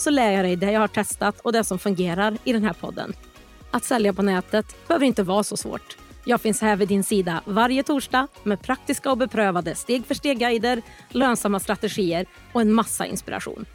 så 0.00 0.10
lär 0.10 0.32
jag 0.32 0.44
dig 0.44 0.56
det 0.56 0.72
jag 0.72 0.80
har 0.80 0.88
testat 0.88 1.40
och 1.40 1.52
det 1.52 1.64
som 1.64 1.78
fungerar 1.78 2.38
i 2.44 2.52
den 2.52 2.64
här 2.64 2.72
podden. 2.72 3.12
Att 3.70 3.84
sälja 3.84 4.12
på 4.12 4.22
nätet 4.22 4.88
behöver 4.88 5.06
inte 5.06 5.22
vara 5.22 5.42
så 5.42 5.56
svårt. 5.56 5.96
Jag 6.24 6.40
finns 6.40 6.60
här 6.60 6.76
vid 6.76 6.88
din 6.88 7.04
sida 7.04 7.42
varje 7.44 7.82
torsdag 7.82 8.28
med 8.42 8.62
praktiska 8.62 9.10
och 9.10 9.18
beprövade 9.18 9.74
steg 9.74 10.06
för 10.06 10.14
steg-guider, 10.14 10.82
lönsamma 11.08 11.60
strategier 11.60 12.26
och 12.52 12.60
en 12.60 12.72
massa 12.72 13.06
inspiration. 13.06 13.66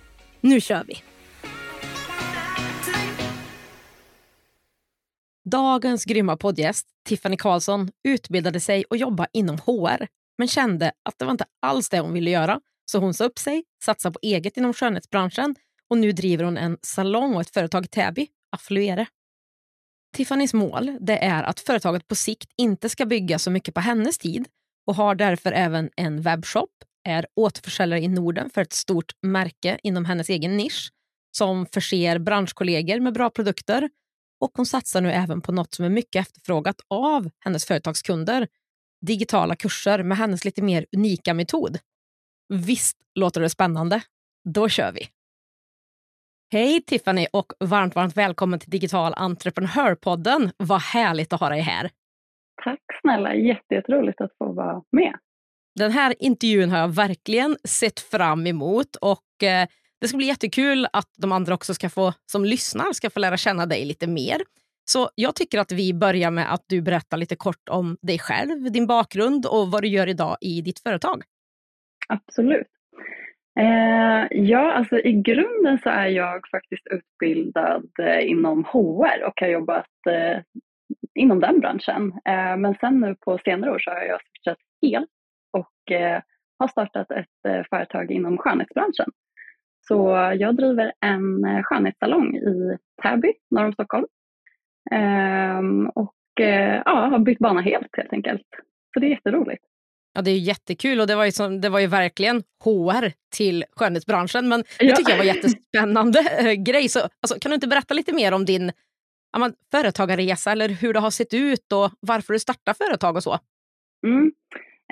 Nu 0.41 0.61
kör 0.61 0.83
vi! 0.87 1.03
Dagens 5.45 6.05
grymma 6.05 6.37
poddgäst, 6.37 6.87
Tiffany 7.05 7.37
Karlsson, 7.37 7.91
utbildade 8.03 8.59
sig 8.59 8.83
och 8.89 8.97
jobbade 8.97 9.29
inom 9.33 9.57
HR 9.57 10.07
men 10.37 10.47
kände 10.47 10.91
att 11.03 11.19
det 11.19 11.25
var 11.25 11.31
inte 11.31 11.45
alls 11.61 11.89
det 11.89 11.99
hon 11.99 12.13
ville 12.13 12.29
göra. 12.31 12.59
Så 12.85 12.99
hon 12.99 13.13
sa 13.13 13.25
upp 13.25 13.39
sig, 13.39 13.63
satsade 13.83 14.13
på 14.13 14.19
eget 14.21 14.57
inom 14.57 14.73
skönhetsbranschen 14.73 15.55
och 15.93 15.97
nu 15.99 16.11
driver 16.11 16.43
hon 16.43 16.57
en 16.57 16.77
salong 16.81 17.35
och 17.35 17.41
ett 17.41 17.49
företag 17.49 17.85
i 17.85 17.87
Täby, 17.87 18.27
Affluere. 18.51 19.05
Tiffany's 20.17 20.55
mål 20.55 20.97
det 21.01 21.17
är 21.17 21.43
att 21.43 21.59
företaget 21.59 22.07
på 22.07 22.15
sikt 22.15 22.51
inte 22.57 22.89
ska 22.89 23.05
bygga 23.05 23.39
så 23.39 23.51
mycket 23.51 23.73
på 23.73 23.79
hennes 23.79 24.17
tid 24.17 24.47
och 24.87 24.95
har 24.95 25.15
därför 25.15 25.51
även 25.51 25.89
en 25.95 26.21
webbshop, 26.21 26.69
är 27.03 27.27
återförsäljare 27.35 28.01
i 28.01 28.07
Norden 28.07 28.49
för 28.49 28.61
ett 28.61 28.73
stort 28.73 29.11
märke 29.21 29.79
inom 29.83 30.05
hennes 30.05 30.29
egen 30.29 30.57
nisch 30.57 30.91
som 31.37 31.65
förser 31.65 32.19
branschkollegor 32.19 32.99
med 32.99 33.13
bra 33.13 33.29
produkter 33.29 33.89
och 34.39 34.51
hon 34.53 34.65
satsar 34.65 35.01
nu 35.01 35.11
även 35.11 35.41
på 35.41 35.51
något 35.51 35.73
som 35.73 35.85
är 35.85 35.89
mycket 35.89 36.21
efterfrågat 36.21 36.81
av 36.87 37.29
hennes 37.39 37.65
företagskunder, 37.65 38.47
digitala 39.05 39.55
kurser 39.55 40.03
med 40.03 40.17
hennes 40.17 40.45
lite 40.45 40.61
mer 40.61 40.85
unika 40.97 41.33
metod. 41.33 41.79
Visst 42.53 42.97
låter 43.15 43.41
det 43.41 43.49
spännande? 43.49 44.01
Då 44.49 44.69
kör 44.69 44.91
vi! 44.91 45.09
Hej 46.53 46.81
Tiffany 46.81 47.27
och 47.33 47.53
varmt, 47.59 47.95
varmt 47.95 48.17
välkommen 48.17 48.59
till 48.59 48.69
Digital 48.69 49.13
entreprenörpodden. 49.17 50.51
Vad 50.57 50.81
härligt 50.81 51.33
att 51.33 51.39
ha 51.39 51.49
dig 51.49 51.61
här. 51.61 51.89
Tack 52.63 52.79
snälla, 53.01 53.35
jätteroligt 53.35 54.21
att 54.21 54.31
få 54.37 54.53
vara 54.53 54.83
med. 54.91 55.13
Den 55.75 55.91
här 55.91 56.15
intervjun 56.19 56.69
har 56.69 56.77
jag 56.77 56.95
verkligen 56.95 57.57
sett 57.63 57.99
fram 57.99 58.47
emot 58.47 58.95
och 58.95 59.43
eh, 59.43 59.67
det 60.01 60.07
ska 60.07 60.17
bli 60.17 60.27
jättekul 60.27 60.87
att 60.93 61.09
de 61.17 61.31
andra 61.31 61.53
också 61.53 61.73
ska 61.73 61.89
få, 61.89 62.13
som 62.31 62.45
lyssnar 62.45 62.93
ska 62.93 63.09
få 63.09 63.19
lära 63.19 63.37
känna 63.37 63.65
dig 63.65 63.85
lite 63.85 64.07
mer. 64.07 64.41
Så 64.85 65.09
jag 65.15 65.35
tycker 65.35 65.59
att 65.59 65.71
vi 65.71 65.93
börjar 65.93 66.31
med 66.31 66.53
att 66.53 66.65
du 66.67 66.81
berättar 66.81 67.17
lite 67.17 67.35
kort 67.35 67.69
om 67.69 67.97
dig 68.01 68.19
själv, 68.19 68.71
din 68.71 68.87
bakgrund 68.87 69.45
och 69.45 69.71
vad 69.71 69.81
du 69.81 69.87
gör 69.87 70.07
idag 70.07 70.37
i 70.41 70.61
ditt 70.61 70.79
företag. 70.79 71.23
Absolut. 72.09 72.67
Eh, 73.59 74.27
ja, 74.31 74.73
alltså 74.73 74.99
i 74.99 75.13
grunden 75.13 75.79
så 75.83 75.89
är 75.89 76.07
jag 76.07 76.47
faktiskt 76.51 76.87
utbildad 76.87 77.89
eh, 77.99 78.29
inom 78.29 78.63
HR 78.63 79.23
och 79.27 79.41
har 79.41 79.47
jobbat 79.47 80.07
eh, 80.09 80.41
inom 81.15 81.39
den 81.39 81.59
branschen. 81.59 82.13
Eh, 82.25 82.57
men 82.57 82.75
sen 82.79 82.99
nu 82.99 83.15
på 83.15 83.37
senare 83.37 83.71
år 83.71 83.79
så 83.79 83.91
har 83.91 84.01
jag 84.01 84.19
switchat 84.21 84.57
helt 84.81 85.09
och 85.51 85.91
eh, 85.91 86.21
har 86.59 86.67
startat 86.67 87.11
ett 87.11 87.45
eh, 87.47 87.63
företag 87.69 88.11
inom 88.11 88.37
skönhetsbranschen. 88.37 89.11
Så 89.87 90.09
jag 90.37 90.55
driver 90.55 90.93
en 90.99 91.45
eh, 91.45 91.63
skönhetssalong 91.63 92.35
i 92.35 92.77
Täby, 93.03 93.33
norr 93.51 93.65
om 93.65 93.73
Stockholm. 93.73 94.05
Ehm, 94.91 95.89
och 95.89 96.41
eh, 96.41 96.81
ja, 96.85 96.91
har 96.91 97.19
bytt 97.19 97.39
bana 97.39 97.61
helt 97.61 97.97
helt 97.97 98.13
enkelt. 98.13 98.47
Så 98.93 98.99
det 98.99 99.07
är 99.07 99.09
jätteroligt. 99.09 99.63
Ja, 100.13 100.21
det 100.21 100.31
är 100.31 100.37
jättekul 100.37 100.99
och 100.99 101.07
det 101.07 101.15
var 101.15 101.25
ju, 101.25 101.31
som, 101.31 101.61
det 101.61 101.69
var 101.69 101.79
ju 101.79 101.87
verkligen 101.87 102.43
HR 102.63 103.11
till 103.35 103.65
skönhetsbranschen. 103.75 104.47
Men 104.47 104.63
det 104.79 104.85
ja. 104.85 104.95
tycker 104.95 105.11
jag 105.11 105.17
var 105.17 105.25
jättespännande 105.25 106.19
äh, 106.39 106.53
grej. 106.53 106.89
Så, 106.89 106.99
alltså, 106.99 107.39
kan 107.39 107.49
du 107.49 107.55
inte 107.55 107.67
berätta 107.67 107.93
lite 107.93 108.13
mer 108.13 108.33
om 108.33 108.45
din 108.45 108.71
ja, 109.33 109.51
företagarresa 109.71 110.51
eller 110.51 110.69
hur 110.69 110.93
det 110.93 110.99
har 110.99 111.11
sett 111.11 111.33
ut 111.33 111.71
och 111.73 111.91
varför 111.99 112.33
du 112.33 112.39
startade 112.39 112.77
företag 112.77 113.15
och 113.15 113.23
så? 113.23 113.37
Mm. 114.07 114.31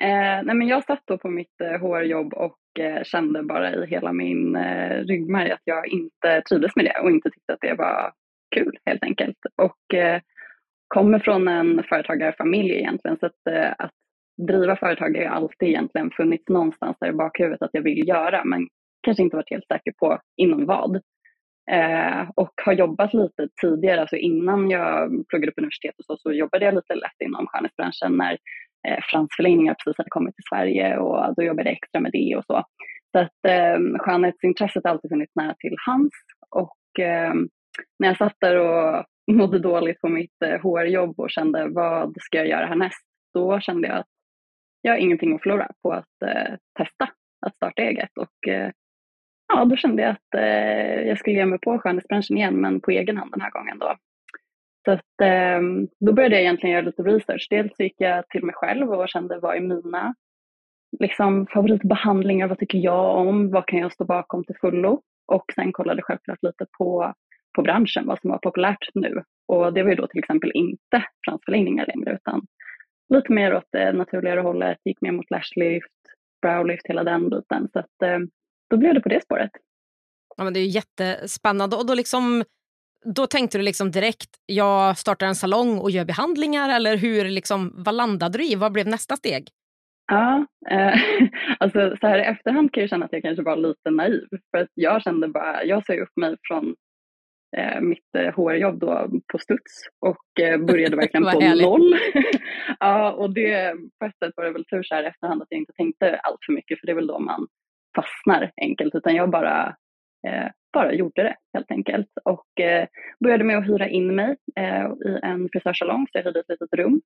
Eh, 0.02 0.44
nej 0.44 0.56
men 0.56 0.68
jag 0.68 0.84
satt 0.84 1.04
då 1.06 1.18
på 1.18 1.30
mitt 1.30 1.62
eh, 1.62 1.82
HR-jobb 1.82 2.34
och 2.34 2.80
eh, 2.80 3.04
kände 3.04 3.44
bara 3.44 3.74
i 3.74 3.88
hela 3.88 4.14
min 4.14 4.56
eh, 4.56 4.98
ryggmärg 4.98 5.52
att 5.52 5.62
jag 5.64 5.88
inte 5.88 6.42
trivdes 6.50 6.76
med 6.76 6.86
det 6.86 7.00
och 7.04 7.12
inte 7.12 7.30
tyckte 7.30 7.54
att 7.54 7.62
det 7.62 7.74
var 7.74 8.14
kul 8.56 8.78
helt 8.86 9.04
enkelt. 9.04 9.38
Och 9.56 9.94
eh, 9.94 10.22
kommer 10.88 11.20
från 11.20 11.48
en 11.48 11.84
företagarfamilj 11.90 12.72
egentligen 12.72 13.18
så 13.20 13.26
att, 13.26 13.48
eh, 13.50 13.72
att 13.78 13.92
driva 14.38 14.76
företag 14.76 15.16
har 15.16 15.24
ju 15.24 15.26
alltid 15.26 15.70
egentligen 15.70 16.12
funnits 16.12 16.50
någonstans 16.50 16.98
där 17.00 17.10
i 17.10 17.14
bakhuvudet 17.14 17.62
att 17.62 17.70
jag 17.74 17.82
vill 17.82 18.08
göra 18.08 18.44
men 18.46 18.68
kanske 19.02 19.24
inte 19.24 19.36
varit 19.36 19.50
helt 19.52 19.68
säker 19.68 19.92
på 20.00 20.20
inom 20.38 20.66
vad. 20.66 20.96
Eh, 21.72 22.30
och 22.36 22.54
har 22.66 22.74
jobbat 22.74 23.14
lite 23.14 23.48
tidigare, 23.62 24.02
alltså 24.02 24.16
innan 24.16 24.70
jag 24.70 25.10
pluggade 25.30 25.52
på 25.52 25.62
universitet 25.62 25.96
och 26.00 26.06
så, 26.06 26.18
så 26.18 26.32
jobbade 26.32 26.66
jag 26.66 26.74
lite 26.74 26.96
lätt 26.96 27.22
inom 27.26 27.48
skönhetsbranschen 27.48 28.18
när 28.18 28.38
eh, 28.88 29.00
fransförlängningar 29.12 29.74
precis 29.74 29.98
hade 29.98 30.10
kommit 30.10 30.36
till 30.36 30.50
Sverige 30.50 30.98
och 30.98 31.36
då 31.36 31.44
jobbade 31.44 31.70
jag 31.70 31.74
extra 31.74 32.02
med 32.02 32.12
det 32.12 32.36
och 32.38 32.46
så. 32.46 32.64
Så 33.12 33.20
att 33.20 33.46
eh, 33.48 34.00
skönhetsintresset 34.00 34.84
har 34.84 34.92
alltid 34.92 35.12
funnits 35.12 35.36
nära 35.36 35.56
till 35.60 35.76
hands 35.86 36.16
och 36.50 37.00
eh, 37.00 37.34
när 38.00 38.08
jag 38.08 38.18
satt 38.18 38.36
där 38.40 38.56
och 38.56 39.06
mådde 39.32 39.60
dåligt 39.60 40.02
på 40.02 40.10
mitt 40.10 40.42
eh, 40.46 40.62
HR-jobb 40.62 41.20
och 41.20 41.30
kände 41.30 41.68
vad 41.68 42.16
ska 42.20 42.38
jag 42.38 42.48
göra 42.48 42.66
härnäst? 42.66 43.06
Då 43.34 43.60
kände 43.60 43.88
jag 43.88 43.98
att 43.98 44.08
jag 44.82 44.92
har 44.92 44.98
ingenting 44.98 45.36
att 45.36 45.42
förlora 45.42 45.68
på 45.82 45.92
att 45.92 46.22
eh, 46.26 46.56
testa 46.78 47.10
att 47.46 47.56
starta 47.56 47.82
eget. 47.82 48.18
Och, 48.18 48.48
eh, 48.48 48.72
ja, 49.54 49.66
då 49.66 49.76
kände 49.76 50.02
jag 50.02 50.12
att 50.12 50.36
eh, 50.36 51.08
jag 51.08 51.20
skulle 51.20 51.36
ge 51.36 51.46
mig 51.46 51.60
på 51.60 51.80
skönhetsbranschen 51.80 52.38
igen, 52.38 52.62
men 52.62 52.82
på 52.82 52.92
egen 52.92 53.18
hand 53.18 53.32
den 53.32 53.42
här 53.42 53.52
gången. 53.52 53.80
Då. 53.80 53.96
Så 54.86 54.92
att, 54.92 55.22
ehm, 55.24 55.88
då 56.00 56.14
började 56.14 56.36
jag 56.36 56.42
egentligen 56.42 56.74
göra 56.74 56.86
lite 56.86 57.04
research. 57.04 57.48
Dels 57.50 57.80
gick 57.80 57.96
jag 57.98 58.30
till 58.30 58.44
mig 58.44 58.56
själv 58.56 58.94
och 58.94 59.10
kände 59.10 59.40
vad 59.40 59.56
är 59.56 59.62
mina 59.62 60.16
liksom, 61.00 61.48
favoritbehandlingar, 61.48 62.48
vad 62.48 62.60
tycker 62.60 62.78
jag 62.78 63.18
om, 63.18 63.52
vad 63.52 63.66
kan 63.66 63.80
jag 63.80 63.92
stå 63.92 64.06
bakom 64.06 64.44
till 64.44 64.56
fullo? 64.62 65.02
Och 65.28 65.46
sen 65.56 65.72
kollade 65.72 66.02
självklart 66.02 66.44
lite 66.44 66.66
på, 66.78 67.14
på 67.56 67.62
branschen, 67.62 68.08
vad 68.08 68.22
som 68.22 68.30
var 68.30 68.38
populärt 68.38 68.90
nu. 68.94 69.24
Och 69.48 69.74
det 69.74 69.84
var 69.84 69.90
ju 69.90 69.96
då 69.96 70.08
till 70.08 70.20
exempel 70.20 70.52
inte 70.54 71.06
fransförlängningar 71.26 71.86
längre, 71.86 72.14
utan 72.14 72.46
lite 73.12 73.32
mer 73.32 73.54
åt 73.54 73.68
det 73.72 73.94
naturligare 73.94 74.40
hållet, 74.40 74.78
gick 74.86 75.02
mer 75.02 75.12
mot 75.12 75.30
lashlift, 75.30 75.88
browlift, 76.42 76.88
hela 76.88 77.04
den 77.04 77.30
biten. 77.30 77.70
Så 77.74 77.80
att, 77.80 78.02
eh, 78.04 78.20
då 78.70 78.78
blev 78.78 78.94
det 78.94 79.02
på 79.02 79.10
det 79.10 79.24
spåret. 79.24 79.52
Ja, 80.38 80.44
men 80.44 80.54
det 80.54 80.60
är 80.60 80.66
jättespännande. 80.66 81.76
Och 81.76 81.86
då, 81.86 81.94
liksom, 81.94 82.44
då 83.06 83.28
tänkte 83.28 83.58
du 83.58 83.64
liksom 83.64 83.92
direkt, 83.92 84.30
jag 84.46 84.98
startar 84.98 85.28
en 85.28 85.36
salong 85.36 85.80
och 85.80 85.92
gör 85.92 86.06
behandlingar 86.06 86.76
eller 86.76 86.98
hur, 86.98 87.26
liksom, 87.26 87.74
vad 87.76 87.96
landade 87.96 88.38
du 88.38 88.46
i? 88.46 88.56
Vad 88.56 88.72
blev 88.72 88.88
nästa 88.88 89.16
steg? 89.16 89.50
Ja, 90.08 90.46
eh, 90.70 90.94
alltså 91.60 91.96
så 92.02 92.08
här 92.08 92.20
i 92.20 92.22
efterhand 92.22 92.74
kan 92.74 92.82
jag 92.82 92.90
känna 92.90 93.06
att 93.06 93.14
jag 93.14 93.22
kanske 93.22 93.44
var 93.44 93.56
lite 93.56 93.90
naiv. 93.90 94.28
För 94.52 94.58
att 94.58 94.70
jag 94.74 95.02
kände 95.02 95.28
bara, 95.28 95.64
jag 95.64 95.86
sa 95.86 95.94
upp 95.94 96.12
mig 96.16 96.36
från 96.48 96.76
mitt 97.82 98.16
eh, 98.18 98.34
HR-jobb 98.34 98.80
då 98.80 99.10
på 99.32 99.38
studs 99.38 99.88
och 100.00 100.44
eh, 100.44 100.58
började 100.58 100.96
verkligen 101.02 101.24
på 101.24 101.40
noll. 101.40 101.96
ja, 102.80 103.12
och 103.12 103.34
det, 103.34 103.74
på 104.00 104.06
ett 104.06 104.18
sätt 104.18 104.34
var 104.36 104.44
det 104.44 104.52
väl 104.52 104.66
tur 104.66 104.84
så 104.84 104.96
här 104.96 105.04
efterhand 105.04 105.42
att 105.42 105.48
jag 105.50 105.60
inte 105.60 105.74
tänkte 105.74 106.18
allt 106.18 106.40
för 106.46 106.54
mycket 106.54 106.80
för 106.80 106.88
det 106.88 106.94
är 106.94 106.96
väl 106.96 107.08
då 107.08 107.20
man 107.20 107.48
fastnar 107.96 108.52
enkelt 108.62 108.96
utan 108.96 109.16
jag 109.16 109.30
bara, 109.30 109.76
eh, 110.28 110.48
bara 110.74 110.94
gjorde 110.94 111.24
det 111.24 111.36
helt 111.54 111.72
enkelt 111.72 112.10
och 112.24 112.60
eh, 112.60 112.88
började 113.24 113.44
med 113.44 113.58
att 113.58 113.68
hyra 113.68 113.90
in 113.90 114.16
mig 114.16 114.36
eh, 114.56 114.86
i 114.86 115.20
en 115.24 115.50
frisörsalong 115.52 116.08
så 116.12 116.18
jag 116.18 116.24
hyrde 116.24 116.40
ett 116.40 116.50
litet 116.50 116.74
rum 116.74 117.02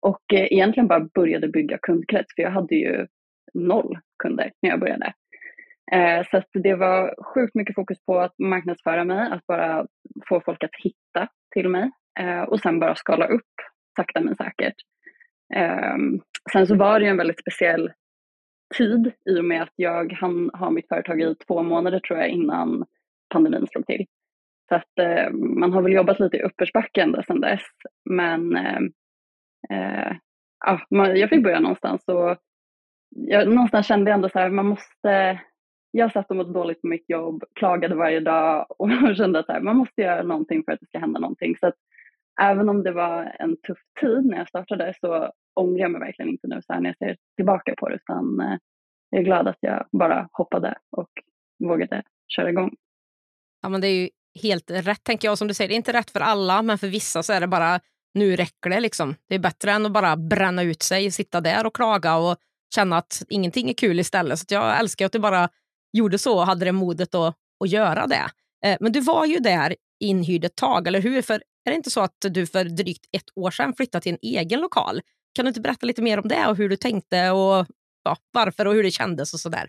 och 0.00 0.22
egentligen 0.32 0.88
bara 0.88 1.08
började 1.14 1.48
bygga 1.48 1.78
kundkrets 1.82 2.34
för 2.34 2.42
jag 2.42 2.50
hade 2.50 2.74
ju 2.74 3.06
noll 3.54 3.98
kunder 4.22 4.52
när 4.62 4.70
jag 4.70 4.80
började. 4.80 5.12
Eh, 5.94 6.26
så 6.30 6.42
det 6.52 6.74
var 6.74 7.14
sjukt 7.34 7.54
mycket 7.54 7.74
fokus 7.74 7.98
på 8.06 8.20
att 8.20 8.38
marknadsföra 8.38 9.04
mig, 9.04 9.30
att 9.32 9.46
bara 9.46 9.86
få 10.28 10.40
folk 10.40 10.64
att 10.64 10.76
hitta 10.82 11.28
till 11.54 11.68
mig 11.68 11.90
eh, 12.20 12.42
och 12.42 12.60
sen 12.60 12.80
bara 12.80 12.94
skala 12.94 13.26
upp 13.26 13.52
sakta 13.96 14.20
men 14.20 14.36
säkert. 14.36 14.74
Eh, 15.54 15.96
sen 16.52 16.66
så 16.66 16.76
var 16.76 16.98
det 16.98 17.04
ju 17.04 17.10
en 17.10 17.16
väldigt 17.16 17.40
speciell 17.40 17.92
tid 18.74 19.12
i 19.30 19.40
och 19.40 19.44
med 19.44 19.62
att 19.62 19.72
jag 19.76 20.12
hann 20.12 20.50
ha 20.54 20.70
mitt 20.70 20.88
företag 20.88 21.20
i 21.20 21.34
två 21.34 21.62
månader 21.62 22.00
tror 22.00 22.18
jag 22.18 22.28
innan 22.28 22.84
pandemin 23.32 23.66
slog 23.66 23.86
till. 23.86 24.06
Så 24.68 24.74
att 24.74 24.98
eh, 24.98 25.30
man 25.32 25.72
har 25.72 25.82
väl 25.82 25.92
jobbat 25.92 26.20
lite 26.20 26.36
i 26.36 26.42
uppförsbacke 26.42 27.02
ända 27.02 27.22
sedan 27.22 27.40
dess. 27.40 27.62
Men 28.04 28.56
eh, 28.56 28.80
eh, 29.70 30.16
ja, 30.64 30.80
man, 30.90 31.16
jag 31.16 31.30
fick 31.30 31.42
börja 31.42 31.60
någonstans 31.60 32.04
och 32.08 32.36
jag 33.10 33.48
någonstans 33.48 33.86
kände 33.86 34.10
jag 34.10 34.16
ändå 34.16 34.28
så 34.28 34.38
här, 34.38 34.50
man 34.50 34.66
måste, 34.66 35.40
jag 35.92 36.12
satt 36.12 36.30
och 36.30 36.36
mådde 36.36 36.52
dåligt 36.52 36.80
på 36.80 36.86
mitt 36.86 37.10
jobb, 37.10 37.44
klagade 37.54 37.94
varje 37.94 38.20
dag 38.20 38.66
och 38.68 38.88
kände 39.16 39.38
att 39.38 39.48
här, 39.48 39.60
man 39.60 39.76
måste 39.76 40.02
göra 40.02 40.22
någonting 40.22 40.62
för 40.64 40.72
att 40.72 40.80
det 40.80 40.86
ska 40.86 40.98
hända 40.98 41.20
någonting. 41.20 41.56
Så 41.60 41.66
att 41.66 41.74
även 42.40 42.68
om 42.68 42.82
det 42.82 42.92
var 42.92 43.36
en 43.38 43.56
tuff 43.56 43.78
tid 44.00 44.26
när 44.26 44.38
jag 44.38 44.48
startade 44.48 44.94
så 45.00 45.32
ångrar 45.54 45.80
jag 45.80 45.90
mig 45.90 46.00
verkligen 46.00 46.30
inte 46.30 46.46
nu 46.48 46.62
så 46.62 46.72
här 46.72 46.80
när 46.80 46.88
jag 46.88 47.08
ser 47.08 47.16
tillbaka 47.36 47.74
på 47.78 47.88
det 47.88 47.94
utan 47.94 48.40
eh, 48.40 48.58
jag 49.10 49.20
är 49.20 49.24
glad 49.24 49.48
att 49.48 49.58
jag 49.60 49.86
bara 49.92 50.28
hoppade 50.32 50.74
och 50.96 51.10
vågade 51.64 52.02
köra 52.28 52.50
igång. 52.50 52.74
Ja 53.62 53.68
men 53.68 53.80
det 53.80 53.86
är 53.86 54.02
ju 54.02 54.08
helt 54.42 54.70
rätt 54.70 55.04
tänker 55.04 55.28
jag. 55.28 55.38
Som 55.38 55.48
du 55.48 55.54
säger, 55.54 55.68
det 55.68 55.74
är 55.74 55.76
inte 55.76 55.92
rätt 55.92 56.10
för 56.10 56.20
alla 56.20 56.62
men 56.62 56.78
för 56.78 56.88
vissa 56.88 57.22
så 57.22 57.32
är 57.32 57.40
det 57.40 57.46
bara 57.46 57.80
nu 58.14 58.36
räcker 58.36 58.70
det 58.70 58.80
liksom. 58.80 59.14
Det 59.28 59.34
är 59.34 59.38
bättre 59.38 59.70
än 59.70 59.86
att 59.86 59.92
bara 59.92 60.16
bränna 60.16 60.62
ut 60.62 60.82
sig, 60.82 61.10
sitta 61.10 61.40
där 61.40 61.66
och 61.66 61.74
klaga 61.74 62.16
och 62.16 62.36
känna 62.74 62.96
att 62.98 63.22
ingenting 63.28 63.68
är 63.70 63.74
kul 63.74 64.00
istället. 64.00 64.38
Så 64.38 64.46
jag 64.48 64.80
älskar 64.80 65.06
att 65.06 65.12
du 65.12 65.18
bara 65.18 65.48
gjorde 65.92 66.18
så 66.18 66.38
och 66.38 66.46
hade 66.46 66.64
det 66.64 66.72
modet 66.72 67.14
att, 67.14 67.36
att 67.64 67.70
göra 67.70 68.06
det. 68.06 68.26
Eh, 68.64 68.76
men 68.80 68.92
du 68.92 69.00
var 69.00 69.26
ju 69.26 69.38
där 69.38 69.74
inhyrd 70.00 70.44
ett 70.44 70.56
tag, 70.56 70.86
eller 70.86 71.00
hur? 71.00 71.22
För 71.22 71.34
är 71.34 71.70
det 71.70 71.74
inte 71.74 71.90
så 71.90 72.00
att 72.00 72.16
du 72.30 72.46
för 72.46 72.64
drygt 72.64 73.06
ett 73.16 73.30
år 73.36 73.50
sedan 73.50 73.74
flyttade 73.74 74.02
till 74.02 74.12
en 74.12 74.18
egen 74.22 74.60
lokal? 74.60 75.00
Kan 75.34 75.44
du 75.44 75.48
inte 75.48 75.60
berätta 75.60 75.86
lite 75.86 76.02
mer 76.02 76.18
om 76.18 76.28
det 76.28 76.46
och 76.46 76.56
hur 76.56 76.68
du 76.68 76.76
tänkte 76.76 77.30
och 77.30 77.66
ja, 78.04 78.16
varför 78.32 78.66
och 78.66 78.74
hur 78.74 78.82
det 78.82 78.90
kändes 78.90 79.34
och 79.34 79.40
sådär? 79.40 79.68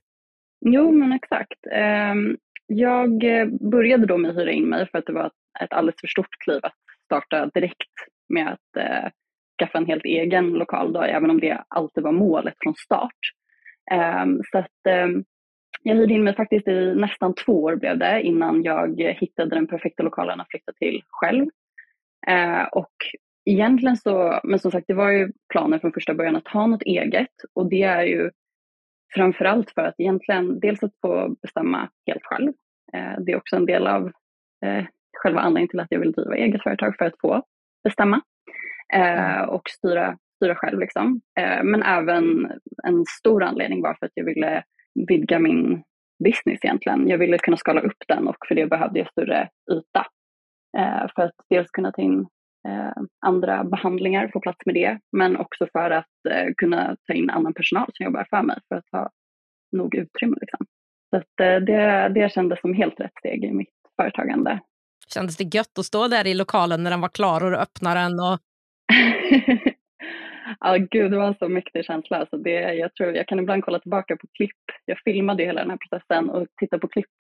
Jo, 0.66 0.92
men 0.92 1.14
exakt. 1.14 1.66
Ehm, 1.72 2.38
jag 2.68 3.24
eh, 3.24 3.48
började 3.72 4.06
då 4.06 4.18
med 4.18 4.31
att 4.31 4.38
hyra 4.38 4.52
in 4.52 4.70
mig 4.70 4.88
för 4.92 4.98
att 4.98 5.06
det 5.06 5.14
var 5.14 5.31
ett 5.60 5.74
alldeles 5.74 6.02
för 6.02 6.08
stort 6.08 6.40
kliv 6.44 6.60
att 6.64 6.75
starta 7.06 7.46
direkt 7.46 7.94
med 8.30 8.48
att 8.48 8.78
eh, 8.78 9.10
skaffa 9.60 9.78
en 9.78 9.86
helt 9.86 10.06
egen 10.06 10.50
lokal, 10.50 10.94
då, 10.94 11.02
även 11.02 11.30
om 11.30 11.40
det 11.40 11.64
alltid 11.68 12.04
var 12.04 12.12
målet 12.12 12.54
från 12.64 12.75
start. 12.75 13.20
Ehm, 13.92 14.42
så 14.52 14.58
att, 14.58 14.88
ehm, 14.90 15.24
jag 15.83 15.95
hyrde 15.95 16.13
in 16.13 16.24
mig 16.24 16.35
faktiskt 16.35 16.68
i 16.68 16.95
nästan 16.95 17.35
två 17.35 17.63
år 17.63 17.75
blev 17.75 17.97
det 17.97 18.21
innan 18.21 18.63
jag 18.63 19.01
hittade 19.01 19.56
den 19.56 19.68
perfekta 19.68 20.03
lokalen 20.03 20.41
att 20.41 20.50
flytta 20.50 20.71
till 20.71 21.03
själv. 21.07 21.45
Uh, 22.30 22.63
och 22.71 22.94
egentligen 23.45 23.97
så, 23.97 24.39
men 24.44 24.59
som 24.59 24.71
sagt 24.71 24.88
det 24.88 24.94
var 24.94 25.12
ju 25.12 25.31
planen 25.50 25.80
från 25.80 25.94
första 25.94 26.13
början 26.13 26.35
att 26.35 26.47
ha 26.47 26.68
något 26.68 26.81
eget 26.81 27.31
och 27.53 27.69
det 27.69 27.83
är 27.83 28.03
ju 28.03 28.31
framförallt 29.13 29.71
för 29.71 29.81
att 29.81 29.95
egentligen 29.97 30.59
dels 30.59 30.83
att 30.83 30.94
få 31.01 31.35
bestämma 31.41 31.89
helt 32.07 32.24
själv. 32.24 32.53
Uh, 32.95 33.24
det 33.25 33.31
är 33.31 33.38
också 33.38 33.56
en 33.56 33.65
del 33.65 33.88
av 33.88 34.06
uh, 34.65 34.86
själva 35.18 35.39
anledningen 35.39 35.69
till 35.69 35.79
att 35.79 35.91
jag 35.91 36.00
vill 36.00 36.12
driva 36.12 36.36
eget 36.36 36.63
företag 36.63 36.95
för 36.97 37.06
att 37.06 37.19
få 37.21 37.44
bestämma 37.83 38.21
eh, 38.94 39.36
mm. 39.36 39.50
och 39.50 39.69
styra, 39.69 40.18
styra 40.36 40.56
själv. 40.56 40.79
Liksom. 40.79 41.21
Eh, 41.39 41.63
men 41.63 41.83
även 41.83 42.51
en 42.83 43.06
stor 43.19 43.44
anledning 43.44 43.81
var 43.81 43.94
för 43.94 44.06
att 44.06 44.12
jag 44.15 44.25
ville 44.25 44.63
vidga 45.07 45.40
min 45.40 45.84
business 46.24 46.60
egentligen. 46.63 47.07
Jag 47.07 47.18
ville 47.18 47.38
kunna 47.38 47.57
skala 47.57 47.81
upp 47.81 48.04
den 48.07 48.28
och 48.28 48.38
för 48.48 48.56
det 48.56 48.66
behövde 48.66 49.00
jag 49.00 49.12
större 49.12 49.50
yta. 49.72 50.06
Eh, 50.78 51.07
för 51.16 51.22
att 51.22 51.36
dels 51.50 51.72
kunna 51.72 51.92
ta 51.92 52.01
in 52.01 52.19
eh, 52.68 53.04
andra 53.25 53.63
behandlingar, 53.63 54.30
få 54.34 54.40
plats 54.40 54.66
med 54.66 54.75
det, 54.75 55.00
men 55.12 55.38
också 55.38 55.68
för 55.72 55.92
att 55.92 56.25
eh, 56.30 56.54
kunna 56.57 56.95
ta 57.07 57.13
in 57.13 57.30
annan 57.30 57.54
personal 57.54 57.90
som 57.94 58.04
jobbar 58.04 58.28
för 58.30 58.42
mig 58.42 58.57
för 58.68 58.75
att 58.75 58.90
ha 58.92 59.10
nog 59.72 59.95
utrymme. 59.95 60.38
Liksom. 60.42 60.66
Så 61.10 61.18
att, 61.18 61.39
eh, 61.42 61.56
det, 61.56 62.12
det 62.16 62.34
kändes 62.34 62.62
som 62.62 62.74
helt 62.74 63.00
rätt 63.00 63.18
steg 63.19 63.44
i 63.44 63.51
mitt 63.51 63.69
företagande. 64.01 64.60
Kändes 65.07 65.38
det 65.38 65.56
gött 65.56 65.80
att 65.80 65.86
stå 65.86 66.07
där 66.07 66.28
i 66.28 66.34
lokalen 66.34 66.84
när 66.84 66.92
den 66.92 67.01
var 67.01 67.10
klar 67.10 67.44
och 67.44 67.51
du 67.51 67.57
öppnade 67.57 68.00
den 68.00 68.19
och 68.19 68.39
ja, 70.60 70.78
gud, 70.92 71.12
det 71.12 71.18
var 71.18 71.28
en 71.28 71.38
så 71.40 71.50
mäktig 71.50 71.86
känsla. 71.86 72.18
Alltså 72.18 72.38
det, 72.38 72.74
jag, 72.74 72.94
tror, 72.94 73.16
jag 73.16 73.28
kan 73.28 73.40
ibland 73.40 73.63
kolla 73.63 73.80
tillbaka 73.80 74.16
på 74.16 74.28
klipp. 74.38 74.63
Jag 74.86 74.98
filmade 75.04 75.44
hela 75.44 75.62
den 75.62 75.69
här 75.69 75.78
processen 75.78 76.30
och 76.30 76.48
tittade 76.60 76.80
på 76.80 76.88
klipp 76.88 77.16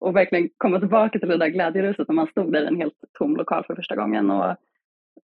och 0.00 0.16
verkligen 0.16 0.48
komma 0.56 0.78
tillbaka 0.78 1.18
till 1.18 1.28
det 1.28 1.36
där 1.36 1.48
glädjeruset 1.48 2.08
när 2.08 2.14
man 2.14 2.26
stod 2.26 2.52
där 2.52 2.62
i 2.62 2.66
en 2.66 2.80
helt 2.80 2.94
tom 3.18 3.36
lokal 3.36 3.64
för 3.66 3.74
första 3.74 3.96
gången. 3.96 4.30
Och 4.30 4.56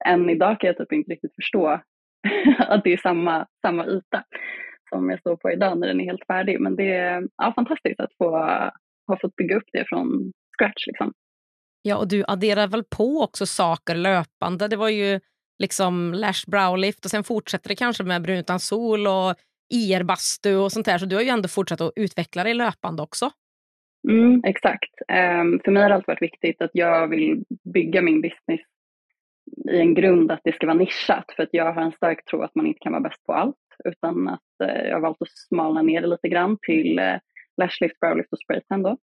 än 0.06 0.30
idag 0.30 0.60
kan 0.60 0.68
jag 0.68 0.78
typ 0.78 0.92
inte 0.92 1.12
riktigt 1.12 1.36
förstå 1.36 1.68
att 2.60 2.84
det 2.84 2.94
är 2.94 2.98
samma, 2.98 3.48
samma 3.62 3.88
yta 3.88 4.24
som 4.90 5.10
jag 5.10 5.20
står 5.20 5.36
på 5.36 5.52
idag 5.52 5.80
när 5.80 5.88
den 5.88 6.02
är 6.02 6.06
helt 6.06 6.26
färdig. 6.28 6.60
Men 6.60 6.76
det 6.76 6.94
är 6.94 7.28
ja, 7.38 7.54
fantastiskt 7.56 8.00
att 8.00 8.14
få 8.18 8.30
ha 9.08 9.18
fått 9.22 9.36
bygga 9.36 9.58
upp 9.58 9.70
det 9.74 9.86
från 9.90 10.32
scratch. 10.58 10.88
Liksom. 10.88 11.14
Ja, 11.82 11.98
och 11.98 12.08
du 12.08 12.24
adderar 12.28 12.68
väl 12.68 12.84
på 12.84 13.22
också 13.22 13.46
saker 13.46 13.96
löpande. 13.96 14.68
Det 14.68 14.76
var 14.76 14.90
ju 14.90 15.20
liksom 15.60 16.14
lash 16.14 16.50
browlift 16.50 17.06
och 17.06 17.12
sen 17.12 17.24
fortsätter 17.24 17.70
det 17.70 17.76
kanske 17.76 18.04
med 18.04 18.22
brun 18.22 18.38
utan 18.38 18.60
sol 18.60 19.08
och 19.08 19.36
IR-bastu 19.74 20.56
och 20.56 20.72
sånt 20.72 20.86
där. 20.86 20.98
Så 20.98 21.06
du 21.06 21.16
har 21.16 21.24
ju 21.24 21.30
ändå 21.30 21.48
fortsatt 21.48 21.82
att 21.82 21.94
utveckla 21.96 22.44
dig 22.44 22.54
löpande 22.54 23.04
också. 23.04 23.32
Mm, 24.10 24.42
exakt. 24.46 24.94
Um, 25.42 25.60
för 25.66 25.72
mig 25.72 25.82
har 25.82 25.90
det 25.90 25.96
alltid 25.96 26.08
varit 26.08 26.22
viktigt 26.22 26.62
att 26.62 26.72
jag 26.74 27.08
vill 27.08 27.44
bygga 27.74 28.02
min 28.02 28.22
business 28.22 28.62
i 29.72 29.80
en 29.80 29.94
grund 29.94 30.32
att 30.32 30.42
det 30.44 30.56
ska 30.56 30.68
vara 30.68 30.78
nischat. 30.78 31.26
För 31.36 31.44
att 31.44 31.50
jag 31.52 31.74
har 31.74 31.82
en 31.82 31.92
stark 31.92 32.26
tro 32.26 32.42
att 32.42 32.56
man 32.56 32.68
inte 32.68 32.80
kan 32.80 32.92
vara 32.92 33.02
bäst 33.02 33.26
på 33.26 33.34
allt. 33.34 33.56
Utan 33.86 34.28
att 34.28 34.40
uh, 34.64 34.88
jag 34.88 34.94
har 34.94 35.02
valt 35.02 35.22
att 35.22 35.32
smalna 35.32 35.82
ner 35.82 36.02
det 36.02 36.08
lite 36.08 36.30
grann 36.30 36.58
till 36.62 37.00
eh, 37.00 37.06
uh, 37.06 37.20
lashlift, 37.58 38.00
browlift 38.00 38.34
och 38.34 38.40
spraytan 38.40 38.84
då 38.84 38.98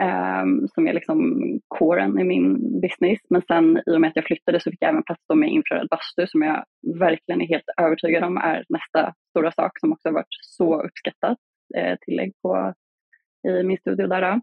um, 0.00 0.68
som 0.68 0.88
är 0.88 0.92
liksom 0.92 1.40
coren 1.68 2.18
i 2.20 2.24
min 2.24 2.80
business. 2.80 3.18
Men 3.30 3.42
sen 3.42 3.82
i 3.86 3.96
och 3.96 4.00
med 4.00 4.08
att 4.08 4.16
jag 4.16 4.24
flyttade 4.24 4.60
så 4.60 4.70
fick 4.70 4.82
jag 4.82 4.90
även 4.90 5.02
plats 5.02 5.22
med 5.34 5.48
infraröd 5.48 5.88
bastu 5.90 6.26
som 6.26 6.42
jag 6.42 6.64
verkligen 6.98 7.40
är 7.40 7.46
helt 7.46 7.68
övertygad 7.80 8.24
om 8.24 8.36
är 8.36 8.64
nästa 8.68 9.14
stora 9.30 9.52
sak 9.52 9.78
som 9.80 9.92
också 9.92 10.08
har 10.08 10.14
varit 10.14 10.26
så 10.40 10.82
uppskattat 10.82 11.38
eh, 11.76 11.96
tillägg 12.06 12.32
på 12.42 12.74
i 13.48 13.62
min 13.62 13.78
studio 13.78 14.06
där. 14.06 14.40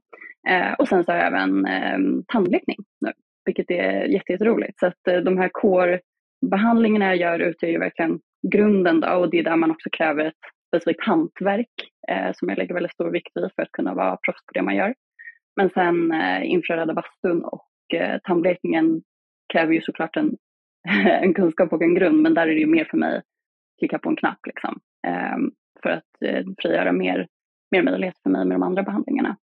Eh, 0.49 0.73
och 0.79 0.87
sen 0.87 1.03
så 1.03 1.11
har 1.11 1.17
jag 1.17 1.27
även 1.27 1.65
eh, 1.65 2.23
tandläggning 2.27 2.77
nu, 3.01 3.11
vilket 3.45 3.71
är 3.71 4.03
jätteroligt. 4.03 4.79
Så 4.79 4.87
att 4.87 5.07
eh, 5.07 5.17
de 5.17 5.37
här 5.37 5.49
core-behandlingarna 5.49 7.05
jag 7.05 7.17
gör 7.17 7.39
utgör 7.39 7.69
ju 7.69 7.79
verkligen 7.79 8.19
grunden 8.51 8.99
då, 8.99 9.09
och 9.09 9.29
det 9.29 9.39
är 9.39 9.43
där 9.43 9.55
man 9.55 9.71
också 9.71 9.89
kräver 9.89 10.25
ett 10.25 10.43
specifikt 10.67 11.05
hantverk 11.05 11.67
eh, 12.07 12.31
som 12.33 12.49
jag 12.49 12.57
lägger 12.57 12.73
väldigt 12.73 12.93
stor 12.93 13.11
vikt 13.11 13.31
vid 13.35 13.49
för 13.55 13.61
att 13.61 13.71
kunna 13.71 13.93
vara 13.93 14.17
proffs 14.17 14.45
på 14.45 14.53
det 14.53 14.61
man 14.61 14.75
gör. 14.75 14.93
Men 15.55 15.69
sen 15.69 16.11
eh, 16.11 16.51
infraröda 16.51 16.93
bastun 16.93 17.43
och 17.43 17.93
eh, 17.93 18.19
tandblekningen 18.23 19.01
kräver 19.53 19.73
ju 19.73 19.81
såklart 19.81 20.17
en, 20.17 20.37
en 21.21 21.33
kunskap 21.33 21.73
och 21.73 21.81
en 21.81 21.95
grund, 21.95 22.21
men 22.21 22.33
där 22.33 22.47
är 22.47 22.53
det 22.53 22.59
ju 22.59 22.67
mer 22.67 22.85
för 22.85 22.97
mig 22.97 23.21
klicka 23.79 23.99
på 23.99 24.09
en 24.09 24.15
knapp 24.15 24.39
liksom, 24.45 24.79
eh, 25.07 25.37
för 25.83 25.89
att 25.89 26.21
eh, 26.25 26.45
frigöra 26.61 26.91
mer, 26.91 27.27
mer 27.71 27.83
möjlighet 27.83 28.15
för 28.23 28.29
mig 28.29 28.45
med 28.45 28.55
de 28.55 28.63
andra 28.63 28.83
behandlingarna. 28.83 29.37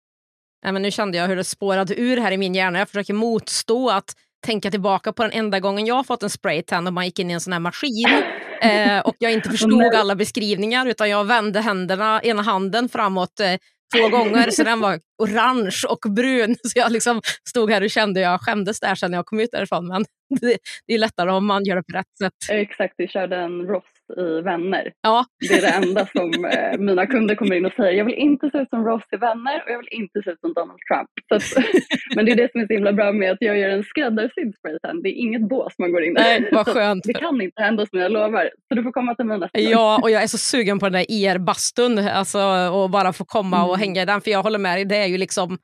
Ja, 0.66 0.72
men 0.72 0.82
nu 0.82 0.90
kände 0.90 1.18
jag 1.18 1.28
hur 1.28 1.36
det 1.36 1.44
spårade 1.44 2.00
ur 2.00 2.16
här 2.16 2.32
i 2.32 2.38
min 2.38 2.54
hjärna. 2.54 2.78
Jag 2.78 2.88
försöker 2.88 3.14
motstå 3.14 3.90
att 3.90 4.14
tänka 4.46 4.70
tillbaka 4.70 5.12
på 5.12 5.22
den 5.22 5.32
enda 5.32 5.60
gången 5.60 5.86
jag 5.86 6.06
fått 6.06 6.22
en 6.22 6.30
spraytan 6.30 6.86
och 6.86 6.92
man 6.92 7.04
gick 7.04 7.18
in 7.18 7.30
i 7.30 7.34
en 7.34 7.40
sån 7.40 7.52
här 7.52 7.60
maskin 7.60 8.08
eh, 8.62 9.00
och 9.00 9.16
jag 9.18 9.32
inte 9.32 9.50
förstod 9.50 9.94
alla 9.94 10.14
beskrivningar 10.14 10.86
utan 10.86 11.10
jag 11.10 11.24
vände 11.24 11.60
händerna, 11.60 12.20
ena 12.22 12.42
handen 12.42 12.88
framåt 12.88 13.40
eh, 13.40 13.54
två 13.94 14.08
gånger 14.08 14.50
så 14.50 14.62
den 14.62 14.80
var 14.80 15.00
orange 15.22 15.80
och 15.88 16.10
brun. 16.10 16.56
Så 16.62 16.78
jag 16.78 16.92
liksom 16.92 17.20
stod 17.48 17.70
här 17.70 17.82
och 17.82 17.90
kände, 17.90 18.20
jag 18.20 18.40
skämdes 18.40 18.80
där 18.80 18.94
sen 18.94 19.12
jag 19.12 19.26
kom 19.26 19.40
ut 19.40 19.50
därifrån. 19.52 19.88
Men 19.88 20.04
det, 20.40 20.58
det 20.86 20.94
är 20.94 20.98
lättare 20.98 21.30
om 21.30 21.46
man 21.46 21.64
gör 21.64 21.76
det 21.76 21.82
på 21.82 21.98
rätt 21.98 22.18
sätt. 22.18 22.32
Exakt, 22.50 22.94
vi 22.96 23.08
körde 23.08 23.36
en 23.36 23.66
Ross 23.66 23.84
i 24.16 24.40
Vänner. 24.40 24.92
Ja. 25.02 25.24
Det 25.48 25.54
är 25.54 25.62
det 25.62 25.86
enda 25.86 26.06
som 26.06 26.44
eh, 26.44 26.78
mina 26.78 27.06
kunder 27.06 27.34
kommer 27.34 27.56
in 27.56 27.66
och 27.66 27.72
säger. 27.72 27.92
Jag 27.92 28.04
vill 28.04 28.14
inte 28.14 28.50
se 28.50 28.58
ut 28.58 28.68
som 28.68 28.84
Ross 28.84 29.02
i 29.12 29.16
Vänner 29.16 29.62
och 29.64 29.70
jag 29.70 29.78
vill 29.78 29.88
inte 29.90 30.22
se 30.24 30.30
ut 30.30 30.40
som 30.40 30.52
Donald 30.52 30.78
Trump. 30.88 31.10
Att, 31.34 31.64
men 32.16 32.24
det 32.26 32.32
är 32.32 32.36
det 32.36 32.52
som 32.52 32.60
är 32.60 32.66
så 32.66 32.72
himla 32.72 32.92
bra 32.92 33.12
med 33.12 33.32
att 33.32 33.38
jag 33.40 33.58
gör 33.58 33.68
en 33.68 33.84
skräddarsydd 33.84 34.54
spraytan. 34.58 35.02
Det 35.02 35.08
är 35.08 35.12
inget 35.12 35.48
bås 35.48 35.72
man 35.78 35.92
går 35.92 36.02
in 36.02 36.10
i. 36.10 36.14
Nej, 36.14 36.48
vad 36.52 36.66
skönt. 36.68 37.04
det 37.04 37.14
kan 37.14 37.40
inte 37.40 37.62
hända 37.62 37.86
mig, 37.92 38.02
jag 38.02 38.12
lovar. 38.12 38.50
Så 38.68 38.74
du 38.74 38.82
får 38.82 38.92
komma 38.92 39.14
till 39.14 39.24
mig 39.24 39.38
nästa 39.38 39.60
Ja, 39.60 40.00
och 40.02 40.10
jag 40.10 40.22
är 40.22 40.26
så 40.26 40.38
sugen 40.38 40.78
på 40.78 40.86
den 40.86 40.92
där 40.92 41.06
IR-bastun. 41.08 41.98
Alltså, 41.98 42.40
och 42.72 42.90
bara 42.90 43.12
få 43.12 43.24
komma 43.24 43.64
och 43.64 43.74
mm. 43.74 43.80
hänga 43.80 44.02
i 44.02 44.04
den. 44.04 44.20
För 44.20 44.30
jag 44.30 44.42
håller 44.42 44.58
med 44.58 44.76
dig, 44.76 44.84
det 44.84 44.96
är 44.96 45.06
ju 45.06 45.18
liksom 45.18 45.58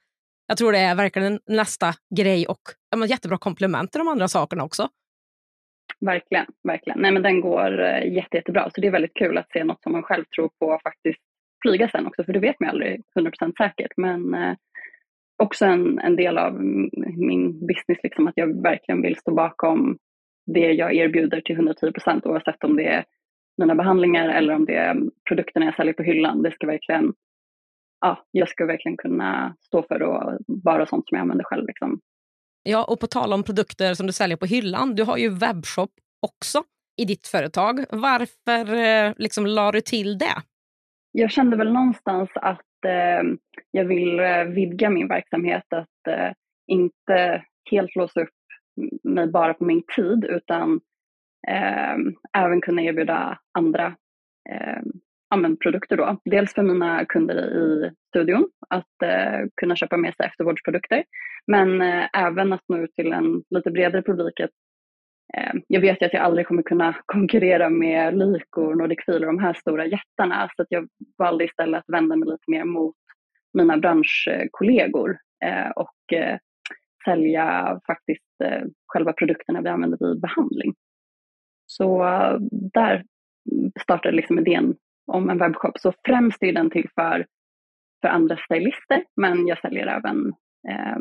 jag 0.46 0.58
tror 0.58 0.72
det 0.72 0.78
är 0.78 0.94
verkligen 0.94 1.40
nästa 1.46 1.94
grej 2.16 2.46
och 2.46 2.60
ja, 2.90 3.06
jättebra 3.06 3.38
komplement 3.38 3.92
till 3.92 3.98
de 3.98 4.08
andra 4.08 4.28
sakerna 4.28 4.64
också. 4.64 4.88
Verkligen, 6.06 6.46
verkligen. 6.62 7.00
Nej 7.00 7.12
men 7.12 7.22
den 7.22 7.40
går 7.40 7.80
eh, 7.80 8.12
jätte, 8.12 8.36
jättebra. 8.36 8.70
Så 8.70 8.80
det 8.80 8.86
är 8.86 8.92
väldigt 8.92 9.14
kul 9.14 9.38
att 9.38 9.50
se 9.50 9.64
något 9.64 9.82
som 9.82 9.92
man 9.92 10.02
själv 10.02 10.24
tror 10.24 10.50
på 10.58 10.80
faktiskt 10.82 11.20
flyga 11.62 11.88
sen 11.88 12.06
också. 12.06 12.24
För 12.24 12.32
det 12.32 12.38
vet 12.38 12.60
man 12.60 12.68
aldrig 12.68 13.02
100% 13.18 13.52
säkert. 13.58 13.92
Men 13.96 14.34
eh, 14.34 14.54
också 15.42 15.64
en, 15.64 15.98
en 15.98 16.16
del 16.16 16.38
av 16.38 16.62
min 17.16 17.66
business, 17.66 17.98
liksom, 18.02 18.28
att 18.28 18.36
jag 18.36 18.62
verkligen 18.62 19.02
vill 19.02 19.16
stå 19.16 19.34
bakom 19.34 19.98
det 20.46 20.72
jag 20.72 20.94
erbjuder 20.94 21.40
till 21.40 21.56
110% 21.56 22.28
oavsett 22.28 22.64
om 22.64 22.76
det 22.76 22.86
är 22.86 23.04
mina 23.58 23.74
behandlingar 23.74 24.28
eller 24.28 24.54
om 24.54 24.64
det 24.64 24.76
är 24.76 24.96
produkterna 25.28 25.66
jag 25.66 25.76
säljer 25.76 25.94
på 25.94 26.02
hyllan. 26.02 26.42
Det 26.42 26.50
ska 26.50 26.66
verkligen 26.66 27.12
ja, 28.00 28.26
jag 28.30 28.48
ska 28.48 28.66
verkligen 28.66 28.96
kunna 28.96 29.56
stå 29.60 29.82
för 29.82 30.02
och 30.02 30.38
bara 30.46 30.86
sånt 30.86 31.08
som 31.08 31.16
jag 31.16 31.22
använder 31.22 31.44
själv. 31.44 31.66
Liksom. 31.66 32.00
Ja, 32.62 32.84
och 32.84 33.00
på 33.00 33.06
tal 33.06 33.32
om 33.32 33.42
produkter 33.42 33.94
som 33.94 34.06
du 34.06 34.12
säljer 34.12 34.36
på 34.36 34.46
hyllan, 34.46 34.94
du 34.94 35.02
har 35.02 35.16
ju 35.16 35.28
webbshop 35.28 35.90
också 36.26 36.62
i 36.96 37.04
ditt 37.04 37.26
företag. 37.26 37.84
Varför 37.90 38.74
eh, 38.74 39.12
liksom, 39.16 39.46
la 39.46 39.72
du 39.72 39.80
till 39.80 40.18
det? 40.18 40.42
Jag 41.12 41.30
kände 41.30 41.56
väl 41.56 41.72
någonstans 41.72 42.30
att 42.34 42.84
eh, 42.86 43.22
jag 43.70 43.84
vill 43.84 44.20
eh, 44.20 44.44
vidga 44.44 44.90
min 44.90 45.08
verksamhet, 45.08 45.72
att 45.72 46.06
eh, 46.08 46.32
inte 46.66 47.44
helt 47.70 47.96
låsa 47.96 48.20
upp 48.20 48.28
mig 49.02 49.26
bara 49.26 49.54
på 49.54 49.64
min 49.64 49.82
tid 49.96 50.24
utan 50.24 50.80
eh, 51.48 51.96
även 52.42 52.60
kunna 52.60 52.82
erbjuda 52.82 53.38
andra 53.58 53.86
eh, 54.50 54.82
ja, 55.32 55.56
produkter 55.62 55.96
då. 55.96 56.20
Dels 56.24 56.54
för 56.54 56.62
mina 56.62 57.04
kunder 57.04 57.34
i 57.36 57.90
studion 58.08 58.48
att 58.68 59.02
eh, 59.04 59.46
kunna 59.56 59.76
köpa 59.76 59.96
med 59.96 60.14
sig 60.14 60.26
eftervårdsprodukter 60.26 61.04
men 61.46 61.82
eh, 61.82 62.04
även 62.12 62.52
att 62.52 62.64
nå 62.68 62.78
ut 62.78 62.94
till 62.94 63.12
en 63.12 63.42
lite 63.50 63.70
bredare 63.70 64.02
publik. 64.02 64.40
Eh, 64.40 65.52
jag 65.66 65.80
vet 65.80 66.02
ju 66.02 66.06
att 66.06 66.12
jag 66.12 66.22
aldrig 66.22 66.46
kommer 66.46 66.62
kunna 66.62 66.96
konkurrera 67.06 67.70
med 67.70 68.18
Lyko, 68.18 68.74
Nordic 68.74 68.98
Feel 69.06 69.24
och 69.24 69.32
de 69.32 69.38
här 69.38 69.54
stora 69.54 69.86
jättarna 69.86 70.48
så 70.56 70.62
att 70.62 70.68
jag 70.70 70.88
valde 71.18 71.44
istället 71.44 71.78
att 71.78 71.94
vända 71.94 72.16
mig 72.16 72.28
lite 72.28 72.50
mer 72.50 72.64
mot 72.64 72.96
mina 73.52 73.76
branschkollegor 73.76 75.18
eh, 75.44 75.70
och 75.70 76.12
eh, 76.12 76.38
sälja 77.04 77.80
faktiskt 77.86 78.40
eh, 78.44 78.62
själva 78.86 79.12
produkterna 79.12 79.60
vi 79.62 79.68
använder 79.68 80.08
vid 80.08 80.20
behandling. 80.20 80.74
Så 81.66 82.04
eh, 82.04 82.36
där 82.50 83.04
startade 83.82 84.16
liksom 84.16 84.38
idén 84.38 84.74
om 85.06 85.30
en 85.30 85.38
webbshop. 85.38 85.78
Så 85.78 85.92
främst 86.06 86.42
är 86.42 86.52
den 86.52 86.70
till 86.70 86.88
för, 86.94 87.26
för 88.00 88.08
andra 88.08 88.36
stylister, 88.36 89.04
men 89.16 89.46
jag 89.46 89.60
säljer 89.60 89.86
även 89.86 90.28
eh, 90.68 90.98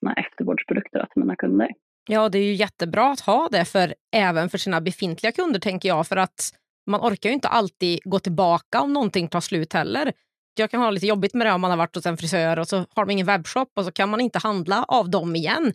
såna 0.00 0.14
eftervårdsprodukter 0.14 1.06
till 1.12 1.22
mina 1.22 1.36
kunder. 1.36 1.68
Ja, 2.10 2.28
det 2.28 2.38
är 2.38 2.42
ju 2.42 2.54
jättebra 2.54 3.10
att 3.10 3.20
ha 3.20 3.48
det 3.52 3.64
för 3.64 3.94
även 4.16 4.48
för 4.48 4.58
sina 4.58 4.80
befintliga 4.80 5.32
kunder, 5.32 5.60
tänker 5.60 5.88
jag. 5.88 6.06
För 6.06 6.16
att 6.16 6.50
man 6.86 7.00
orkar 7.00 7.30
ju 7.30 7.34
inte 7.34 7.48
alltid 7.48 8.00
gå 8.04 8.18
tillbaka 8.18 8.80
om 8.80 8.92
någonting 8.92 9.28
tar 9.28 9.40
slut 9.40 9.72
heller. 9.72 10.12
Jag 10.54 10.70
kan 10.70 10.80
ha 10.80 10.90
lite 10.90 11.06
jobbigt 11.06 11.34
med 11.34 11.46
det 11.46 11.52
om 11.52 11.60
man 11.60 11.70
har 11.70 11.78
varit 11.78 11.94
hos 11.94 12.06
en 12.06 12.16
frisör 12.16 12.58
och 12.58 12.68
så 12.68 12.76
har 12.76 13.06
de 13.06 13.10
ingen 13.10 13.26
webbshop 13.26 13.68
och 13.76 13.84
så 13.84 13.92
kan 13.92 14.08
man 14.08 14.20
inte 14.20 14.38
handla 14.38 14.84
av 14.88 15.10
dem 15.10 15.36
igen. 15.36 15.72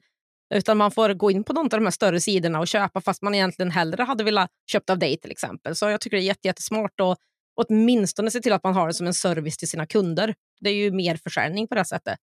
Utan 0.53 0.77
man 0.77 0.91
får 0.91 1.13
gå 1.13 1.31
in 1.31 1.43
på 1.43 1.53
någon 1.53 1.65
av 1.65 1.69
de 1.69 1.83
här 1.83 1.91
större 1.91 2.19
sidorna 2.19 2.60
och 2.60 2.67
köpa 2.67 3.01
fast 3.01 3.22
man 3.22 3.36
egentligen 3.36 3.72
hellre 3.72 4.03
hade 4.03 4.24
velat 4.24 4.50
köpa 4.72 4.93
av 4.93 5.00
dig 5.00 5.17
till 5.17 5.31
exempel. 5.31 5.75
Så 5.75 5.89
jag 5.89 6.01
tycker 6.01 6.17
det 6.17 6.24
är 6.24 6.45
jättesmart 6.45 7.00
att 7.01 7.17
åtminstone 7.55 8.31
se 8.31 8.39
till 8.39 8.53
att 8.53 8.63
man 8.63 8.74
har 8.74 8.88
det 8.88 8.93
som 8.93 9.07
en 9.07 9.13
service 9.13 9.57
till 9.57 9.67
sina 9.67 9.86
kunder. 9.86 10.33
Det 10.62 10.69
är 10.69 10.75
ju 10.75 10.91
mer 10.91 11.15
försäljning 11.15 11.67
på 11.67 11.75
det 11.75 11.86
sättet. 11.86 12.19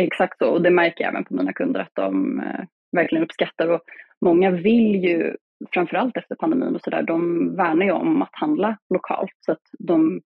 Exakt 0.00 0.38
så, 0.38 0.48
och 0.48 0.62
det 0.62 0.70
märker 0.70 1.04
jag 1.04 1.10
även 1.10 1.24
på 1.24 1.34
mina 1.34 1.52
kunder 1.52 1.80
att 1.80 1.94
de 1.94 2.40
eh, 2.40 2.64
verkligen 2.92 3.24
uppskattar. 3.24 3.68
Och 3.68 3.80
många 4.20 4.50
vill 4.50 5.04
ju, 5.04 5.36
framförallt 5.72 6.16
efter 6.16 6.34
pandemin 6.34 6.74
och 6.74 6.80
sådär, 6.80 7.02
de 7.02 7.48
värnar 7.56 7.86
ju 7.86 7.92
om 7.92 8.22
att 8.22 8.30
handla 8.32 8.78
lokalt. 8.94 9.32
Så 9.40 9.52
att 9.52 9.62
de 9.78 10.20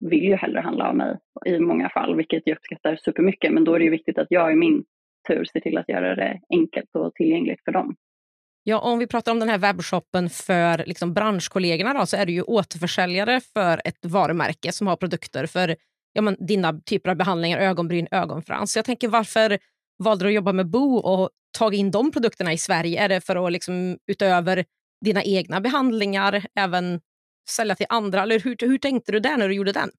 vill 0.00 0.24
ju 0.24 0.34
hellre 0.34 0.60
handla 0.60 0.88
av 0.88 0.96
mig 0.96 1.18
i 1.46 1.58
många 1.58 1.88
fall, 1.88 2.16
vilket 2.16 2.42
jag 2.44 2.56
uppskattar 2.56 2.96
supermycket. 2.96 3.52
Men 3.52 3.64
då 3.64 3.74
är 3.74 3.78
det 3.78 3.84
ju 3.84 3.90
viktigt 3.90 4.18
att 4.18 4.26
jag 4.30 4.52
i 4.52 4.54
min 4.54 4.84
tur 5.28 5.44
ser 5.44 5.60
till 5.60 5.78
att 5.78 5.88
göra 5.88 6.14
det 6.14 6.40
enkelt 6.50 6.90
och 6.94 7.14
tillgängligt 7.14 7.64
för 7.64 7.72
dem. 7.72 7.96
Ja, 8.66 8.78
om 8.78 8.98
vi 8.98 9.06
pratar 9.06 9.32
om 9.32 9.38
den 9.38 9.48
här 9.48 9.58
webbshoppen 9.58 10.30
för 10.30 10.84
liksom 10.86 11.14
branschkollegorna 11.14 11.94
då, 11.94 12.06
så 12.06 12.16
är 12.16 12.26
du 12.26 12.32
ju 12.32 12.42
återförsäljare 12.42 13.40
för 13.40 13.80
ett 13.84 14.04
varumärke 14.04 14.72
som 14.72 14.86
har 14.86 14.96
produkter 14.96 15.46
för 15.46 15.76
ja, 16.12 16.22
men, 16.22 16.36
dina 16.40 16.80
typer 16.80 17.10
av 17.10 17.16
behandlingar, 17.16 17.58
ögonbryn, 17.58 18.08
ögonfrans. 18.10 18.72
Så 18.72 18.78
jag 18.78 18.84
tänker 18.84 19.08
varför 19.08 19.58
valde 19.98 20.24
du 20.24 20.28
att 20.28 20.34
jobba 20.34 20.52
med 20.52 20.70
Bo 20.70 20.96
och 20.96 21.30
tagit 21.58 21.78
in 21.78 21.90
de 21.90 22.12
produkterna 22.12 22.52
i 22.52 22.58
Sverige? 22.58 23.04
Är 23.04 23.08
det 23.08 23.20
för 23.20 23.46
att 23.46 23.52
liksom, 23.52 23.98
utöver 24.06 24.64
dina 25.04 25.22
egna 25.22 25.60
behandlingar 25.60 26.46
även 26.58 27.00
sälja 27.50 27.74
till 27.74 27.86
andra? 27.88 28.22
Eller 28.22 28.40
hur, 28.40 28.56
hur 28.60 28.78
tänkte 28.78 29.12
du 29.12 29.20
där 29.20 29.36
när 29.36 29.48
du 29.48 29.54
gjorde 29.54 29.72
den? 29.72 29.90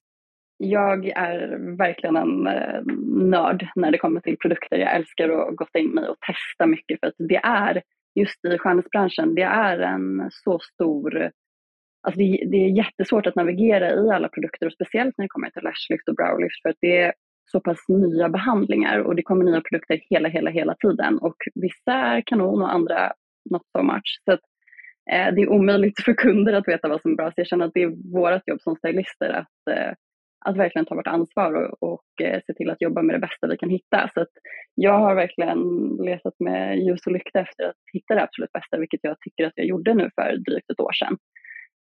Jag 0.58 1.08
är 1.08 1.76
verkligen 1.76 2.16
en 2.16 2.46
eh, 2.46 2.82
nörd 3.30 3.68
när 3.74 3.90
det 3.90 3.98
kommer 3.98 4.20
till 4.20 4.36
produkter. 4.38 4.78
Jag 4.78 4.94
älskar 4.96 5.28
att 5.28 5.56
gotta 5.56 5.78
in 5.78 5.90
mig 5.90 6.08
och 6.08 6.20
testa 6.20 6.66
mycket 6.66 7.00
för 7.00 7.06
att 7.06 7.14
det 7.18 7.40
är 7.42 7.82
just 8.14 8.44
i 8.44 8.58
skönhetsbranschen, 8.58 9.34
det 9.34 9.42
är 9.42 9.78
en 9.78 10.28
så 10.32 10.58
stor 10.58 11.30
Alltså 12.06 12.18
det, 12.18 12.44
det, 12.50 12.56
är 12.56 12.68
jättesvårt 12.68 13.26
att 13.26 13.34
navigera 13.34 13.94
i 13.94 14.10
alla 14.10 14.28
produkter 14.28 14.66
och 14.66 14.72
speciellt 14.72 15.14
när 15.18 15.24
det 15.24 15.28
kommer 15.28 15.50
till 15.50 15.62
lashlift 15.62 16.08
och 16.08 16.14
browlift 16.14 16.62
för 16.62 16.68
att 16.68 16.76
det 16.80 16.96
är 17.00 17.12
så 17.52 17.60
pass 17.60 17.88
nya 17.88 18.28
behandlingar 18.28 18.98
och 18.98 19.16
det 19.16 19.22
kommer 19.22 19.44
nya 19.44 19.60
produkter 19.60 20.00
hela, 20.10 20.28
hela, 20.28 20.50
hela 20.50 20.74
tiden 20.74 21.18
och 21.18 21.36
vissa 21.54 21.92
är 21.92 22.22
kanon 22.26 22.62
och 22.62 22.74
andra 22.74 23.12
not 23.50 23.62
so 23.76 23.82
much. 23.82 24.20
Så 24.24 24.32
att, 24.32 24.40
eh, 25.10 25.34
det 25.34 25.42
är 25.42 25.48
omöjligt 25.48 26.00
för 26.00 26.14
kunder 26.14 26.52
att 26.52 26.68
veta 26.68 26.88
vad 26.88 27.00
som 27.02 27.10
är 27.10 27.16
bra 27.16 27.30
så 27.30 27.34
jag 27.36 27.46
känner 27.46 27.66
att 27.66 27.74
det 27.74 27.82
är 27.82 28.12
vårt 28.12 28.48
jobb 28.48 28.60
som 28.60 28.76
stylister 28.76 29.30
att 29.30 29.76
eh, 29.76 29.92
att 30.46 30.56
verkligen 30.56 30.86
ta 30.86 30.94
vårt 30.94 31.06
ansvar 31.06 31.52
och, 31.52 31.92
och 31.92 32.22
eh, 32.22 32.40
se 32.46 32.54
till 32.54 32.70
att 32.70 32.82
jobba 32.82 33.02
med 33.02 33.14
det 33.14 33.18
bästa 33.18 33.46
vi 33.46 33.56
kan 33.56 33.70
hitta. 33.70 34.10
Så 34.14 34.26
jag 34.74 34.98
har 34.98 35.14
verkligen 35.14 35.60
letat 36.04 36.34
med 36.38 36.78
ljus 36.78 37.06
och 37.06 37.12
lykta 37.12 37.40
efter 37.40 37.64
att 37.64 37.76
hitta 37.92 38.14
det 38.14 38.22
absolut 38.22 38.52
bästa, 38.52 38.78
vilket 38.78 39.00
jag 39.02 39.20
tycker 39.20 39.46
att 39.46 39.52
jag 39.56 39.66
gjorde 39.66 39.94
nu 39.94 40.10
för 40.14 40.36
drygt 40.36 40.70
ett 40.70 40.80
år 40.80 40.92
sedan. 40.92 41.16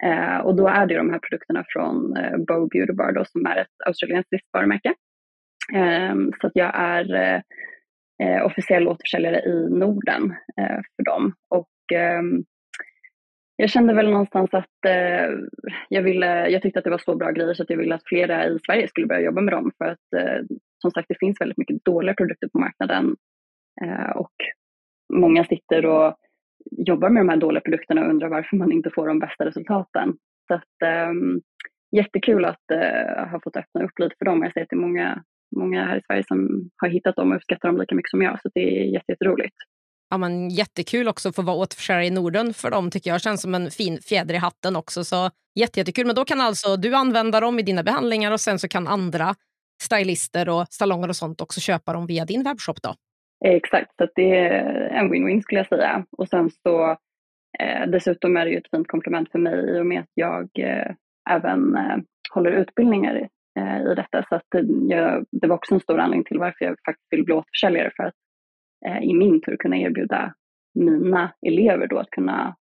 Eh, 0.05 0.39
och 0.39 0.57
då 0.57 0.69
är 0.69 0.87
det 0.87 0.97
de 0.97 1.11
här 1.11 1.19
produkterna 1.19 1.65
från 1.69 2.17
eh, 2.17 2.37
Bow 2.37 2.69
Beauty 2.69 2.93
Bar 2.93 3.13
då, 3.13 3.25
som 3.25 3.47
är 3.47 3.57
ett 3.57 3.77
australiensiskt 3.87 4.49
varumärke. 4.53 4.95
Eh, 5.75 6.15
så 6.41 6.47
att 6.47 6.53
jag 6.55 6.73
är 6.75 7.15
eh, 7.15 7.41
eh, 8.23 8.47
officiell 8.47 8.89
återförsäljare 8.89 9.41
i 9.41 9.69
Norden 9.71 10.35
eh, 10.61 10.81
för 10.97 11.05
dem. 11.05 11.33
Och 11.51 11.93
ehm, 11.95 12.45
jag 13.57 13.71
kände 13.71 13.95
väl 13.95 14.11
någonstans 14.11 14.55
att 14.55 14.85
eh, 14.87 15.29
jag, 15.89 16.03
ville, 16.03 16.49
jag 16.49 16.63
tyckte 16.63 16.79
att 16.79 16.85
det 16.85 16.91
var 16.91 16.99
så 16.99 17.17
bra 17.17 17.31
grejer 17.31 17.55
så 17.55 17.63
att 17.63 17.71
jag 17.71 17.77
ville 17.77 17.95
att 17.95 18.09
flera 18.09 18.47
i 18.47 18.59
Sverige 18.67 18.89
skulle 18.89 19.07
börja 19.07 19.21
jobba 19.21 19.41
med 19.41 19.55
dem. 19.55 19.73
För 19.79 19.85
att 19.85 20.13
eh, 20.17 20.43
som 20.79 20.91
sagt, 20.91 21.09
det 21.09 21.19
finns 21.19 21.41
väldigt 21.41 21.59
mycket 21.59 21.85
dåliga 21.85 22.15
produkter 22.15 22.49
på 22.49 22.59
marknaden. 22.59 23.17
Eh, 23.83 24.11
och 24.11 24.35
många 25.13 25.45
sitter 25.45 25.87
och 25.87 26.17
jobbar 26.71 27.09
med 27.09 27.21
de 27.21 27.29
här 27.29 27.37
dåliga 27.37 27.61
produkterna 27.61 28.01
och 28.05 28.11
undrar 28.11 28.29
varför 28.29 28.57
man 28.57 28.73
inte 28.73 28.91
får 28.91 29.07
de 29.09 29.19
bästa 29.19 29.45
resultaten. 29.45 30.17
Så 30.49 30.55
att, 30.55 30.83
ehm, 30.85 31.41
jättekul 31.97 32.45
att 32.45 32.71
eh, 32.73 33.29
ha 33.31 33.41
fått 33.45 33.57
öppna 33.57 33.85
upp 33.85 33.99
lite 33.99 34.17
för 34.19 34.25
dem. 34.25 34.43
Jag 34.43 34.53
ser 34.53 34.63
att 34.63 34.71
det 34.71 34.77
är 34.77 34.81
många, 34.89 35.23
många 35.57 35.85
här 35.85 35.97
i 35.97 36.03
Sverige 36.07 36.25
som 36.29 36.71
har 36.77 36.89
hittat 36.89 37.17
dem 37.17 37.31
och 37.31 37.37
uppskattar 37.37 37.69
dem 37.69 37.79
lika 37.79 37.95
mycket 37.95 38.11
som 38.11 38.23
jag. 38.23 38.41
Så 38.43 38.51
det 38.55 38.61
är 38.61 38.85
jätteroligt 38.85 39.57
ja, 40.11 40.19
men, 40.19 40.51
jättekul 40.51 41.09
också 41.09 41.29
att 41.29 41.37
få 41.37 41.43
vara 41.43 41.57
återförsäljare 41.57 42.07
i 42.07 42.11
Norden 42.11 42.55
för 42.55 42.71
dem 42.71 42.91
tycker 42.91 43.11
jag 43.11 43.21
känns 43.21 43.43
som 43.43 43.55
en 43.55 43.71
fin 43.71 43.99
fjäder 43.99 44.35
i 44.35 44.39
hatten 44.39 44.77
också. 44.77 45.05
Så 45.05 45.31
jätte, 45.55 45.81
jättekul. 45.81 46.07
Men 46.07 46.15
då 46.15 46.25
kan 46.25 46.41
alltså 46.41 46.77
du 46.77 46.95
använda 46.95 47.41
dem 47.41 47.59
i 47.59 47.63
dina 47.63 47.83
behandlingar 47.83 48.33
och 48.33 48.41
sen 48.41 48.59
så 48.59 48.69
kan 48.69 48.89
andra 48.89 49.35
stylister 49.83 50.49
och 50.49 50.67
salonger 50.71 51.09
och 51.09 51.17
sånt 51.17 51.41
också 51.41 51.61
köpa 51.61 51.93
dem 51.93 52.07
via 52.07 52.25
din 52.25 52.43
webbshop 52.43 52.83
då? 52.83 52.95
Exakt, 53.45 53.91
så 53.97 54.09
det 54.15 54.37
är 54.37 54.89
en 54.91 55.13
win-win 55.13 55.41
skulle 55.41 55.61
jag 55.61 55.69
säga. 55.69 56.05
Och 56.19 56.29
sen 56.29 56.51
så 56.51 56.91
eh, 57.59 57.87
dessutom 57.89 58.37
är 58.37 58.45
det 58.45 58.51
ju 58.51 58.59
ett 58.59 58.71
fint 58.71 58.89
komplement 58.89 59.31
för 59.31 59.39
mig 59.39 59.77
i 59.77 59.81
och 59.81 59.87
med 59.87 60.01
att 60.01 60.11
jag 60.15 60.49
eh, 60.59 60.95
även 61.31 61.77
eh, 61.77 61.97
håller 62.35 62.51
utbildningar 62.51 63.29
eh, 63.59 63.93
i 63.93 63.95
detta. 63.95 64.25
Så 64.29 64.35
att 64.35 64.47
det, 64.51 64.95
jag, 64.95 65.25
det 65.33 65.47
var 65.47 65.57
också 65.57 65.75
en 65.75 65.81
stor 65.81 65.99
anledning 65.99 66.25
till 66.25 66.39
varför 66.39 66.65
jag 66.65 66.77
faktiskt 66.87 67.07
vill 67.11 67.25
bli 67.25 67.35
återförsäljare 67.35 67.91
för 67.97 68.03
att 68.03 68.15
i 69.03 69.15
min 69.15 69.41
tur 69.41 69.57
kunna 69.57 69.77
erbjuda 69.77 70.35
mina 70.75 71.35
elever 71.47 71.87
då 71.87 71.99
att 71.99 72.11
kunna 72.11 72.57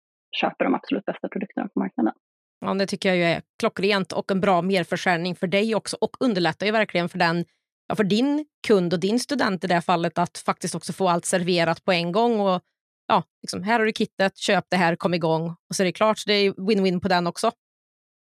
köpa 0.42 0.64
de 0.64 0.76
absolut 0.76 1.06
bästa 1.06 1.28
produkterna 1.28 1.68
på 1.74 1.80
marknaden. 1.80 2.14
Ja, 2.60 2.74
det 2.74 2.86
tycker 2.86 3.14
jag 3.14 3.32
är 3.32 3.42
klockrent 3.60 4.12
och 4.12 4.32
en 4.32 4.42
bra 4.42 4.62
merförsäljning 4.62 5.36
för 5.36 5.48
dig 5.48 5.76
också 5.76 5.98
och 6.02 6.18
underlättar 6.20 6.66
ju 6.66 6.72
verkligen 6.72 7.10
för, 7.10 7.20
den, 7.20 7.46
ja, 7.88 7.96
för 7.96 8.04
din 8.04 8.46
kund 8.68 8.94
och 8.94 9.00
din 9.00 9.20
student 9.20 9.64
i 9.64 9.68
det 9.68 9.74
här 9.74 9.82
fallet 9.82 10.18
att 10.18 10.38
faktiskt 10.38 10.76
också 10.76 10.94
få 10.94 11.10
allt 11.10 11.26
serverat 11.26 11.86
på 11.86 11.92
en 11.92 12.12
gång. 12.12 12.40
Och 12.40 12.62
ja, 13.08 13.24
liksom, 13.42 13.64
Här 13.64 13.80
har 13.80 13.86
du 13.86 13.92
kittet, 13.92 14.38
köp 14.38 14.66
det 14.70 14.78
här, 14.78 14.96
kom 14.96 15.14
igång 15.14 15.50
och 15.70 15.76
så 15.76 15.84
är 15.84 15.86
det 15.86 15.92
klart. 15.92 16.18
Så 16.18 16.30
det 16.30 16.34
är 16.34 16.52
win-win 16.52 17.00
på 17.00 17.08
den 17.08 17.28
också. 17.28 17.52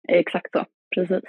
Exakt 0.08 0.51
så, 0.51 0.66
precis. 0.96 1.24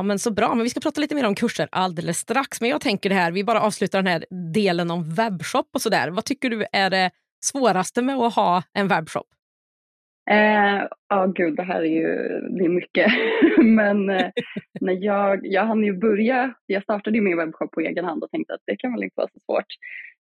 Ja, 0.00 0.04
men 0.04 0.18
så 0.18 0.30
bra, 0.30 0.54
men 0.54 0.62
vi 0.62 0.70
ska 0.70 0.80
prata 0.80 1.00
lite 1.00 1.14
mer 1.14 1.26
om 1.26 1.34
kurser 1.34 1.68
alldeles 1.72 2.18
strax. 2.18 2.60
Men 2.60 2.70
jag 2.70 2.80
tänker 2.80 3.08
det 3.08 3.14
här, 3.14 3.32
vi 3.32 3.44
bara 3.44 3.60
avslutar 3.60 3.98
den 3.98 4.06
här 4.06 4.24
delen 4.54 4.90
om 4.90 5.14
webbshop 5.14 5.68
och 5.74 5.80
sådär. 5.80 6.10
Vad 6.10 6.24
tycker 6.24 6.50
du 6.50 6.66
är 6.72 6.90
det 6.90 7.10
svåraste 7.44 8.02
med 8.02 8.16
att 8.16 8.34
ha 8.34 8.62
en 8.72 8.88
webbshop? 8.88 9.26
Eh, 10.30 10.82
ja, 11.08 11.26
gud, 11.26 11.56
det 11.56 11.62
här 11.62 11.80
är 11.80 11.94
ju 12.00 12.06
det 12.58 12.64
är 12.64 12.68
mycket. 12.68 13.12
men 13.64 14.10
eh, 14.10 14.30
när 14.80 15.04
jag, 15.04 15.46
jag 15.46 15.64
hann 15.64 15.84
ju 15.84 15.92
börja, 15.92 16.54
jag 16.66 16.82
startade 16.82 17.16
ju 17.16 17.22
min 17.22 17.36
webbshop 17.36 17.70
på 17.70 17.80
egen 17.80 18.04
hand 18.04 18.24
och 18.24 18.30
tänkte 18.30 18.54
att 18.54 18.62
det 18.66 18.76
kan 18.76 18.92
väl 18.92 19.02
inte 19.02 19.16
vara 19.16 19.28
så 19.28 19.40
svårt. 19.46 19.70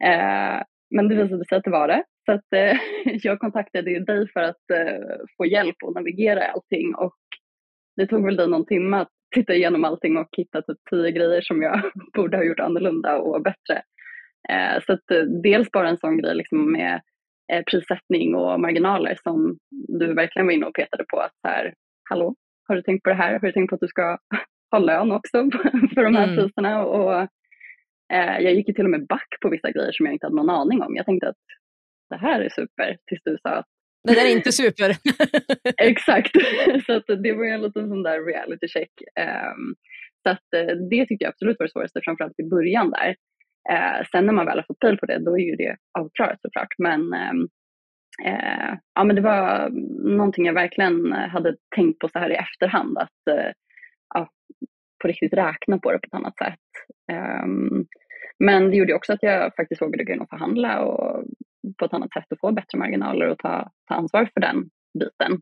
Eh, 0.04 0.62
men 0.90 1.08
det 1.08 1.14
visade 1.14 1.44
sig 1.44 1.58
att 1.58 1.64
det 1.64 1.70
var 1.70 1.88
det. 1.88 2.04
Så 2.26 2.32
att, 2.32 2.52
eh, 2.54 2.78
jag 3.22 3.38
kontaktade 3.38 3.90
ju 3.90 3.98
dig 3.98 4.28
för 4.28 4.40
att 4.40 4.70
eh, 4.72 5.16
få 5.36 5.46
hjälp 5.46 5.76
att 5.86 5.94
navigera 5.94 6.44
allting 6.44 6.94
och 6.94 7.16
det 7.96 8.06
tog 8.06 8.24
väl 8.24 8.36
dig 8.36 8.48
någon 8.48 8.66
timme 8.66 8.96
att 8.96 9.15
titta 9.34 9.54
igenom 9.54 9.84
allting 9.84 10.16
och 10.16 10.28
hitta 10.36 10.62
typ 10.62 10.78
tio 10.90 11.10
grejer 11.10 11.40
som 11.40 11.62
jag 11.62 11.82
borde 12.14 12.36
ha 12.36 12.44
gjort 12.44 12.60
annorlunda 12.60 13.18
och 13.18 13.42
bättre. 13.42 13.82
Eh, 14.48 14.82
så 14.86 14.92
att, 14.92 15.10
eh, 15.10 15.22
dels 15.22 15.70
bara 15.70 15.88
en 15.88 15.98
sån 15.98 16.18
grej 16.18 16.34
liksom 16.34 16.72
med 16.72 17.00
eh, 17.52 17.62
prissättning 17.70 18.34
och 18.34 18.60
marginaler 18.60 19.18
som 19.22 19.58
du 19.70 20.14
verkligen 20.14 20.46
var 20.46 20.52
inne 20.52 20.66
och 20.66 20.74
petade 20.74 21.04
på. 21.08 21.20
Att 21.20 21.32
här, 21.48 21.74
hallå, 22.10 22.34
har 22.68 22.76
du 22.76 22.82
tänkt 22.82 23.02
på 23.02 23.10
det 23.10 23.16
här? 23.16 23.32
Har 23.32 23.40
du 23.40 23.52
tänkt 23.52 23.70
på 23.70 23.74
att 23.74 23.80
du 23.80 23.88
ska 23.88 24.18
ha 24.70 24.78
lön 24.78 25.12
också 25.12 25.50
för 25.94 26.02
de 26.02 26.14
här 26.14 26.28
mm. 26.28 26.36
priserna? 26.36 26.84
Och, 26.84 27.20
eh, 28.12 28.38
jag 28.40 28.54
gick 28.54 28.68
ju 28.68 28.74
till 28.74 28.84
och 28.84 28.90
med 28.90 29.06
back 29.06 29.28
på 29.40 29.48
vissa 29.48 29.70
grejer 29.70 29.92
som 29.92 30.06
jag 30.06 30.12
inte 30.12 30.26
hade 30.26 30.36
någon 30.36 30.50
aning 30.50 30.82
om. 30.82 30.96
Jag 30.96 31.06
tänkte 31.06 31.28
att 31.28 31.44
det 32.10 32.16
här 32.16 32.40
är 32.40 32.48
super, 32.48 32.96
tills 33.06 33.22
du 33.24 33.38
sa 33.42 33.50
att 33.50 33.66
det 34.06 34.14
där 34.14 34.26
är 34.26 34.32
inte 34.32 34.52
super. 34.52 34.96
Exakt, 35.82 36.32
så 36.86 36.92
att 36.92 37.22
det 37.22 37.32
var 37.32 37.44
en 37.44 37.62
liten 37.62 37.88
sån 37.88 38.02
där 38.02 38.24
reality 38.24 38.68
check. 38.68 38.90
Ehm, 39.20 39.74
så 40.22 40.30
att, 40.30 40.54
eh, 40.56 40.76
det 40.90 41.06
tyckte 41.06 41.24
jag 41.24 41.28
absolut 41.28 41.58
var 41.58 41.66
det 41.66 41.72
svåraste, 41.72 42.00
framförallt 42.04 42.40
i 42.40 42.48
början 42.48 42.90
där. 42.90 43.16
Eh, 43.70 44.06
sen 44.12 44.26
när 44.26 44.32
man 44.32 44.46
väl 44.46 44.58
har 44.58 44.64
fått 44.64 44.78
pejl 44.78 44.98
på 44.98 45.06
det, 45.06 45.18
då 45.18 45.38
är 45.38 45.42
ju 45.42 45.56
det 45.56 45.76
avklarat 45.98 46.40
såklart. 46.42 46.74
Men, 46.78 47.12
ehm, 47.12 47.48
eh, 48.24 48.74
ja, 48.94 49.04
men 49.04 49.16
det 49.16 49.22
var 49.22 49.68
någonting 50.16 50.46
jag 50.46 50.54
verkligen 50.54 51.12
hade 51.12 51.56
tänkt 51.76 51.98
på 51.98 52.08
så 52.08 52.18
här 52.18 52.30
i 52.30 52.34
efterhand, 52.34 52.98
att 52.98 53.36
ja, 54.14 54.28
på 55.02 55.08
riktigt 55.08 55.32
räkna 55.32 55.78
på 55.78 55.92
det 55.92 55.98
på 55.98 56.06
ett 56.06 56.14
annat 56.14 56.38
sätt. 56.38 56.60
Ehm, 57.12 57.86
men 58.38 58.70
det 58.70 58.76
gjorde 58.76 58.94
också 58.94 59.12
att 59.12 59.22
jag 59.22 59.54
faktiskt 59.54 59.82
vågade 59.82 60.04
gå 60.04 60.12
in 60.12 60.20
och 60.20 60.30
förhandla 60.30 60.80
och 60.80 61.24
på 61.78 61.84
ett 61.84 61.92
annat 61.92 62.12
sätt 62.12 62.32
och 62.32 62.38
få 62.40 62.52
bättre 62.52 62.78
marginaler 62.78 63.28
och 63.28 63.38
ta, 63.38 63.70
ta 63.88 63.94
ansvar 63.94 64.30
för 64.34 64.40
den 64.40 64.70
biten. 64.98 65.40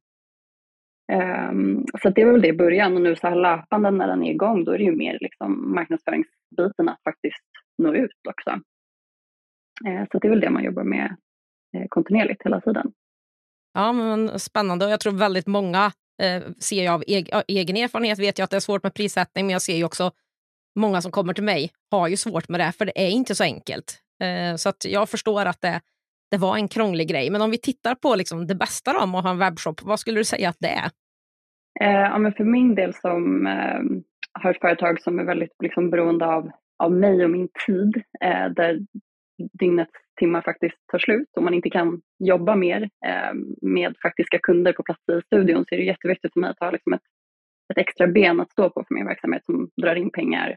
Um, 1.12 1.85
så 2.02 2.11
det 2.11 2.25
var 2.25 2.33
väl 2.33 2.43
det 2.43 2.49
i 2.49 2.57
början 2.57 2.97
och 2.97 3.02
nu 3.02 3.16
så 3.16 3.26
här 3.26 3.37
löpande 3.37 3.90
när 3.90 4.07
den 4.07 4.25
är 4.25 4.31
igång 4.31 4.64
då 4.64 4.73
är 4.73 4.78
det 4.78 4.85
ju 4.85 4.97
mer 4.97 5.19
liksom 5.21 5.75
marknadsföringsbiten 5.75 6.88
att 6.88 7.02
faktiskt 7.04 7.45
nå 7.78 7.95
ut 7.95 8.11
också. 8.28 8.50
Uh, 9.88 10.04
så 10.12 10.19
det 10.19 10.28
är 10.28 10.31
väl 10.31 10.40
det 10.40 10.50
man 10.50 10.64
jobbar 10.64 10.85
med 10.85 11.16
uh, 11.76 11.85
kontinuerligt 11.88 12.43
hela 12.45 12.61
tiden. 12.61 12.93
Ja, 13.75 13.93
men 13.93 14.38
spännande 14.38 14.85
och 14.85 14.90
jag 14.90 15.00
tror 15.00 15.12
väldigt 15.12 15.47
många 15.47 15.93
eh, 16.23 16.43
ser 16.59 16.85
jag 16.85 16.95
av 16.95 17.02
egen 17.49 17.76
erfarenhet 17.76 18.19
vet 18.19 18.38
jag 18.38 18.45
att 18.45 18.50
det 18.50 18.57
är 18.57 18.61
svårt 18.61 18.83
med 18.83 18.95
prissättning 18.95 19.47
men 19.47 19.52
jag 19.52 19.62
ser 19.62 19.76
ju 19.76 19.85
också 19.85 20.11
många 20.75 21.02
som 21.02 21.12
kommer 21.12 21.35
till 21.35 21.45
mig 21.45 21.73
har 21.90 22.09
ju 22.09 22.16
svårt 22.16 22.49
med 22.49 22.61
det 22.61 22.73
för 22.73 22.85
det 22.85 23.07
är 23.07 23.09
inte 23.09 23.35
så 23.35 23.45
enkelt. 23.45 24.00
Eh, 24.23 24.57
så 24.57 24.69
att 24.69 24.85
jag 24.85 25.09
förstår 25.09 25.47
att 25.47 25.61
det 25.61 25.81
det 26.35 26.41
var 26.41 26.57
en 26.57 26.69
krånglig 26.69 27.09
grej. 27.09 27.31
Men 27.31 27.43
om 27.43 27.50
vi 27.50 27.59
tittar 27.59 27.95
på 27.95 28.14
liksom 28.14 28.47
det 28.47 28.55
bästa 28.55 28.93
då, 28.93 28.99
om 28.99 29.14
att 29.14 29.25
ha 29.25 29.31
en 29.31 29.38
webbshop, 29.38 29.83
vad 29.83 30.00
skulle 30.00 30.21
du 30.21 30.25
säga 30.25 30.49
att 30.49 30.57
det 30.61 30.69
är? 30.69 30.91
Eh, 31.81 32.00
ja, 32.11 32.19
men 32.19 32.33
för 32.33 32.45
min 32.45 32.75
del 32.75 32.95
som 32.95 33.47
eh, 33.47 33.81
har 34.33 34.50
ett 34.50 34.61
företag 34.61 35.00
som 35.00 35.19
är 35.19 35.25
väldigt 35.25 35.57
liksom, 35.62 35.91
beroende 35.91 36.26
av, 36.26 36.50
av 36.79 36.93
mig 36.93 37.25
och 37.25 37.31
min 37.31 37.49
tid, 37.67 38.03
eh, 38.25 38.49
där 38.57 38.79
dygnets 39.59 39.93
timmar 40.21 40.43
faktiskt 40.43 40.76
tar 40.93 40.99
slut 40.99 41.29
och 41.37 41.43
man 41.43 41.55
inte 41.55 41.71
kan 41.71 42.00
jobba 42.19 42.57
mer 42.57 42.83
eh, 42.83 43.35
med 43.62 43.95
faktiska 44.03 44.38
kunder 44.38 44.73
på 44.73 44.83
plats 44.83 45.03
i 45.09 45.21
studion 45.26 45.64
så 45.69 45.75
är 45.75 45.79
det 45.79 45.85
jätteviktigt 45.85 46.33
för 46.33 46.41
mig 46.41 46.50
att 46.50 46.61
ha 46.61 46.71
liksom 46.71 46.93
ett, 46.93 47.03
ett 47.73 47.79
extra 47.79 48.07
ben 48.07 48.41
att 48.41 48.53
stå 48.53 48.71
på 48.71 48.85
för 48.88 48.95
min 48.95 49.07
verksamhet 49.07 49.45
som 49.45 49.71
drar 49.83 49.97
in 49.97 50.11
pengar 50.11 50.57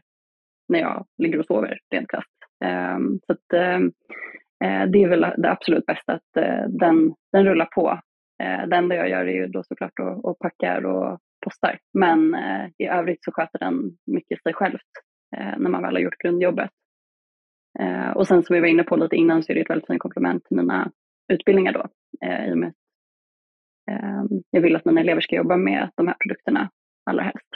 när 0.68 0.78
jag 0.78 1.06
ligger 1.18 1.38
och 1.38 1.46
sover 1.46 1.78
rent 1.90 2.10
krasst. 2.10 2.38
Eh, 2.64 2.98
så 3.26 3.32
att, 3.32 3.52
ehm, 3.52 3.92
Eh, 4.64 4.86
det 4.86 5.02
är 5.02 5.08
väl 5.08 5.20
det 5.20 5.50
absolut 5.50 5.86
bästa 5.86 6.12
att 6.12 6.36
eh, 6.36 6.68
den, 6.68 7.14
den 7.32 7.44
rullar 7.44 7.66
på. 7.66 8.00
Eh, 8.42 8.66
det 8.68 8.76
enda 8.76 8.94
jag 8.94 9.08
gör 9.08 9.26
är 9.26 9.32
ju 9.32 9.46
då 9.46 9.62
såklart 9.62 10.00
att, 10.00 10.24
att 10.24 10.38
packar 10.38 10.86
och 10.86 11.18
postar. 11.44 11.78
Men 11.94 12.34
eh, 12.34 12.66
i 12.78 12.86
övrigt 12.86 13.24
så 13.24 13.32
sköter 13.32 13.58
den 13.58 13.96
mycket 14.06 14.42
sig 14.42 14.54
självt 14.54 14.90
eh, 15.36 15.58
när 15.58 15.70
man 15.70 15.82
väl 15.82 15.94
har 15.94 16.00
gjort 16.00 16.18
grundjobbet. 16.18 16.70
Och 18.14 18.26
sen 18.26 18.42
som 18.42 18.54
vi 18.54 18.60
var 18.60 18.66
inne 18.66 18.82
på 18.82 18.96
lite 18.96 19.16
innan 19.16 19.42
så 19.42 19.52
är 19.52 19.54
det 19.54 19.60
ett 19.60 19.70
väldigt 19.70 19.86
fint 19.86 20.00
komplement 20.00 20.44
till 20.44 20.56
mina 20.56 20.90
utbildningar 21.32 21.72
då. 21.72 21.86
I 22.26 22.52
och 22.52 22.58
med 22.58 22.72
ehm, 23.90 24.28
jag 24.50 24.60
vill 24.60 24.76
att 24.76 24.84
mina 24.84 25.00
elever 25.00 25.20
ska 25.20 25.36
jobba 25.36 25.56
med 25.56 25.90
de 25.94 26.06
här 26.08 26.16
produkterna 26.20 26.70
allra 27.10 27.22
helst. 27.22 27.48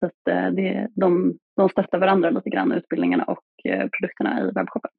Så 0.00 0.06
att 0.06 0.54
det, 0.56 0.88
de, 0.94 1.38
de 1.56 1.68
stöttar 1.68 1.98
varandra 1.98 2.30
lite 2.30 2.50
grann, 2.50 2.72
utbildningarna 2.72 3.24
och 3.24 3.44
produkterna 3.98 4.40
i 4.40 4.44
webbshoppen. 4.44 4.90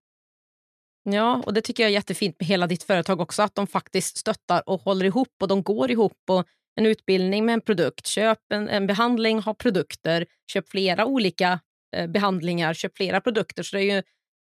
Ja, 1.09 1.43
och 1.45 1.53
det 1.53 1.61
tycker 1.61 1.83
jag 1.83 1.89
är 1.89 1.93
jättefint 1.93 2.35
med 2.39 2.47
hela 2.47 2.67
ditt 2.67 2.83
företag 2.83 3.21
också, 3.21 3.43
att 3.43 3.55
de 3.55 3.67
faktiskt 3.67 4.17
stöttar 4.17 4.69
och 4.69 4.81
håller 4.81 5.05
ihop 5.05 5.33
och 5.41 5.47
de 5.47 5.63
går 5.63 5.91
ihop. 5.91 6.17
Och 6.29 6.43
en 6.75 6.85
utbildning 6.85 7.45
med 7.45 7.53
en 7.53 7.61
produkt, 7.61 8.07
köp 8.07 8.39
en, 8.53 8.69
en 8.69 8.87
behandling, 8.87 9.39
ha 9.39 9.53
produkter, 9.53 10.25
köp 10.51 10.69
flera 10.69 11.05
olika 11.05 11.59
eh, 11.95 12.07
behandlingar, 12.07 12.73
köp 12.73 12.97
flera 12.97 13.21
produkter. 13.21 13.63
Så 13.63 13.77
det 13.77 13.83
är 13.83 13.95
ju 13.95 14.01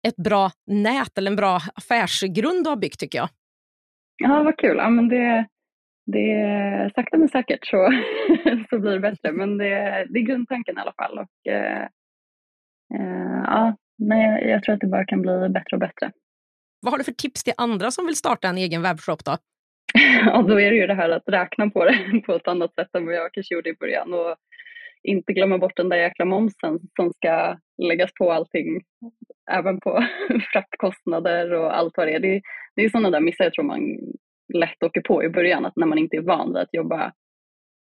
ett 0.08 0.16
bra 0.16 0.52
nät 0.68 1.18
eller 1.18 1.32
en 1.32 1.36
bra 1.36 1.60
affärsgrund 1.76 2.64
du 2.64 2.70
har 2.70 2.78
byggt 2.78 3.00
tycker 3.00 3.20
jag. 3.20 3.30
Ja, 4.18 4.44
vad 4.44 4.58
kul. 4.58 4.78
Ja, 4.78 4.90
men 4.90 5.08
det, 5.08 5.48
det 6.06 6.32
är 6.32 6.92
sakta 6.96 7.18
men 7.18 7.30
säkert 7.30 7.66
så, 7.68 7.92
så 8.70 8.80
blir 8.80 8.92
det 8.92 9.00
bättre. 9.00 9.32
Men 9.32 9.58
det, 9.58 10.06
det 10.10 10.20
är 10.20 10.26
grundtanken 10.26 10.78
i 10.78 10.82
alla 10.82 10.94
fall. 10.94 11.20
Och, 11.20 11.52
eh, 11.52 11.84
eh, 12.96 13.44
ja, 13.46 13.76
nej, 13.98 14.50
jag 14.50 14.64
tror 14.64 14.76
att 14.76 14.82
det 14.82 14.88
bara 14.88 15.06
kan 15.06 15.22
bli 15.22 15.50
bättre 15.50 15.76
och 15.76 15.80
bättre. 15.80 16.12
Vad 16.82 16.94
har 16.94 16.98
du 16.98 17.04
för 17.04 17.12
tips 17.12 17.44
till 17.44 17.54
andra 17.58 17.92
som 17.92 18.06
vill 18.06 18.16
starta 18.16 18.48
en 18.48 18.58
egen 18.58 18.82
webbshop 18.82 19.26
då? 19.26 19.38
Ja, 20.26 20.42
då 20.42 20.60
är 20.60 20.72
det 20.72 20.78
ju 20.78 20.88
det 20.88 20.94
här 20.94 21.10
att 21.10 21.30
räkna 21.30 21.70
på 21.70 21.86
det 21.86 22.22
på 22.26 22.36
ett 22.36 22.48
annat 22.48 22.74
sätt 22.74 22.96
än 22.96 23.06
vad 23.06 23.16
jag 23.16 23.34
kanske 23.34 23.56
gjorde 23.56 23.70
i 23.70 23.76
början 23.80 24.14
och 24.14 24.36
inte 25.04 25.34
glömma 25.34 25.58
bort 25.58 25.78
den 25.78 25.90
där 25.90 25.98
jäkla 25.98 26.26
momsen 26.26 26.80
som 26.96 27.14
ska 27.14 27.58
läggas 27.78 28.14
på 28.14 28.32
allting, 28.32 28.82
även 29.52 29.80
på 29.80 30.06
fraktkostnader 30.54 31.54
och 31.54 31.78
allt 31.78 31.94
vad 31.98 32.08
det 32.08 32.14
är. 32.14 32.20
Det, 32.20 32.42
det 32.76 32.86
är 32.86 32.90
sådana 32.90 33.10
där 33.10 33.20
missar 33.20 33.44
jag 33.44 33.54
tror 33.54 33.66
man 33.66 33.82
lätt 34.54 34.84
åker 34.84 35.02
på 35.02 35.24
i 35.24 35.30
början, 35.30 35.66
att 35.66 35.76
när 35.76 35.88
man 35.88 35.98
inte 35.98 36.18
är 36.18 36.22
van 36.22 36.54
vid 36.54 36.58
att 36.58 36.74
jobba 36.74 37.14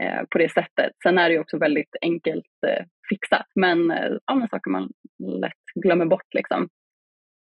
eh, 0.03 0.23
på 0.31 0.39
det 0.39 0.53
sättet. 0.53 0.93
Sen 1.03 1.19
är 1.19 1.29
det 1.29 1.35
ju 1.35 1.41
också 1.41 1.59
väldigt 1.59 1.97
enkelt 2.01 2.65
eh, 2.67 2.85
fixat, 3.09 3.47
men, 3.55 3.91
eh, 3.91 4.13
ja, 4.27 4.35
men 4.35 4.49
saker 4.49 4.71
man 4.71 4.93
lätt 5.41 5.83
glömmer 5.85 6.07
bort 6.07 6.35
liksom. 6.35 6.69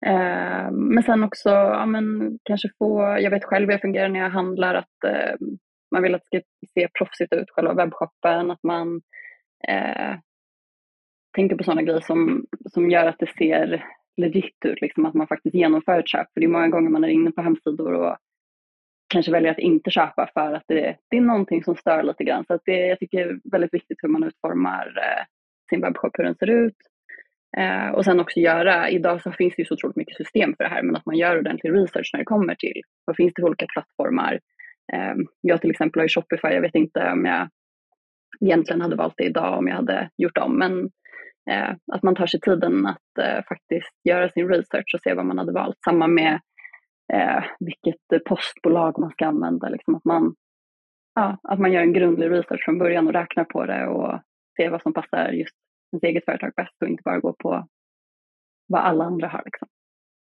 Eh, 0.07 0.71
men 0.71 1.03
sen 1.03 1.25
också 1.25 1.51
ja, 1.51 1.87
men 1.87 2.39
kanske 2.43 2.69
få, 2.79 3.19
jag 3.21 3.31
vet 3.31 3.45
själv 3.45 3.67
hur 3.67 3.73
jag 3.73 3.81
fungerar 3.81 4.09
när 4.09 4.21
jag 4.21 4.31
handlar, 4.31 4.75
att 4.75 5.05
eh, 5.07 5.35
man 5.91 6.03
vill 6.03 6.15
att 6.15 6.23
det 6.31 6.39
ska 6.39 6.67
se 6.75 6.89
proffsigt 6.99 7.33
ut, 7.33 7.51
själva 7.51 7.75
webbshoppen, 7.75 8.51
att 8.51 8.63
man 8.63 9.03
eh, 9.69 10.17
tänker 11.35 11.57
på 11.57 11.65
sådana 11.65 11.83
grejer 11.83 12.01
som, 12.01 12.47
som 12.71 12.91
gör 12.91 13.07
att 13.07 13.19
det 13.19 13.33
ser 13.39 13.85
legit 14.17 14.65
ut, 14.65 14.81
liksom 14.81 15.07
att 15.07 15.15
man 15.15 15.27
faktiskt 15.27 15.55
genomför 15.55 15.99
ett 15.99 16.09
köp. 16.09 16.33
För 16.33 16.41
det 16.41 16.47
är 16.47 16.49
många 16.49 16.69
gånger 16.69 16.91
man 16.91 17.05
är 17.05 17.09
inne 17.09 17.31
på 17.31 17.43
hemsidor 17.43 17.93
och 17.93 18.17
kanske 19.09 19.33
väljer 19.33 19.51
att 19.51 19.59
inte 19.59 19.91
köpa 19.91 20.31
för 20.35 20.53
att 20.53 20.65
det, 20.67 20.97
det 21.11 21.17
är 21.17 21.21
någonting 21.21 21.65
som 21.65 21.77
stör 21.77 22.03
lite 22.03 22.25
grann. 22.25 22.45
Så 22.47 22.55
att 22.55 22.63
det, 22.65 22.87
jag 22.87 22.99
tycker 22.99 23.19
det 23.19 23.31
är 23.31 23.51
väldigt 23.51 23.75
viktigt 23.75 23.99
hur 24.03 24.09
man 24.09 24.25
utformar 24.25 24.87
eh, 24.87 25.25
sin 25.71 25.81
webbshop, 25.81 26.19
hur 26.19 26.25
den 26.25 26.35
ser 26.35 26.51
ut, 26.51 26.77
Eh, 27.57 27.89
och 27.89 28.05
sen 28.05 28.21
också 28.21 28.41
göra, 28.41 28.91
idag 28.91 29.23
så 29.23 29.33
finns 29.33 29.57
det 29.57 29.63
ju 29.63 29.67
så 29.67 29.75
otroligt 29.75 29.97
mycket 29.97 30.17
system 30.17 30.55
för 30.57 30.65
det 30.65 30.71
här, 30.71 30.83
men 30.83 30.97
att 30.97 31.07
man 31.07 31.17
gör 31.17 31.39
ordentlig 31.39 31.73
research 31.73 32.11
när 32.13 32.19
det 32.19 32.25
kommer 32.25 32.55
till 32.55 32.81
vad 33.05 33.17
finns 33.17 33.33
det 33.35 33.43
för 33.43 33.49
olika 33.49 33.67
plattformar. 33.67 34.41
Eh, 34.93 35.15
jag 35.41 35.61
till 35.61 35.71
exempel 35.71 36.01
har 36.01 36.05
ju 36.05 36.09
Shopify, 36.09 36.49
jag 36.49 36.61
vet 36.61 36.75
inte 36.75 37.11
om 37.13 37.25
jag 37.25 37.49
egentligen 38.41 38.81
hade 38.81 38.97
valt 38.97 39.15
det 39.17 39.25
idag 39.25 39.59
om 39.59 39.69
jag 39.69 39.77
hade 39.77 40.11
gjort 40.17 40.39
om, 40.39 40.59
men 40.59 40.91
eh, 41.51 41.75
att 41.93 42.03
man 42.03 42.15
tar 42.15 42.27
sig 42.27 42.41
tiden 42.41 42.87
att 42.87 43.19
eh, 43.21 43.45
faktiskt 43.49 43.95
göra 44.05 44.29
sin 44.29 44.49
research 44.49 44.95
och 44.95 45.01
se 45.03 45.15
vad 45.15 45.27
man 45.27 45.39
hade 45.39 45.53
valt. 45.53 45.77
Samma 45.85 46.07
med 46.07 46.41
eh, 47.13 47.45
vilket 47.61 48.25
postbolag 48.25 48.99
man 48.99 49.11
ska 49.11 49.27
använda, 49.27 49.69
liksom 49.69 49.95
att 49.95 50.05
man 50.05 50.35
ja, 51.15 51.39
att 51.43 51.59
man 51.59 51.73
gör 51.73 51.83
en 51.83 51.93
grundlig 51.93 52.31
research 52.31 52.65
från 52.65 52.79
början 52.79 53.07
och 53.07 53.13
räknar 53.13 53.45
på 53.45 53.67
det 53.67 53.87
och 53.87 54.21
ser 54.57 54.71
vad 54.71 54.83
som 54.83 54.93
passar 54.93 55.29
just 55.29 55.57
ens 55.93 56.03
eget 56.03 56.25
företag 56.25 56.53
bäst 56.57 56.83
och 56.83 56.89
inte 56.89 57.03
bara 57.03 57.21
gå 57.21 57.33
på 57.33 57.67
vad 58.67 58.81
alla 58.81 59.05
andra 59.05 59.29
har. 59.29 59.43
Liksom. 59.45 59.69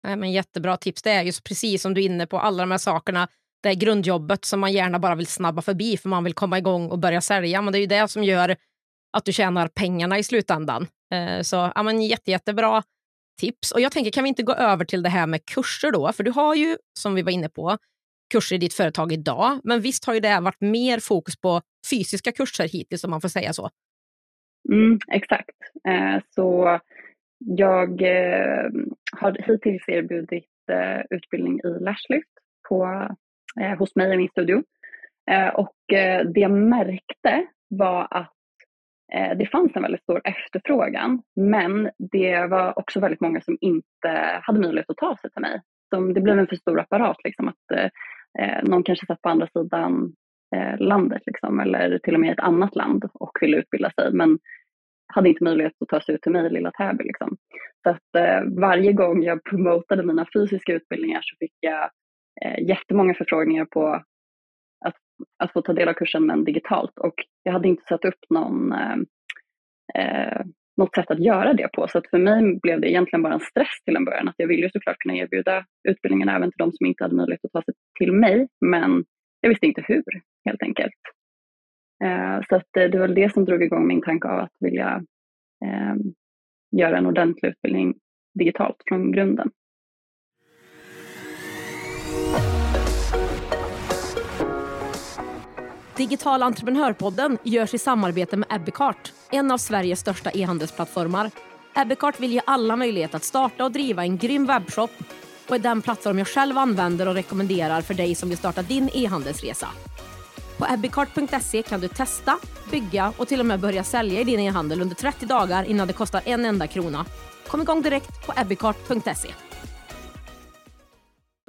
Nej, 0.04 0.16
men 0.16 0.32
jättebra 0.32 0.78
tips. 0.78 1.02
Det 1.02 1.12
är 1.12 1.24
just 1.24 1.44
precis 1.44 1.82
som 1.82 1.94
du 1.94 2.02
är 2.02 2.06
inne 2.06 2.28
på, 2.28 2.40
alla 2.40 2.64
de 2.64 2.72
här 2.72 2.78
sakerna. 2.78 3.28
Det 3.64 3.70
är 3.70 3.76
grundjobbet 3.76 4.46
som 4.46 4.60
man 4.60 4.74
gärna 4.74 5.00
bara 5.00 5.16
vill 5.16 5.28
snabba 5.28 5.62
förbi 5.62 5.98
för 5.98 6.10
man 6.10 6.24
vill 6.24 6.34
komma 6.34 6.58
igång 6.58 6.90
och 6.90 7.00
börja 7.00 7.22
sälja. 7.22 7.62
Men 7.62 7.74
det 7.74 7.80
är 7.80 7.82
ju 7.82 7.88
det 7.88 8.08
som 8.08 8.24
gör 8.24 8.56
att 9.12 9.26
du 9.26 9.34
tjänar 9.34 9.68
pengarna 9.68 10.20
i 10.20 10.24
slutändan. 10.24 10.88
Eh, 11.14 11.42
så 11.42 11.72
ja, 11.76 11.84
men 11.84 12.02
jätte, 12.02 12.32
jättebra 12.32 12.84
tips. 13.40 13.72
Och 13.72 13.82
jag 13.82 13.92
tänker, 13.92 14.12
kan 14.12 14.24
vi 14.24 14.30
inte 14.30 14.44
gå 14.44 14.54
över 14.54 14.86
till 14.86 15.04
det 15.04 15.10
här 15.10 15.28
med 15.28 15.46
kurser 15.46 15.92
då? 15.92 16.14
För 16.14 16.24
du 16.24 16.32
har 16.32 16.56
ju, 16.56 16.78
som 17.00 17.16
vi 17.16 17.22
var 17.22 17.32
inne 17.32 17.50
på, 17.50 17.78
kurser 18.32 18.56
i 18.56 18.60
ditt 18.60 18.74
företag 18.74 19.12
idag. 19.12 19.60
Men 19.64 19.82
visst 19.82 20.06
har 20.06 20.14
ju 20.14 20.20
det 20.20 20.40
varit 20.40 20.62
mer 20.62 21.00
fokus 21.00 21.38
på 21.38 21.62
fysiska 21.90 22.32
kurser 22.32 22.68
hittills, 22.68 23.04
om 23.04 23.10
man 23.10 23.22
får 23.22 23.30
säga 23.30 23.54
så. 23.54 23.70
Mm, 24.70 25.00
exakt. 25.12 25.58
Eh, 25.88 26.22
så 26.30 26.80
jag 27.38 28.02
eh, 28.02 28.70
har 29.12 29.38
hittills 29.48 29.90
erbjudit 29.90 30.70
eh, 30.72 31.02
utbildning 31.10 31.60
i 31.60 31.80
Lashlyft 31.80 32.30
på, 32.70 33.08
hos 33.80 33.96
mig 33.96 34.14
i 34.14 34.18
min 34.18 34.30
studio. 34.30 34.64
Och 35.54 35.76
det 36.34 36.40
jag 36.40 36.52
märkte 36.52 37.46
var 37.70 38.08
att 38.12 38.34
det 39.38 39.52
fanns 39.52 39.76
en 39.76 39.82
väldigt 39.82 40.04
stor 40.04 40.22
efterfrågan, 40.24 41.22
men 41.36 41.90
det 41.98 42.46
var 42.46 42.80
också 42.80 43.00
väldigt 43.00 43.22
många 43.22 43.42
som 43.42 43.58
inte 43.62 44.40
hade 44.44 44.60
möjlighet 44.60 44.90
att 44.90 44.98
ta 44.98 45.18
sig 45.22 45.32
till 45.32 45.42
mig. 45.42 45.62
Som, 45.90 46.14
det 46.14 46.22
blev 46.22 46.40
en 46.40 46.48
för 46.48 46.56
stor 46.56 46.80
apparat, 46.80 47.18
liksom, 47.24 47.48
att 47.48 47.92
eh, 48.40 48.64
någon 48.64 48.84
kanske 48.84 49.06
satt 49.06 49.22
på 49.22 49.30
andra 49.30 49.48
sidan 49.48 50.14
Eh, 50.56 50.80
landet, 50.80 51.22
liksom, 51.26 51.60
eller 51.60 52.00
till 52.00 52.14
och 52.14 52.20
med 52.20 52.30
i 52.30 52.34
ett 52.34 52.40
annat 52.40 52.76
land 52.76 53.10
och 53.14 53.32
ville 53.42 53.58
utbilda 53.58 53.92
sig, 53.92 54.14
men 54.14 54.40
hade 55.14 55.30
inte 55.30 55.44
möjlighet 55.44 55.74
att 55.80 55.88
ta 55.88 56.02
sig 56.02 56.16
ut 56.16 56.22
till 56.22 56.32
mig 56.32 56.46
i 56.46 56.50
lilla 56.50 56.72
Täby. 56.72 57.04
Liksom. 57.04 57.38
Så 57.84 57.90
att 57.90 58.16
eh, 58.18 58.42
varje 58.60 58.94
gång 58.94 59.24
jag 59.24 59.44
promotade 59.44 60.04
mina 60.04 60.26
fysiska 60.34 60.74
utbildningar 60.74 61.22
så 61.22 61.36
fick 61.40 61.54
jag 61.60 61.90
eh, 62.42 62.68
jättemånga 62.68 63.14
förfrågningar 63.14 63.66
på 63.66 63.88
att, 64.86 64.96
att 65.44 65.54
få 65.54 65.62
ta 65.62 65.74
del 65.74 65.90
av 65.90 65.94
kursen 65.94 66.26
men 66.26 66.44
digitalt 66.44 67.00
och 67.00 67.14
jag 67.44 67.54
hade 67.54 67.68
inte 67.68 67.84
satt 67.90 68.06
upp 68.06 68.20
någon, 68.30 68.74
eh, 68.74 68.98
eh, 69.96 70.42
något 70.78 70.96
sätt 70.96 71.12
att 71.12 71.20
göra 71.20 71.54
det 71.54 71.70
på. 71.74 71.88
Så 71.88 71.98
att 71.98 72.10
för 72.10 72.18
mig 72.18 72.60
blev 72.62 72.82
det 72.82 72.90
egentligen 72.90 73.24
bara 73.24 73.34
en 73.34 73.40
stress 73.40 73.82
till 73.86 73.96
en 73.96 74.06
början. 74.06 74.28
Att 74.28 74.36
jag 74.38 74.48
ville 74.48 74.62
ju 74.62 74.70
såklart 74.70 74.98
kunna 74.98 75.16
erbjuda 75.16 75.66
utbildningen 75.90 76.30
även 76.30 76.52
till 76.52 76.58
de 76.58 76.72
som 76.72 76.86
inte 76.86 77.04
hade 77.04 77.16
möjlighet 77.16 77.46
att 77.46 77.52
ta 77.52 77.62
sig 77.62 77.74
till 78.00 78.12
mig 78.12 78.48
men 78.66 79.06
jag 79.42 79.50
visste 79.50 79.66
inte 79.66 79.84
hur 79.88 80.04
helt 80.46 80.64
enkelt. 80.64 80.94
Eh, 82.04 82.42
så 82.50 82.56
att 82.56 82.78
eh, 82.78 82.84
det 82.84 83.00
var 83.00 83.08
det 83.08 83.34
som 83.34 83.46
drog 83.46 83.64
igång 83.64 83.88
min 83.88 84.02
tanke 84.02 84.28
av 84.28 84.40
att 84.40 84.56
vilja 84.60 85.04
eh, 85.66 85.96
göra 86.72 86.98
en 86.98 87.06
ordentlig 87.06 87.50
utbildning 87.50 87.96
digitalt 88.34 88.78
från 88.88 89.12
grunden. 89.12 89.52
Digital 95.98 96.44
entreprenörpodden 96.44 97.38
görs 97.44 97.74
i 97.74 97.78
samarbete 97.78 98.38
med 98.38 98.48
Ebbecart, 98.52 99.14
en 99.32 99.52
av 99.52 99.58
Sveriges 99.58 100.00
största 100.00 100.32
e-handelsplattformar. 100.32 101.30
Ebbecart 101.76 102.20
vill 102.20 102.32
ge 102.32 102.42
alla 102.46 102.76
möjlighet 102.76 103.16
att 103.16 103.24
starta 103.24 103.66
och 103.66 103.72
driva 103.72 104.04
en 104.04 104.18
grym 104.18 104.46
webbshop 104.46 104.92
och 105.50 105.56
är 105.56 105.60
den 105.60 105.82
plattform 105.82 106.18
jag 106.18 106.28
själv 106.28 106.58
använder 106.58 107.08
och 107.08 107.14
rekommenderar 107.14 107.82
för 107.82 107.94
dig 107.94 108.16
som 108.16 108.30
vill 108.30 108.38
starta 108.38 108.62
din 108.62 108.90
e-handelsresa. 108.94 109.68
På 110.62 110.68
ebbicart.se 110.74 111.62
kan 111.62 111.82
du 111.82 111.88
testa, 111.88 112.40
bygga 112.72 113.14
och 113.18 113.28
till 113.28 113.40
och 113.40 113.46
med 113.46 113.60
börja 113.60 113.84
sälja 113.84 114.22
i 114.22 114.24
din 114.24 114.40
e-handel 114.40 114.82
under 114.82 114.96
30 114.96 115.26
dagar 115.26 115.64
innan 115.64 115.88
det 115.88 115.94
kostar 115.94 116.22
en 116.26 116.46
enda 116.46 116.68
krona. 116.68 117.06
Kom 117.48 117.62
igång 117.62 117.82
direkt 117.82 118.26
på 118.26 118.34
ebbicart.se. 118.38 119.30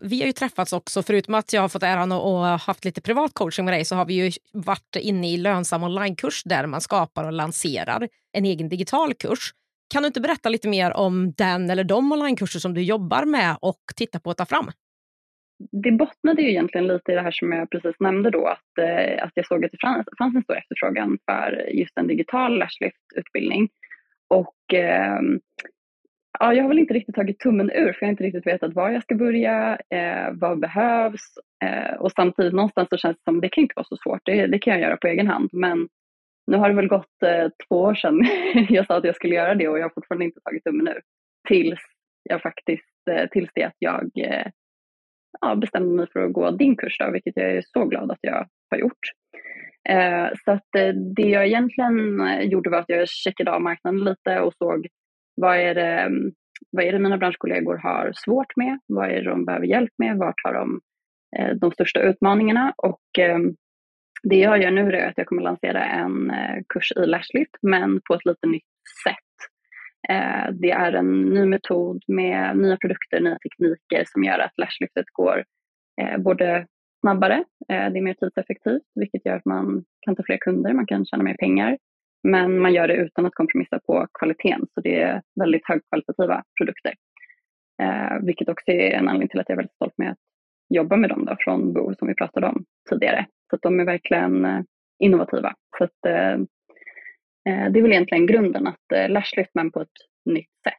Vi 0.03 0.21
har 0.21 0.27
ju 0.27 0.33
träffats 0.33 0.73
också, 0.73 1.03
förutom 1.03 1.35
att 1.35 1.53
jag 1.53 1.61
har 1.61 1.69
fått 1.69 1.83
äran 1.83 2.13
att 2.13 2.63
haft 2.63 2.85
lite 2.85 3.01
privat 3.01 3.35
coaching 3.35 3.65
med 3.65 3.75
dig 3.75 3.85
så 3.85 3.97
har 3.97 4.05
vi 4.05 4.15
ju 4.15 4.33
varit 4.53 4.97
inne 4.97 5.33
i 5.33 5.37
lönsam 5.37 5.83
onlinekurs 5.83 6.43
där 6.45 6.67
man 6.67 6.81
skapar 6.81 7.25
och 7.25 7.33
lanserar 7.33 8.09
en 8.33 8.45
egen 8.45 8.69
digital 8.69 9.15
kurs. 9.15 9.55
Kan 9.91 10.03
du 10.03 10.07
inte 10.07 10.21
berätta 10.21 10.49
lite 10.49 10.69
mer 10.69 10.93
om 10.93 11.33
den 11.33 11.71
eller 11.71 11.85
de 11.85 12.13
onlinekurser 12.13 12.61
som 12.61 12.75
du 12.75 12.83
jobbar 12.83 13.25
med 13.25 13.57
och 13.61 13.81
tittar 13.97 14.19
på 14.19 14.31
att 14.31 14.37
ta 14.37 14.47
fram? 14.47 14.71
Det 15.71 15.93
bottnade 15.93 16.43
ju 16.43 16.51
egentligen 16.51 16.87
lite 16.87 17.13
i 17.13 17.15
det 17.15 17.21
här 17.21 17.31
som 17.31 17.53
jag 17.53 17.71
precis 17.71 18.01
nämnde 18.01 18.31
då, 18.31 18.47
att, 18.47 18.79
eh, 18.79 19.25
att 19.25 19.33
jag 19.35 19.47
såg 19.47 19.65
att 19.65 19.73
det 19.73 19.81
fanns, 19.81 20.07
fanns 20.19 20.37
en 20.37 20.43
stor 20.43 20.57
efterfrågan 20.57 21.19
för 21.31 21.69
just 21.73 21.99
en 21.99 22.07
digital 22.07 22.59
Lashlift-utbildning. 22.59 23.69
Och 24.29 24.75
eh, 24.75 25.21
ja, 26.39 26.55
jag 26.55 26.63
har 26.63 26.69
väl 26.69 26.79
inte 26.79 26.95
riktigt 26.95 27.15
tagit 27.15 27.39
tummen 27.39 27.71
ur, 27.71 27.93
för 27.93 27.99
jag 28.01 28.07
har 28.07 28.11
inte 28.11 28.25
riktigt 28.25 28.47
vetat 28.47 28.75
var 28.75 28.91
jag 28.91 29.03
ska 29.03 29.15
börja, 29.15 29.79
eh, 29.91 30.33
vad 30.33 30.61
behövs 30.61 31.23
eh, 31.65 31.95
och 31.95 32.13
samtidigt 32.13 32.55
någonstans 32.55 32.89
så 32.89 32.97
känns 32.97 33.17
det 33.17 33.25
som 33.25 33.41
det 33.41 33.49
kan 33.49 33.63
inte 33.63 33.75
vara 33.77 33.87
så 33.87 33.97
svårt, 33.97 34.21
det, 34.25 34.47
det 34.47 34.59
kan 34.59 34.73
jag 34.73 34.83
göra 34.83 34.97
på 34.97 35.07
egen 35.09 35.27
hand. 35.27 35.51
Men 35.53 35.89
nu 36.47 36.57
har 36.57 36.69
det 36.69 36.75
väl 36.75 36.89
gått 36.89 37.23
eh, 37.23 37.49
två 37.69 37.77
år 37.77 37.95
sedan 37.95 38.21
jag 38.69 38.87
sa 38.87 38.97
att 38.97 39.05
jag 39.05 39.17
skulle 39.17 39.35
göra 39.35 39.55
det 39.55 39.69
och 39.69 39.79
jag 39.79 39.85
har 39.85 39.91
fortfarande 39.95 40.25
inte 40.25 40.41
tagit 40.41 40.65
tummen 40.65 40.89
ur. 40.89 41.01
Tills 41.49 41.81
jag 42.23 42.43
faktiskt, 42.43 43.09
eh, 43.11 43.29
tills 43.31 43.51
det 43.55 43.65
att 43.65 43.77
jag 43.79 44.11
eh, 44.19 44.47
ja, 45.41 45.55
bestämde 45.55 45.97
mig 45.97 46.07
för 46.13 46.21
att 46.21 46.33
gå 46.33 46.51
din 46.51 46.77
kurs, 46.77 46.99
då, 46.99 47.11
vilket 47.11 47.37
jag 47.37 47.51
är 47.51 47.63
så 47.67 47.85
glad 47.85 48.11
att 48.11 48.19
jag 48.21 48.47
har 48.71 48.79
gjort. 48.79 49.01
Eh, 49.89 50.29
så 50.45 50.51
att 50.51 50.75
eh, 50.77 50.95
det 51.17 51.29
jag 51.29 51.47
egentligen 51.47 52.21
eh, 52.21 52.41
gjorde 52.41 52.71
var 52.71 52.79
att 52.79 52.89
jag 52.89 53.09
checkade 53.09 53.53
av 53.53 53.63
marknaden 53.63 54.05
lite 54.05 54.41
och 54.41 54.55
såg 54.55 54.87
vad 55.35 55.57
är 55.57 55.75
det, 55.75 55.99
mm, 56.01 56.33
vad 56.71 56.85
är 56.85 56.93
det 56.93 56.99
mina 56.99 57.19
branschkollegor 57.19 57.77
har 57.77 58.13
svårt 58.15 58.57
med? 58.57 58.79
Vad 58.87 59.11
är 59.11 59.23
det 59.23 59.31
de 59.31 59.45
behöver 59.45 59.67
hjälp 59.67 59.93
med? 59.99 60.19
Vart 60.19 60.41
har 60.45 60.55
de 60.55 60.81
eh, 61.39 61.57
de 61.57 61.71
största 61.71 62.03
utmaningarna? 62.03 62.75
Och 62.77 63.19
eh, 63.19 63.39
det 64.23 64.37
jag 64.37 64.63
gör 64.63 64.71
nu 64.71 64.93
är 64.93 65.09
att 65.09 65.19
jag 65.19 65.27
kommer 65.27 65.43
lansera 65.43 65.85
en 65.85 66.31
eh, 66.31 66.63
kurs 66.69 66.93
i 66.97 67.07
Lashlift, 67.07 67.57
men 67.63 68.01
på 68.09 68.15
ett 68.15 68.25
lite 68.25 68.47
nytt 68.47 68.63
sätt. 69.05 69.32
Eh, 70.09 70.53
det 70.53 70.71
är 70.71 70.93
en 70.93 71.23
ny 71.23 71.45
metod 71.45 72.03
med 72.07 72.57
nya 72.57 72.77
produkter, 72.77 73.21
nya 73.21 73.39
tekniker 73.39 74.05
som 74.07 74.25
gör 74.25 74.39
att 74.39 74.59
lashlyftet 74.59 75.07
går 75.13 75.45
eh, 76.01 76.19
både 76.19 76.67
snabbare, 77.01 77.45
eh, 77.69 77.93
det 77.93 77.99
är 77.99 78.03
mer 78.03 78.15
tidseffektivt 78.15 78.83
vilket 78.95 79.27
gör 79.27 79.37
att 79.37 79.45
man 79.45 79.85
kan 80.01 80.17
ta 80.17 80.23
fler 80.23 80.37
kunder, 80.37 80.73
man 80.73 80.87
kan 80.87 81.07
tjäna 81.07 81.23
mer 81.23 81.37
pengar. 81.37 81.79
Men 82.29 82.59
man 82.59 82.73
gör 82.73 82.89
det 82.89 82.95
utan 82.95 83.27
att 83.27 83.35
kompromissa 83.35 83.81
på 83.87 84.07
kvaliteten 84.19 84.67
så 84.75 84.81
det 84.81 85.01
är 85.01 85.23
väldigt 85.41 85.69
högkvalitativa 85.69 86.43
produkter. 86.59 86.95
vilket 88.21 88.49
också 88.49 88.71
är 88.71 88.91
en 88.91 89.09
anledning 89.09 89.29
till 89.29 89.41
att 89.41 89.49
jag 89.49 89.55
är 89.55 89.57
väldigt 89.57 89.75
stolt 89.75 89.99
med 89.99 90.11
att 90.11 90.19
jobba 90.75 90.97
med 90.97 91.11
dem 91.11 91.25
då, 91.25 91.37
från 91.39 91.73
Bo 91.73 91.95
som 91.95 92.09
vi 92.09 92.15
pratade 92.15 92.47
om 92.47 92.65
tidigare. 92.91 93.27
Så 93.51 93.57
att 93.57 93.63
de 93.63 93.81
är 93.81 93.85
verkligen 93.85 94.67
innovativa. 94.99 95.55
Så 95.79 95.85
att, 95.85 96.01
Eh, 97.49 97.71
det 97.71 97.79
är 97.79 97.83
väl 97.83 97.93
egentligen 97.93 98.27
grunden, 98.27 98.67
att 98.67 98.93
eh, 98.95 99.09
lashlift 99.09 99.51
men 99.55 99.71
på 99.71 99.81
ett 99.81 99.89
nytt 100.25 100.51
sätt. 100.65 100.75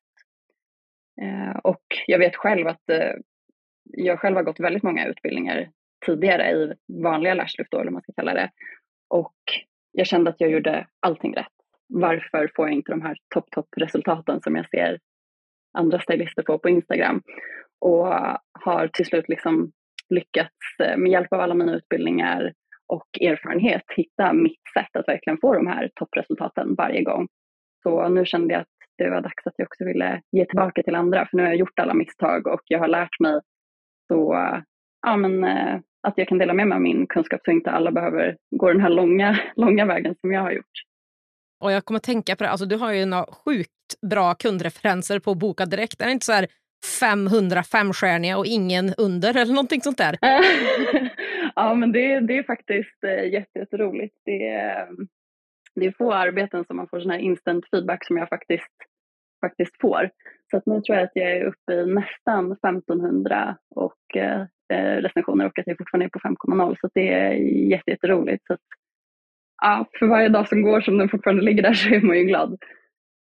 Eh, 1.22 1.58
och 1.64 1.84
jag 2.08 2.20
vet 2.20 2.36
själv 2.36 2.68
att 2.68 2.90
eh, 2.90 3.14
jag 3.84 4.20
själv 4.20 4.36
har 4.36 4.44
gått 4.44 4.60
väldigt 4.60 4.84
många 4.84 5.08
utbildningar 5.08 5.70
tidigare 6.06 6.52
i 6.52 6.74
vanliga 7.04 7.34
lashlift 7.34 7.72
då, 7.72 7.78
eller 7.78 7.86
vad 7.86 7.94
man 7.94 8.02
ska 8.02 8.14
kalla 8.14 8.34
det. 8.34 8.50
Och 9.10 9.36
jag 9.92 10.08
kände 10.08 10.30
att 10.30 10.42
jag 10.42 10.52
gjorde 10.52 10.88
allting 11.00 11.36
rätt. 11.36 11.48
Varför 11.88 12.52
får 12.56 12.68
jag 12.68 12.74
inte 12.74 12.92
de 12.92 13.02
här 13.02 13.18
topp, 13.34 13.52
topp 13.52 13.68
resultaten 13.78 14.42
som 14.42 14.56
jag 14.56 14.70
ser 14.70 15.00
andra 15.78 16.00
stylister 16.00 16.44
få 16.48 16.60
på 16.60 16.70
Instagram? 16.70 17.22
Och 17.80 18.08
har 18.52 18.90
till 18.94 19.06
slut 19.06 19.30
liksom 19.30 19.72
lyckats 20.10 20.56
med 20.98 21.12
hjälp 21.12 21.34
av 21.34 21.40
alla 21.40 21.54
mina 21.54 21.76
utbildningar 21.76 22.54
och 22.94 23.22
erfarenhet 23.22 23.84
hitta 23.96 24.34
mitt 24.34 24.62
sätt 24.74 24.96
att 24.96 25.08
verkligen 25.08 25.38
få 25.42 25.54
de 25.54 25.68
här 25.68 25.90
toppresultaten 25.96 26.76
varje 26.76 27.04
gång. 27.04 27.28
Så 27.84 28.10
nu 28.10 28.26
kände 28.26 28.54
jag 28.54 28.62
att 28.62 28.68
det 28.98 29.10
var 29.10 29.22
dags 29.22 29.48
att 29.48 29.54
jag 29.58 29.66
också 29.66 29.86
ville 29.86 30.22
ge 30.32 30.46
tillbaka 30.46 30.84
till 30.84 30.96
andra 30.96 31.28
för 31.30 31.38
nu 31.38 31.44
har 31.44 31.50
jag 31.50 31.60
gjort 31.60 31.80
alla 31.80 31.94
misstag 31.94 32.48
och 32.48 32.62
jag 32.66 32.80
har 32.80 32.88
lärt 32.88 33.20
mig 33.20 33.40
så 34.08 34.36
ja, 35.02 35.18
men, 35.18 35.44
eh, 35.44 35.80
att 36.08 36.14
jag 36.18 36.28
kan 36.28 36.38
dela 36.38 36.54
med 36.54 36.68
mig 36.68 36.76
av 36.76 36.82
min 36.82 37.08
kunskap 37.08 37.42
så 37.46 37.52
inte 37.52 37.72
alla 37.72 37.92
behöver 37.92 38.38
gå 38.56 38.68
den 38.68 38.82
här 38.82 38.90
långa, 38.90 39.40
långa 39.56 39.86
vägen 39.86 40.16
som 40.22 40.32
jag 40.32 40.42
har 40.42 40.52
gjort. 40.52 40.76
Och 41.64 41.72
jag 41.72 41.86
kommer 41.86 41.98
att 41.98 42.04
tänka 42.04 42.36
på 42.36 42.44
det, 42.44 42.50
alltså, 42.50 42.66
du 42.66 42.76
har 42.76 42.92
ju 42.94 43.06
några 43.06 43.26
sjukt 43.26 43.70
bra 44.10 44.34
kundreferenser 44.34 45.20
på 45.20 45.36
Boka 45.36 45.66
Direkt. 45.66 46.02
Är 46.02 46.06
det 46.06 46.12
inte 46.12 46.26
så 46.26 46.32
här 46.32 46.48
500 47.00 47.64
femstjärniga 47.64 48.38
och 48.38 48.46
ingen 48.46 48.94
under 48.98 49.38
eller 49.38 49.54
någonting 49.54 49.82
sånt 49.82 49.98
där? 49.98 50.18
ja, 51.56 51.74
men 51.74 51.92
det, 51.92 52.20
det 52.20 52.38
är 52.38 52.44
faktiskt 52.44 53.04
äh, 53.04 53.26
jätteroligt. 53.56 54.16
Det, 54.26 54.48
är, 54.48 54.88
det 55.76 55.86
är 55.86 55.92
få 55.98 56.14
arbeten 56.14 56.66
som 56.66 56.78
man 56.78 56.88
får 56.88 57.00
sån 57.00 57.12
här 57.12 57.20
instant 57.20 57.70
feedback 57.70 58.06
som 58.06 58.18
jag 58.18 58.30
faktiskt, 58.30 58.74
faktiskt 59.46 59.82
får. 59.82 60.10
Så 60.52 60.58
att 60.58 60.66
nu 60.66 60.82
tror 60.82 60.98
jag 60.98 61.06
att 61.06 61.16
jag 61.16 61.32
är 61.32 61.46
uppe 61.46 61.74
i 61.74 61.86
nästan 61.86 62.52
1500 62.52 63.58
och, 63.76 64.18
äh, 64.18 64.46
recensioner 65.02 65.46
och 65.46 65.60
att 65.60 65.68
jag 65.68 65.78
fortfarande 65.78 66.06
är 66.06 66.10
på 66.10 66.20
5,0 66.20 66.76
så 66.82 66.90
det 66.94 67.14
är 67.14 67.34
jätteroligt. 67.88 68.44
Jätte 68.50 68.62
ja, 69.64 69.90
för 70.00 70.06
varje 70.06 70.30
dag 70.30 70.48
som 70.48 70.62
går 70.62 70.82
som 70.82 70.98
den 70.98 71.10
fortfarande 71.10 71.44
ligger 71.44 71.64
där 71.64 71.74
så 71.74 71.90
är 71.90 72.02
man 72.02 72.18
ju 72.18 72.24
glad. 72.24 72.58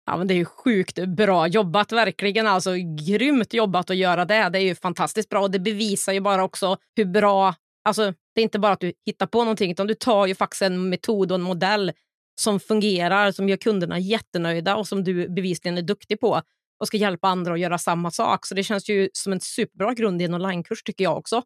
Ja, 0.06 0.16
men 0.16 0.26
det 0.26 0.34
är 0.34 0.36
ju 0.36 0.44
sjukt 0.44 1.06
bra 1.06 1.46
jobbat, 1.46 1.92
verkligen. 1.92 2.46
Alltså, 2.46 2.70
grymt 3.08 3.54
jobbat 3.54 3.90
att 3.90 3.96
göra 3.96 4.24
det. 4.24 4.48
Det 4.48 4.58
är 4.58 4.62
ju 4.62 4.74
fantastiskt 4.74 5.28
bra 5.28 5.40
och 5.40 5.50
det 5.50 5.58
bevisar 5.58 6.12
ju 6.12 6.20
bara 6.20 6.44
också 6.44 6.76
hur 6.96 7.04
bra... 7.04 7.54
Alltså, 7.84 8.12
det 8.34 8.40
är 8.40 8.42
inte 8.42 8.58
bara 8.58 8.72
att 8.72 8.80
du 8.80 8.92
hittar 9.06 9.26
på 9.26 9.38
någonting 9.38 9.70
utan 9.70 9.86
du 9.86 9.94
tar 9.94 10.26
ju 10.26 10.34
faktiskt 10.34 10.62
en 10.62 10.88
metod 10.88 11.32
och 11.32 11.34
en 11.34 11.42
modell 11.42 11.92
som 12.40 12.60
fungerar, 12.60 13.30
som 13.30 13.48
gör 13.48 13.56
kunderna 13.56 13.98
jättenöjda 13.98 14.76
och 14.76 14.86
som 14.86 15.04
du 15.04 15.28
bevisligen 15.28 15.78
är 15.78 15.82
duktig 15.82 16.20
på 16.20 16.40
och 16.80 16.86
ska 16.86 16.96
hjälpa 16.96 17.28
andra 17.28 17.52
att 17.52 17.60
göra 17.60 17.78
samma 17.78 18.10
sak. 18.10 18.46
Så 18.46 18.54
det 18.54 18.62
känns 18.62 18.90
ju 18.90 19.08
som 19.12 19.32
en 19.32 19.40
superbra 19.40 19.94
grund 19.94 20.22
i 20.22 20.24
en 20.24 20.34
onlinekurs 20.34 20.82
tycker 20.82 21.04
jag 21.04 21.18
också. 21.18 21.42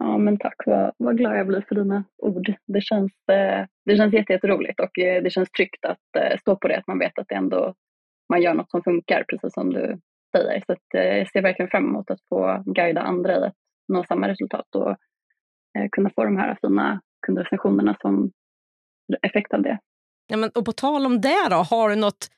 Ja, 0.00 0.18
men 0.18 0.38
tack. 0.38 0.56
Vad, 0.66 0.92
vad 0.96 1.16
glad 1.16 1.38
jag 1.38 1.46
blir 1.46 1.64
för 1.68 1.74
dina 1.74 2.04
ord. 2.18 2.54
Det 2.66 2.80
känns, 2.80 3.12
eh, 3.32 3.66
det 3.84 3.96
känns 3.96 4.14
jätteroligt 4.14 4.80
och 4.80 4.98
eh, 4.98 5.22
det 5.22 5.30
känns 5.30 5.50
tryggt 5.50 5.84
att 5.84 6.16
eh, 6.16 6.38
stå 6.38 6.56
på 6.56 6.68
det, 6.68 6.78
att 6.78 6.86
man 6.86 6.98
vet 6.98 7.18
att 7.18 7.28
det 7.28 7.34
ändå, 7.34 7.74
man 8.28 8.42
gör 8.42 8.54
något 8.54 8.70
som 8.70 8.82
funkar, 8.82 9.24
precis 9.28 9.54
som 9.54 9.72
du 9.72 9.98
säger. 10.36 10.62
Så 10.66 10.72
att, 10.72 10.78
jag 10.90 11.30
ser 11.30 11.42
verkligen 11.42 11.70
fram 11.70 11.84
emot 11.84 12.10
att 12.10 12.20
få 12.28 12.62
guida 12.66 13.00
andra 13.00 13.32
i 13.32 13.44
att 13.44 13.54
nå 13.88 14.04
samma 14.04 14.28
resultat 14.28 14.74
och 14.74 14.96
kunna 15.92 16.10
få 16.10 16.24
de 16.24 16.36
här 16.36 16.56
fina 16.60 17.00
kundrecensionerna 17.26 17.96
som 18.00 18.30
effekt 19.22 19.54
av 19.54 19.62
det. 19.62 19.78
Ja, 20.26 20.36
men, 20.36 20.50
och 20.54 20.64
på 20.64 20.72
tal 20.72 21.06
om 21.06 21.20
det, 21.20 21.48
då, 21.50 21.56
har 21.56 21.88
du 21.88 21.96
något 21.96 22.28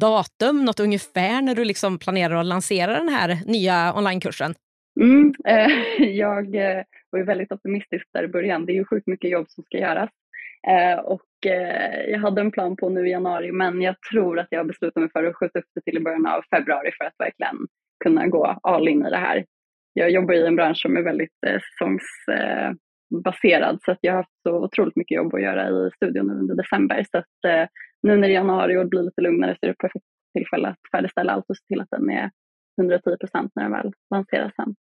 datum, 0.00 0.64
något 0.64 0.80
ungefär 0.80 1.42
när 1.42 1.54
du 1.54 1.64
liksom 1.64 1.98
planerar 1.98 2.34
att 2.34 2.46
lansera 2.46 2.94
den 2.94 3.08
här 3.08 3.38
nya 3.46 3.94
onlinekursen? 3.96 4.54
Mm, 5.00 5.34
eh, 5.44 5.68
jag 6.08 6.54
eh, 6.54 6.84
var 7.10 7.18
ju 7.18 7.24
väldigt 7.24 7.52
optimistisk 7.52 8.06
där 8.12 8.24
i 8.24 8.28
början. 8.28 8.66
Det 8.66 8.72
är 8.72 8.74
ju 8.74 8.84
sjukt 8.84 9.06
mycket 9.06 9.30
jobb 9.30 9.46
som 9.48 9.64
ska 9.64 9.78
göras. 9.78 10.10
Eh, 10.68 10.98
och 10.98 11.46
eh, 11.46 12.10
jag 12.10 12.18
hade 12.18 12.40
en 12.40 12.50
plan 12.50 12.76
på 12.76 12.88
nu 12.88 13.08
i 13.08 13.10
januari 13.10 13.52
men 13.52 13.82
jag 13.82 13.96
tror 14.10 14.38
att 14.38 14.46
jag 14.50 14.66
beslutar 14.66 15.00
mig 15.00 15.10
för 15.10 15.24
att 15.24 15.36
skjuta 15.36 15.58
upp 15.58 15.64
det 15.74 15.80
till 15.80 15.96
i 15.96 16.00
början 16.00 16.26
av 16.26 16.42
februari 16.50 16.90
för 16.98 17.04
att 17.04 17.14
verkligen 17.18 17.56
kunna 18.04 18.26
gå 18.26 18.58
all 18.62 18.88
in 18.88 19.06
i 19.06 19.10
det 19.10 19.16
här. 19.16 19.44
Jag 19.92 20.10
jobbar 20.10 20.34
i 20.34 20.46
en 20.46 20.56
bransch 20.56 20.82
som 20.82 20.96
är 20.96 21.02
väldigt 21.02 21.36
eh, 21.46 21.60
säsongsbaserad 21.60 23.78
så 23.84 23.92
att 23.92 23.98
jag 24.00 24.12
har 24.12 24.16
haft 24.16 24.42
så 24.48 24.64
otroligt 24.64 24.96
mycket 24.96 25.16
jobb 25.16 25.34
att 25.34 25.42
göra 25.42 25.68
i 25.68 25.90
studion 25.96 26.30
under 26.30 26.54
december. 26.54 27.06
Så 27.10 27.18
att 27.18 27.44
eh, 27.46 27.66
nu 28.02 28.16
när 28.16 28.28
det 28.28 28.34
är 28.34 28.36
januari 28.38 28.76
och 28.76 28.82
det 28.82 28.88
blir 28.88 29.02
lite 29.02 29.20
lugnare 29.20 29.56
så 29.60 29.66
är 29.66 29.68
det 29.68 29.78
perfekt 29.78 30.04
tillfälle 30.38 30.68
att 30.68 30.78
färdigställa 30.92 31.32
allt 31.32 31.50
och 31.50 31.56
se 31.56 31.66
till 31.66 31.80
att 31.80 31.90
den 31.90 32.10
är 32.10 32.30
110 32.80 33.16
procent 33.20 33.52
när 33.54 33.62
den 33.62 33.72
väl 33.72 33.92
lanseras 34.10 34.52
sen. 34.56 34.74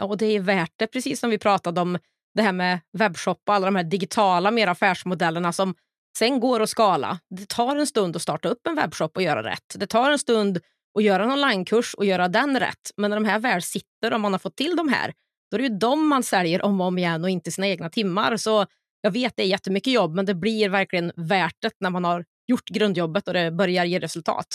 Ja, 0.00 0.06
och 0.06 0.18
det 0.18 0.26
är 0.26 0.40
värt 0.40 0.72
det, 0.76 0.86
precis 0.86 1.20
som 1.20 1.30
vi 1.30 1.38
pratade 1.38 1.80
om 1.80 1.98
det 2.34 2.42
här 2.42 2.52
med 2.52 2.80
webbshop 2.98 3.42
och 3.46 3.54
alla 3.54 3.66
de 3.66 3.76
här 3.76 3.84
digitala 3.84 4.50
mer 4.50 4.66
affärsmodellerna 4.66 5.52
som 5.52 5.74
sen 6.18 6.40
går 6.40 6.60
att 6.60 6.68
skala. 6.68 7.18
Det 7.30 7.48
tar 7.48 7.76
en 7.76 7.86
stund 7.86 8.16
att 8.16 8.22
starta 8.22 8.48
upp 8.48 8.66
en 8.66 8.74
webbshop 8.74 9.16
och 9.16 9.22
göra 9.22 9.42
rätt. 9.42 9.74
Det 9.78 9.86
tar 9.86 10.10
en 10.10 10.18
stund 10.18 10.58
och 10.94 11.02
göra 11.02 11.22
en 11.22 11.30
onlinekurs 11.30 11.94
och 11.94 12.04
göra 12.04 12.28
den 12.28 12.60
rätt. 12.60 12.90
Men 12.96 13.10
när 13.10 13.16
de 13.16 13.24
här 13.24 13.38
väl 13.38 13.62
sitter 13.62 14.14
och 14.14 14.20
man 14.20 14.32
har 14.32 14.38
fått 14.38 14.56
till 14.56 14.76
de 14.76 14.88
här, 14.88 15.12
då 15.50 15.56
är 15.56 15.58
det 15.58 15.68
ju 15.68 15.78
de 15.78 16.08
man 16.08 16.22
säljer 16.22 16.64
om 16.64 16.80
och 16.80 16.86
om 16.86 16.98
igen 16.98 17.24
och 17.24 17.30
inte 17.30 17.50
sina 17.50 17.66
egna 17.66 17.88
timmar. 17.88 18.36
Så 18.36 18.66
jag 19.00 19.10
vet 19.10 19.36
det 19.36 19.42
är 19.42 19.46
jättemycket 19.46 19.92
jobb, 19.92 20.14
men 20.14 20.26
det 20.26 20.34
blir 20.34 20.68
verkligen 20.68 21.12
värt 21.16 21.56
det 21.62 21.72
när 21.80 21.90
man 21.90 22.04
har 22.04 22.24
gjort 22.46 22.68
grundjobbet 22.68 23.28
och 23.28 23.34
det 23.34 23.50
börjar 23.50 23.84
ge 23.84 23.98
resultat. 23.98 24.46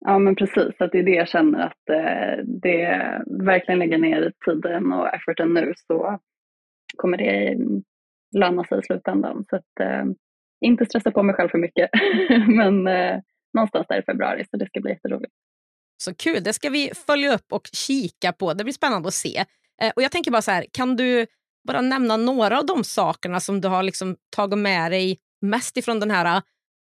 Ja 0.00 0.18
men 0.18 0.34
precis, 0.36 0.74
att 0.78 0.92
det 0.92 0.98
är 0.98 1.02
det 1.02 1.14
jag 1.14 1.28
känner 1.28 1.58
att 1.60 1.88
eh, 1.90 2.44
det 2.44 3.02
verkligen 3.26 3.78
lägger 3.78 3.98
ner 3.98 4.32
tiden 4.44 4.92
och 4.92 5.14
efforten 5.14 5.54
nu 5.54 5.72
så 5.86 6.18
kommer 6.96 7.16
det 7.16 7.56
löna 8.36 8.64
sig 8.64 8.78
i 8.78 8.82
slutändan. 8.82 9.44
Så 9.50 9.56
att, 9.56 9.80
eh, 9.80 10.04
inte 10.60 10.86
stressa 10.86 11.10
på 11.10 11.22
mig 11.22 11.34
själv 11.34 11.48
för 11.48 11.58
mycket, 11.58 11.90
men 12.48 12.86
eh, 12.86 13.20
någonstans 13.54 13.86
där 13.88 13.98
i 13.98 14.02
februari 14.02 14.44
så 14.50 14.56
det 14.56 14.66
ska 14.66 14.80
bli 14.80 14.90
jätteroligt. 14.90 15.32
Så 16.02 16.14
kul, 16.14 16.42
det 16.44 16.52
ska 16.52 16.70
vi 16.70 16.92
följa 17.06 17.34
upp 17.34 17.52
och 17.52 17.68
kika 17.72 18.32
på. 18.32 18.54
Det 18.54 18.64
blir 18.64 18.74
spännande 18.74 19.08
att 19.08 19.14
se. 19.14 19.44
Eh, 19.82 19.92
och 19.96 20.02
jag 20.02 20.12
tänker 20.12 20.30
bara 20.30 20.42
så 20.42 20.50
här, 20.50 20.66
kan 20.72 20.96
du 20.96 21.26
bara 21.68 21.80
nämna 21.80 22.16
några 22.16 22.58
av 22.58 22.66
de 22.66 22.84
sakerna 22.84 23.40
som 23.40 23.60
du 23.60 23.68
har 23.68 23.82
liksom 23.82 24.16
tagit 24.36 24.58
med 24.58 24.92
dig 24.92 25.18
mest 25.40 25.76
ifrån 25.76 26.00
den 26.00 26.10
här 26.10 26.36
eh, 26.36 26.42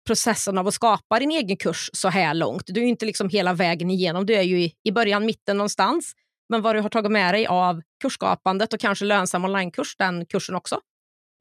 processen 0.08 0.58
av 0.58 0.68
att 0.68 0.74
skapa 0.74 1.20
din 1.20 1.32
egen 1.32 1.58
kurs 1.58 1.90
så 1.94 2.10
här 2.10 2.34
långt? 2.34 2.64
Du 2.66 2.80
är 2.80 2.84
ju 2.84 2.90
inte 2.90 3.06
liksom 3.06 3.30
hela 3.30 3.54
vägen 3.54 3.90
igenom, 3.90 4.26
du 4.26 4.36
är 4.36 4.42
ju 4.42 4.62
i, 4.62 4.74
i 4.84 4.92
början, 4.92 5.26
mitten 5.26 5.58
någonstans. 5.58 6.14
Men 6.50 6.62
vad 6.62 6.76
du 6.76 6.80
har 6.80 6.90
tagit 6.90 7.12
med 7.12 7.34
dig 7.34 7.48
av 7.48 7.82
kursskapandet 8.02 8.74
och 8.74 8.80
kanske 8.80 9.06
lönsam 9.06 9.46
onlinekurs, 9.46 9.96
den 9.98 10.26
kursen 10.26 10.56
också? 10.56 10.80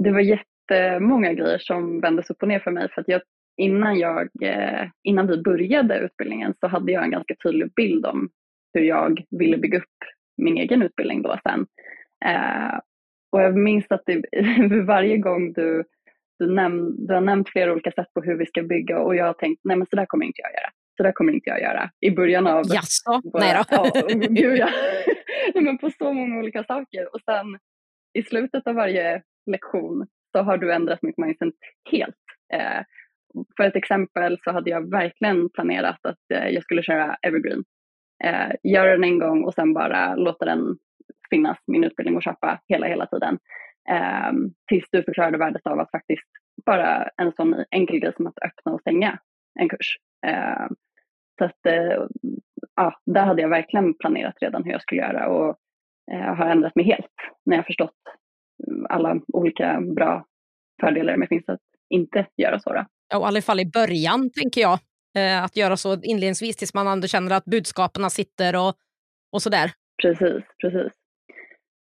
Det 0.05 0.11
var 0.11 0.21
jättemånga 0.21 1.33
grejer 1.33 1.59
som 1.59 2.01
vändes 2.01 2.31
upp 2.31 2.43
och 2.43 2.49
ner 2.49 2.61
för 2.61 2.71
mig. 2.71 2.89
För 2.95 3.01
att 3.01 3.09
jag, 3.09 3.23
innan, 3.59 3.99
jag, 3.99 4.29
eh, 4.43 4.89
innan 5.03 5.27
vi 5.27 5.43
började 5.43 5.99
utbildningen 5.99 6.55
så 6.61 6.67
hade 6.67 6.93
jag 6.93 7.05
en 7.05 7.11
ganska 7.11 7.35
tydlig 7.43 7.73
bild 7.75 8.07
om 8.07 8.29
hur 8.75 8.83
jag 8.83 9.25
ville 9.31 9.59
bygga 9.59 9.79
upp 9.79 9.85
min 10.37 10.59
egen 10.59 10.83
utbildning 10.83 11.23
då 11.23 11.39
sen. 11.43 11.67
Eh, 12.25 12.79
och 13.33 13.43
jag 13.43 13.57
minns 13.57 13.87
att 13.91 14.03
det, 14.07 14.23
varje 14.87 15.19
gång 15.19 15.53
du, 15.53 15.85
du, 16.39 16.55
näm, 16.55 17.07
du 17.07 17.15
har 17.15 17.21
nämnt 17.21 17.49
flera 17.49 17.73
olika 17.73 17.93
sätt 17.93 18.15
på 18.15 18.23
hur 18.23 18.35
vi 18.35 18.47
ska 18.47 18.63
bygga 18.63 18.99
och 18.99 19.17
jag 19.17 19.25
har 19.25 19.33
tänkt, 19.33 19.61
nej 19.65 19.77
men 19.77 19.87
så 19.91 19.97
där 19.97 20.07
kommer 20.07 20.27
inte 20.27 20.41
jag 20.41 20.53
göra 20.53 20.71
så 20.99 21.03
där 21.03 21.13
kommer 21.13 21.33
inte 21.33 21.51
jag 21.51 21.61
göra. 21.61 21.91
I 22.01 22.11
början 22.11 22.47
av... 22.47 22.65
Jaså? 22.67 23.21
Nej 23.35 23.65
då. 23.71 23.91
Ja, 23.95 24.09
gud 24.29 24.59
ja. 24.59 24.69
men 25.55 25.79
på 25.79 25.91
så 25.91 26.13
många 26.13 26.39
olika 26.39 26.65
saker. 26.65 27.15
Och 27.15 27.21
sen 27.21 27.59
i 28.13 28.23
slutet 28.23 28.67
av 28.67 28.75
varje 28.75 29.23
lektion 29.47 30.07
så 30.33 30.43
har 30.43 30.59
du 30.59 30.73
ändrat 30.73 31.03
mitt 31.03 31.19
mindset 31.19 31.55
helt. 31.91 32.17
Eh, 32.53 32.83
för 33.57 33.65
ett 33.65 33.77
exempel 33.77 34.39
så 34.45 34.53
hade 34.53 34.71
jag 34.71 34.91
verkligen 34.91 35.49
planerat 35.51 36.07
att 36.07 36.31
eh, 36.35 36.49
jag 36.49 36.63
skulle 36.63 36.83
köra 36.83 37.17
evergreen. 37.23 37.65
Eh, 38.25 38.51
göra 38.63 38.91
den 38.91 39.05
en 39.05 39.19
gång 39.19 39.45
och 39.45 39.55
sen 39.55 39.75
bara 39.75 40.15
låta 40.15 40.45
den 40.45 40.77
finnas, 41.31 41.59
min 41.67 41.85
utbildning 41.85 42.17
och 42.17 42.23
köpa 42.23 42.61
hela, 42.69 42.87
hela 42.87 43.07
tiden. 43.07 43.39
Eh, 43.91 44.33
tills 44.69 44.89
du 44.93 45.03
förklarade 45.03 45.39
värdet 45.39 45.67
av 45.67 45.81
att 45.81 45.91
faktiskt 45.91 46.29
bara 46.67 47.09
en 47.17 47.33
sån 47.33 47.65
enkel 47.71 47.99
grej 47.99 48.13
som 48.17 48.27
att 48.27 48.43
öppna 48.43 48.73
och 48.73 48.81
stänga 48.81 49.19
en 49.61 49.69
kurs. 49.69 49.97
Eh, 50.27 50.67
så 51.39 51.45
att, 51.45 51.67
eh, 51.67 52.07
ja, 52.77 53.01
där 53.07 53.25
hade 53.25 53.43
jag 53.43 53.49
verkligen 53.49 53.95
planerat 53.95 54.35
redan 54.41 54.65
hur 54.65 54.73
jag 54.73 54.83
skulle 54.83 55.01
göra 55.01 55.29
och 55.29 55.57
eh, 56.13 56.35
har 56.35 56.47
ändrat 56.47 56.77
mig 56.77 56.85
helt 56.85 57.15
när 57.45 57.57
jag 57.57 57.67
förstått 57.67 57.95
alla 58.89 59.21
olika 59.33 59.81
bra 59.81 60.25
fördelar 60.81 61.17
med 61.17 61.29
finns 61.29 61.49
att 61.49 61.61
inte 61.89 62.27
göra 62.37 62.61
så. 62.61 62.73
Då. 62.73 62.85
Ja, 63.09 63.19
och 63.19 63.25
i 63.25 63.27
alla 63.27 63.43
fall 63.43 63.61
i 63.61 63.67
början, 63.67 64.31
tänker 64.31 64.61
jag. 64.61 64.79
Eh, 65.17 65.45
att 65.45 65.57
göra 65.57 65.77
så 65.77 66.03
inledningsvis 66.03 66.57
tills 66.57 66.75
man 66.75 66.87
ändå 66.87 67.07
känner 67.07 67.37
att 67.37 67.45
budskapen 67.45 68.11
sitter 68.11 68.57
och, 68.57 68.75
och 69.33 69.43
sådär. 69.43 69.71
Precis, 70.03 70.45
precis. 70.63 70.93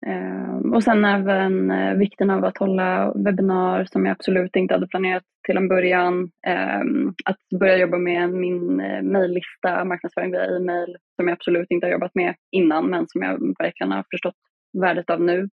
Ehm, 0.08 0.74
och 0.74 0.84
sen 0.84 1.06
även 1.06 1.72
eh, 1.72 1.94
vikten 1.94 2.30
av 2.30 2.46
att 2.46 2.58
hålla 2.58 3.14
webbinar 3.14 3.86
som 3.92 4.06
jag 4.06 4.12
absolut 4.12 4.56
inte 4.56 4.74
hade 4.74 4.88
planerat 4.88 5.24
till 5.46 5.58
en 5.58 5.68
början. 5.68 6.30
Ehm, 6.48 7.14
att 7.26 7.60
börja 7.60 7.78
jobba 7.78 7.98
med 7.98 8.30
min 8.30 8.80
eh, 8.80 9.02
mejllista, 9.02 9.86
marknadsföring 9.86 10.32
via 10.32 10.46
e-mail 10.46 10.96
som 11.16 11.28
jag 11.28 11.36
absolut 11.36 11.72
inte 11.72 11.86
har 11.86 11.92
jobbat 11.92 12.16
med 12.16 12.36
innan 12.52 12.90
men 12.90 13.08
som 13.08 13.22
jag 13.22 13.56
verkligen 13.60 13.92
har 13.92 14.06
förstått 14.12 14.36
värdet 14.82 15.10
av 15.10 15.22
nu. 15.22 15.50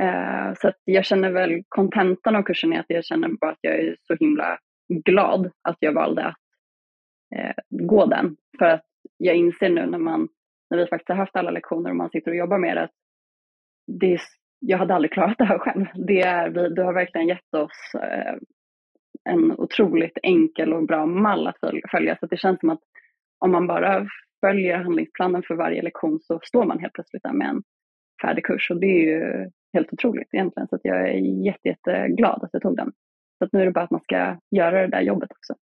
Eh, 0.00 0.54
så 0.54 0.68
att 0.68 0.76
jag 0.84 1.04
känner 1.04 1.30
väl 1.30 1.62
kontentan 1.68 2.36
av 2.36 2.42
kursen 2.42 2.72
är 2.72 2.80
att 2.80 2.86
jag 2.88 3.04
känner 3.04 3.28
bara 3.28 3.50
att 3.50 3.58
jag 3.60 3.74
är 3.74 3.96
så 4.06 4.14
himla 4.14 4.58
glad 4.88 5.50
att 5.62 5.76
jag 5.80 5.92
valde 5.92 6.26
att 6.26 6.36
eh, 7.36 7.54
gå 7.68 8.06
den. 8.06 8.36
För 8.58 8.66
att 8.66 8.84
jag 9.16 9.36
inser 9.36 9.68
nu 9.68 9.86
när 9.86 9.98
man 9.98 10.28
när 10.70 10.78
vi 10.78 10.86
faktiskt 10.86 11.08
har 11.08 11.16
haft 11.16 11.36
alla 11.36 11.50
lektioner 11.50 11.90
och 11.90 11.96
man 11.96 12.10
sitter 12.10 12.30
och 12.30 12.36
jobbar 12.36 12.58
med 12.58 12.76
det, 12.76 12.88
det 13.86 14.12
är, 14.12 14.20
jag 14.58 14.78
hade 14.78 14.94
aldrig 14.94 15.12
klarat 15.12 15.38
det 15.38 15.44
här 15.44 15.58
själv. 15.58 15.86
Det 15.94 16.20
är, 16.20 16.50
vi, 16.50 16.68
du 16.68 16.82
har 16.82 16.92
verkligen 16.92 17.28
gett 17.28 17.54
oss 17.54 17.94
eh, 17.94 18.34
en 19.24 19.52
otroligt 19.52 20.18
enkel 20.22 20.72
och 20.72 20.86
bra 20.86 21.06
mall 21.06 21.46
att 21.46 21.56
följa. 21.90 22.16
Så 22.20 22.26
det 22.26 22.36
känns 22.36 22.60
som 22.60 22.70
att 22.70 22.80
om 23.38 23.52
man 23.52 23.66
bara 23.66 24.06
följer 24.40 24.76
handlingsplanen 24.76 25.42
för 25.42 25.54
varje 25.54 25.82
lektion 25.82 26.20
så 26.20 26.40
står 26.42 26.64
man 26.64 26.78
helt 26.78 26.92
plötsligt 26.92 27.22
där 27.22 27.32
med 27.32 27.48
en 27.48 27.62
färdig 28.22 28.44
kurs. 28.44 28.70
Och 28.70 28.80
det 28.80 28.86
är 28.86 29.04
ju 29.04 29.50
helt 29.72 29.92
otroligt 29.92 30.34
egentligen. 30.34 30.68
Så 30.68 30.76
att 30.76 30.80
jag 30.84 31.08
är 31.08 31.44
jätte, 31.46 31.68
jätteglad 31.68 32.44
att 32.44 32.50
jag 32.52 32.62
tog 32.62 32.76
den. 32.76 32.92
Så 33.38 33.44
att 33.44 33.52
nu 33.52 33.60
är 33.60 33.66
det 33.66 33.72
bara 33.72 33.84
att 33.84 33.90
man 33.90 34.00
ska 34.00 34.36
göra 34.50 34.80
det 34.80 34.88
där 34.88 35.00
jobbet 35.00 35.30
också. 35.30 35.54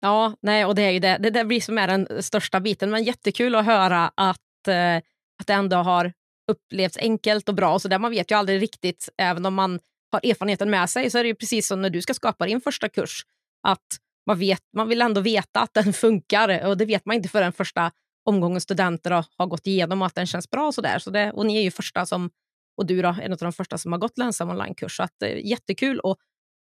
Ja, 0.00 0.34
nej, 0.40 0.64
och 0.64 0.74
det 0.74 0.82
är 0.82 0.90
ju 0.90 0.98
det. 0.98 1.18
Det 1.20 1.30
där 1.30 1.44
blir 1.44 1.60
som 1.60 1.78
är 1.78 1.86
den 1.86 2.22
största 2.22 2.60
biten. 2.60 2.90
Men 2.90 3.04
jättekul 3.04 3.54
att 3.54 3.66
höra 3.66 4.10
att, 4.14 4.68
eh, 4.68 4.96
att 5.40 5.46
det 5.46 5.52
ändå 5.52 5.76
har 5.76 6.12
upplevts 6.52 6.96
enkelt 6.96 7.48
och 7.48 7.54
bra. 7.54 7.78
Så 7.78 7.88
där 7.88 7.98
man 7.98 8.10
vet 8.10 8.30
ju 8.30 8.34
aldrig 8.34 8.62
riktigt, 8.62 9.08
även 9.16 9.46
om 9.46 9.54
man 9.54 9.78
har 10.12 10.30
erfarenheten 10.30 10.70
med 10.70 10.90
sig, 10.90 11.10
så 11.10 11.18
är 11.18 11.22
det 11.22 11.28
ju 11.28 11.34
precis 11.34 11.66
som 11.66 11.82
när 11.82 11.90
du 11.90 12.02
ska 12.02 12.14
skapa 12.14 12.46
din 12.46 12.60
första 12.60 12.88
kurs. 12.88 13.22
Att 13.62 13.86
man, 14.26 14.38
vet, 14.38 14.62
man 14.76 14.88
vill 14.88 15.02
ändå 15.02 15.20
veta 15.20 15.60
att 15.60 15.74
den 15.74 15.92
funkar 15.92 16.66
och 16.66 16.76
det 16.76 16.84
vet 16.84 17.06
man 17.06 17.16
inte 17.16 17.28
förrän 17.28 17.52
första 17.52 17.90
omgången 18.24 18.60
studenter 18.60 19.10
har, 19.10 19.26
har 19.38 19.46
gått 19.46 19.66
igenom 19.66 20.02
och 20.02 20.06
att 20.06 20.14
den 20.14 20.26
känns 20.26 20.50
bra. 20.50 20.66
Och 20.66 20.74
så 20.74 20.80
där. 20.80 20.98
Så 20.98 21.10
det, 21.10 21.32
och 21.32 21.46
ni 21.46 21.56
är 21.56 21.62
ju 21.62 21.70
första 21.70 22.06
som, 22.06 22.30
och 22.76 22.86
du 22.86 23.02
då, 23.02 23.16
en 23.22 23.32
av 23.32 23.38
de 23.38 23.52
första 23.52 23.78
som 23.78 23.92
har 23.92 23.98
gått 23.98 24.18
lönsam 24.18 24.50
onlinekurs. 24.50 24.96
Så 24.96 25.02
att, 25.02 25.22
eh, 25.22 25.46
jättekul 25.46 26.00
att 26.04 26.16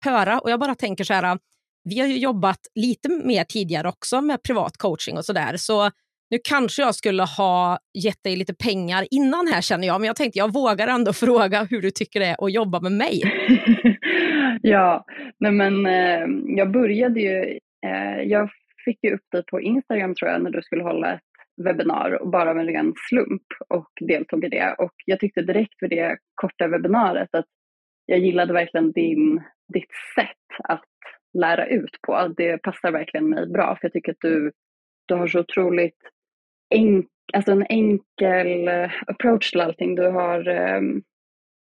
höra. 0.05 0.39
Och 0.39 0.51
jag 0.51 0.59
bara 0.59 0.75
tänker 0.75 1.03
så 1.03 1.13
här, 1.13 1.23
eh, 1.23 1.35
vi 1.83 1.99
har 1.99 2.07
ju 2.07 2.17
jobbat 2.17 2.59
lite 2.75 3.09
mer 3.09 3.43
tidigare 3.43 3.87
också 3.89 4.21
med 4.21 4.43
privat 4.43 4.77
coaching 4.77 5.17
och 5.17 5.25
så 5.25 5.33
där. 5.33 5.57
Så 5.57 5.91
nu 6.29 6.37
kanske 6.43 6.81
jag 6.81 6.95
skulle 6.95 7.23
ha 7.23 7.79
gett 8.03 8.23
dig 8.23 8.35
lite 8.35 8.53
pengar 8.53 9.07
innan 9.11 9.47
här 9.47 9.61
känner 9.61 9.87
jag, 9.87 10.01
men 10.01 10.07
jag 10.07 10.15
tänkte 10.15 10.39
jag 10.39 10.53
vågar 10.53 10.87
ändå 10.87 11.13
fråga 11.25 11.67
hur 11.69 11.81
du 11.81 11.91
tycker 11.91 12.19
det 12.19 12.25
är 12.25 12.45
att 12.45 12.53
jobba 12.53 12.79
med 12.79 12.91
mig. 12.91 13.21
ja, 14.61 15.05
nej 15.39 15.51
men 15.51 15.85
eh, 15.85 16.55
jag 16.57 16.71
började 16.71 17.19
ju, 17.19 17.59
eh, 17.85 18.21
jag 18.23 18.49
fick 18.85 19.03
ju 19.03 19.13
upp 19.13 19.31
dig 19.31 19.43
på 19.51 19.61
Instagram 19.61 20.15
tror 20.15 20.31
jag 20.31 20.43
när 20.43 20.51
du 20.51 20.61
skulle 20.61 20.83
hålla 20.83 21.13
ett 21.13 21.30
webbinar 21.63 22.21
och 22.21 22.29
bara 22.29 22.49
av 22.49 22.57
en 22.57 22.67
ren 22.67 22.93
slump 23.09 23.43
och 23.67 23.89
deltog 24.01 24.45
i 24.45 24.49
det. 24.49 24.75
Och 24.77 24.93
jag 25.05 25.19
tyckte 25.19 25.41
direkt 25.41 25.75
vid 25.79 25.89
det 25.89 26.17
korta 26.35 26.67
webbinariet 26.67 27.35
att 27.35 27.47
jag 28.05 28.19
gillade 28.19 28.53
verkligen 28.53 28.91
din, 28.91 29.43
ditt 29.73 29.91
sätt 30.15 30.63
att 30.63 30.85
lära 31.33 31.67
ut 31.67 32.01
på. 32.01 32.27
Det 32.37 32.57
passar 32.57 32.91
verkligen 32.91 33.29
mig 33.29 33.47
bra 33.47 33.75
för 33.75 33.85
jag 33.85 33.93
tycker 33.93 34.11
att 34.11 34.21
du, 34.21 34.51
du 35.05 35.15
har 35.15 35.27
så 35.27 35.39
otroligt 35.39 35.99
enk, 36.69 37.07
alltså 37.33 37.51
en 37.51 37.65
enkel 37.69 38.67
eh, 38.67 38.91
approach 39.07 39.51
till 39.51 39.61
allting. 39.61 39.95
Du 39.95 40.07
har, 40.07 40.47
ehm, 40.47 41.01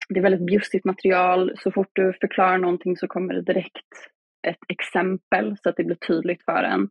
det 0.09 0.19
är 0.19 0.23
väldigt 0.23 0.47
bjussigt 0.47 0.85
material. 0.85 1.53
Så 1.59 1.71
fort 1.71 1.91
du 1.93 2.13
förklarar 2.21 2.59
någonting 2.59 2.97
så 2.97 3.07
kommer 3.07 3.35
det 3.35 3.43
direkt 3.43 4.11
ett 4.49 4.65
exempel 4.69 5.57
så 5.63 5.69
att 5.69 5.77
det 5.77 5.85
blir 5.85 5.97
tydligt 5.97 6.45
för 6.45 6.63
en. 6.63 6.89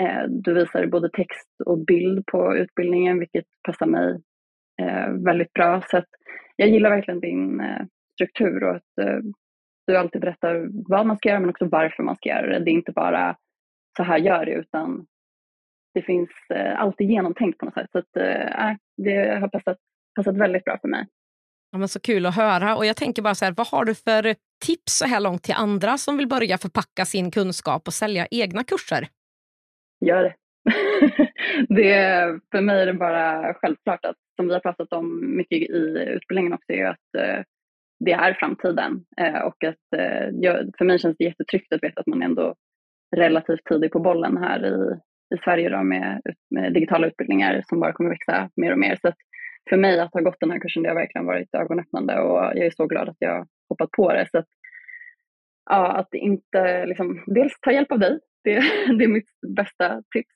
Eh, 0.00 0.22
du 0.28 0.54
visar 0.54 0.86
både 0.86 1.10
text 1.10 1.48
och 1.66 1.78
bild 1.78 2.26
på 2.26 2.56
utbildningen 2.56 3.18
vilket 3.18 3.44
passar 3.62 3.86
mig 3.86 4.20
eh, 4.82 5.08
väldigt 5.24 5.52
bra. 5.52 5.82
Så 5.90 5.96
att 5.96 6.08
jag 6.56 6.68
gillar 6.68 6.90
verkligen 6.90 7.20
din 7.20 7.60
eh, 7.60 7.82
struktur 8.14 8.64
och 8.64 8.76
att 8.76 9.22
du 9.86 9.96
alltid 9.96 10.20
berättar 10.20 10.66
vad 10.88 11.06
man 11.06 11.16
ska 11.16 11.28
göra 11.28 11.40
men 11.40 11.50
också 11.50 11.64
varför 11.64 12.02
man 12.02 12.16
ska 12.16 12.28
göra 12.28 12.46
det. 12.46 12.64
Det 12.64 12.70
är 12.70 12.72
inte 12.72 12.92
bara 12.92 13.36
så 13.96 14.02
här 14.02 14.18
gör 14.18 14.44
det 14.44 14.52
utan 14.52 15.06
det 15.94 16.02
finns 16.02 16.30
alltid 16.76 17.10
genomtänkt 17.10 17.58
på 17.58 17.64
något 17.64 17.74
sätt. 17.74 17.90
Så 17.92 17.98
att, 17.98 18.16
äh, 18.16 18.72
det 18.96 19.40
har 19.40 19.48
passat, 19.48 19.78
passat 20.16 20.36
väldigt 20.36 20.64
bra 20.64 20.78
för 20.80 20.88
mig. 20.88 21.06
Ja, 21.70 21.78
men 21.78 21.88
så 21.88 22.00
kul 22.00 22.26
att 22.26 22.36
höra. 22.36 22.76
Och 22.76 22.86
jag 22.86 22.96
tänker 22.96 23.22
bara 23.22 23.34
så 23.34 23.44
här, 23.44 23.54
vad 23.56 23.66
har 23.66 23.84
du 23.84 23.94
för 23.94 24.34
tips 24.64 24.98
så 24.98 25.04
här 25.06 25.20
långt 25.20 25.42
till 25.42 25.54
andra 25.54 25.98
som 25.98 26.16
vill 26.16 26.28
börja 26.28 26.58
förpacka 26.58 27.04
sin 27.04 27.30
kunskap 27.30 27.86
och 27.86 27.94
sälja 27.94 28.26
egna 28.30 28.64
kurser? 28.64 29.08
Gör 30.06 30.22
det. 30.22 30.34
det 31.68 31.94
för 32.50 32.60
mig 32.60 32.82
är 32.82 32.86
det 32.86 32.94
bara 32.94 33.54
självklart 33.54 34.04
att, 34.04 34.16
som 34.36 34.46
vi 34.46 34.52
har 34.52 34.60
pratat 34.60 34.92
om 34.92 35.36
mycket 35.36 35.58
i 35.58 36.06
utbildningen 36.08 36.52
också, 36.52 36.72
är 36.72 36.84
att 36.86 37.14
eh, 37.18 37.42
det 38.00 38.12
är 38.12 38.34
framtiden. 38.34 39.04
Eh, 39.16 39.38
och 39.38 39.64
att, 39.64 39.98
eh, 40.00 40.66
för 40.78 40.84
mig 40.84 40.98
känns 40.98 41.16
det 41.16 41.24
jättetryggt 41.24 41.72
att 41.72 41.82
veta 41.82 42.00
att 42.00 42.06
man 42.06 42.22
ändå 42.22 42.54
relativt 43.16 43.64
tidigt 43.64 43.92
på 43.92 44.00
bollen 44.00 44.36
här 44.36 44.66
i, 44.66 44.98
i 45.34 45.38
Sverige 45.44 45.68
då 45.68 45.82
med, 45.82 46.22
med 46.50 46.72
digitala 46.72 47.06
utbildningar 47.06 47.62
som 47.68 47.80
bara 47.80 47.92
kommer 47.92 48.10
växa 48.10 48.50
mer 48.56 48.72
och 48.72 48.78
mer. 48.78 48.98
Så 49.00 49.08
att 49.08 49.16
för 49.68 49.76
mig 49.76 50.00
att 50.00 50.12
ha 50.12 50.20
gått 50.20 50.40
den 50.40 50.50
här 50.50 50.58
kursen, 50.58 50.82
det 50.82 50.88
har 50.88 50.96
verkligen 50.96 51.26
varit 51.26 51.54
ögonöppnande 51.54 52.20
och 52.20 52.38
jag 52.38 52.58
är 52.58 52.70
så 52.70 52.86
glad 52.86 53.08
att 53.08 53.16
jag 53.18 53.46
hoppat 53.68 53.90
på 53.90 54.12
det. 54.12 54.28
Så 54.30 54.38
att, 54.38 54.48
ja, 55.70 55.92
att 55.92 56.14
inte 56.14 56.86
liksom, 56.86 57.24
dels 57.26 57.60
ta 57.60 57.72
hjälp 57.72 57.92
av 57.92 57.98
dig, 57.98 58.18
det, 58.44 58.54
det 58.98 59.04
är 59.04 59.08
mitt 59.08 59.30
bästa 59.56 60.02
tips. 60.14 60.34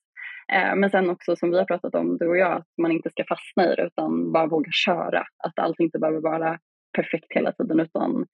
Eh, 0.52 0.76
men 0.76 0.90
sen 0.90 1.10
också 1.10 1.36
som 1.36 1.50
vi 1.50 1.58
har 1.58 1.64
pratat 1.64 1.94
om, 1.94 2.18
du 2.18 2.28
och 2.28 2.36
jag, 2.36 2.52
att 2.52 2.68
man 2.82 2.92
inte 2.92 3.10
ska 3.10 3.24
fastna 3.28 3.72
i 3.72 3.74
det 3.76 3.86
utan 3.86 4.32
bara 4.32 4.46
våga 4.46 4.70
köra. 4.72 5.24
Att 5.44 5.58
allt 5.58 5.80
inte 5.80 5.98
behöver 5.98 6.20
vara 6.20 6.58
perfekt 6.96 7.26
hela 7.30 7.52
tiden 7.52 7.80
utan 7.80 8.26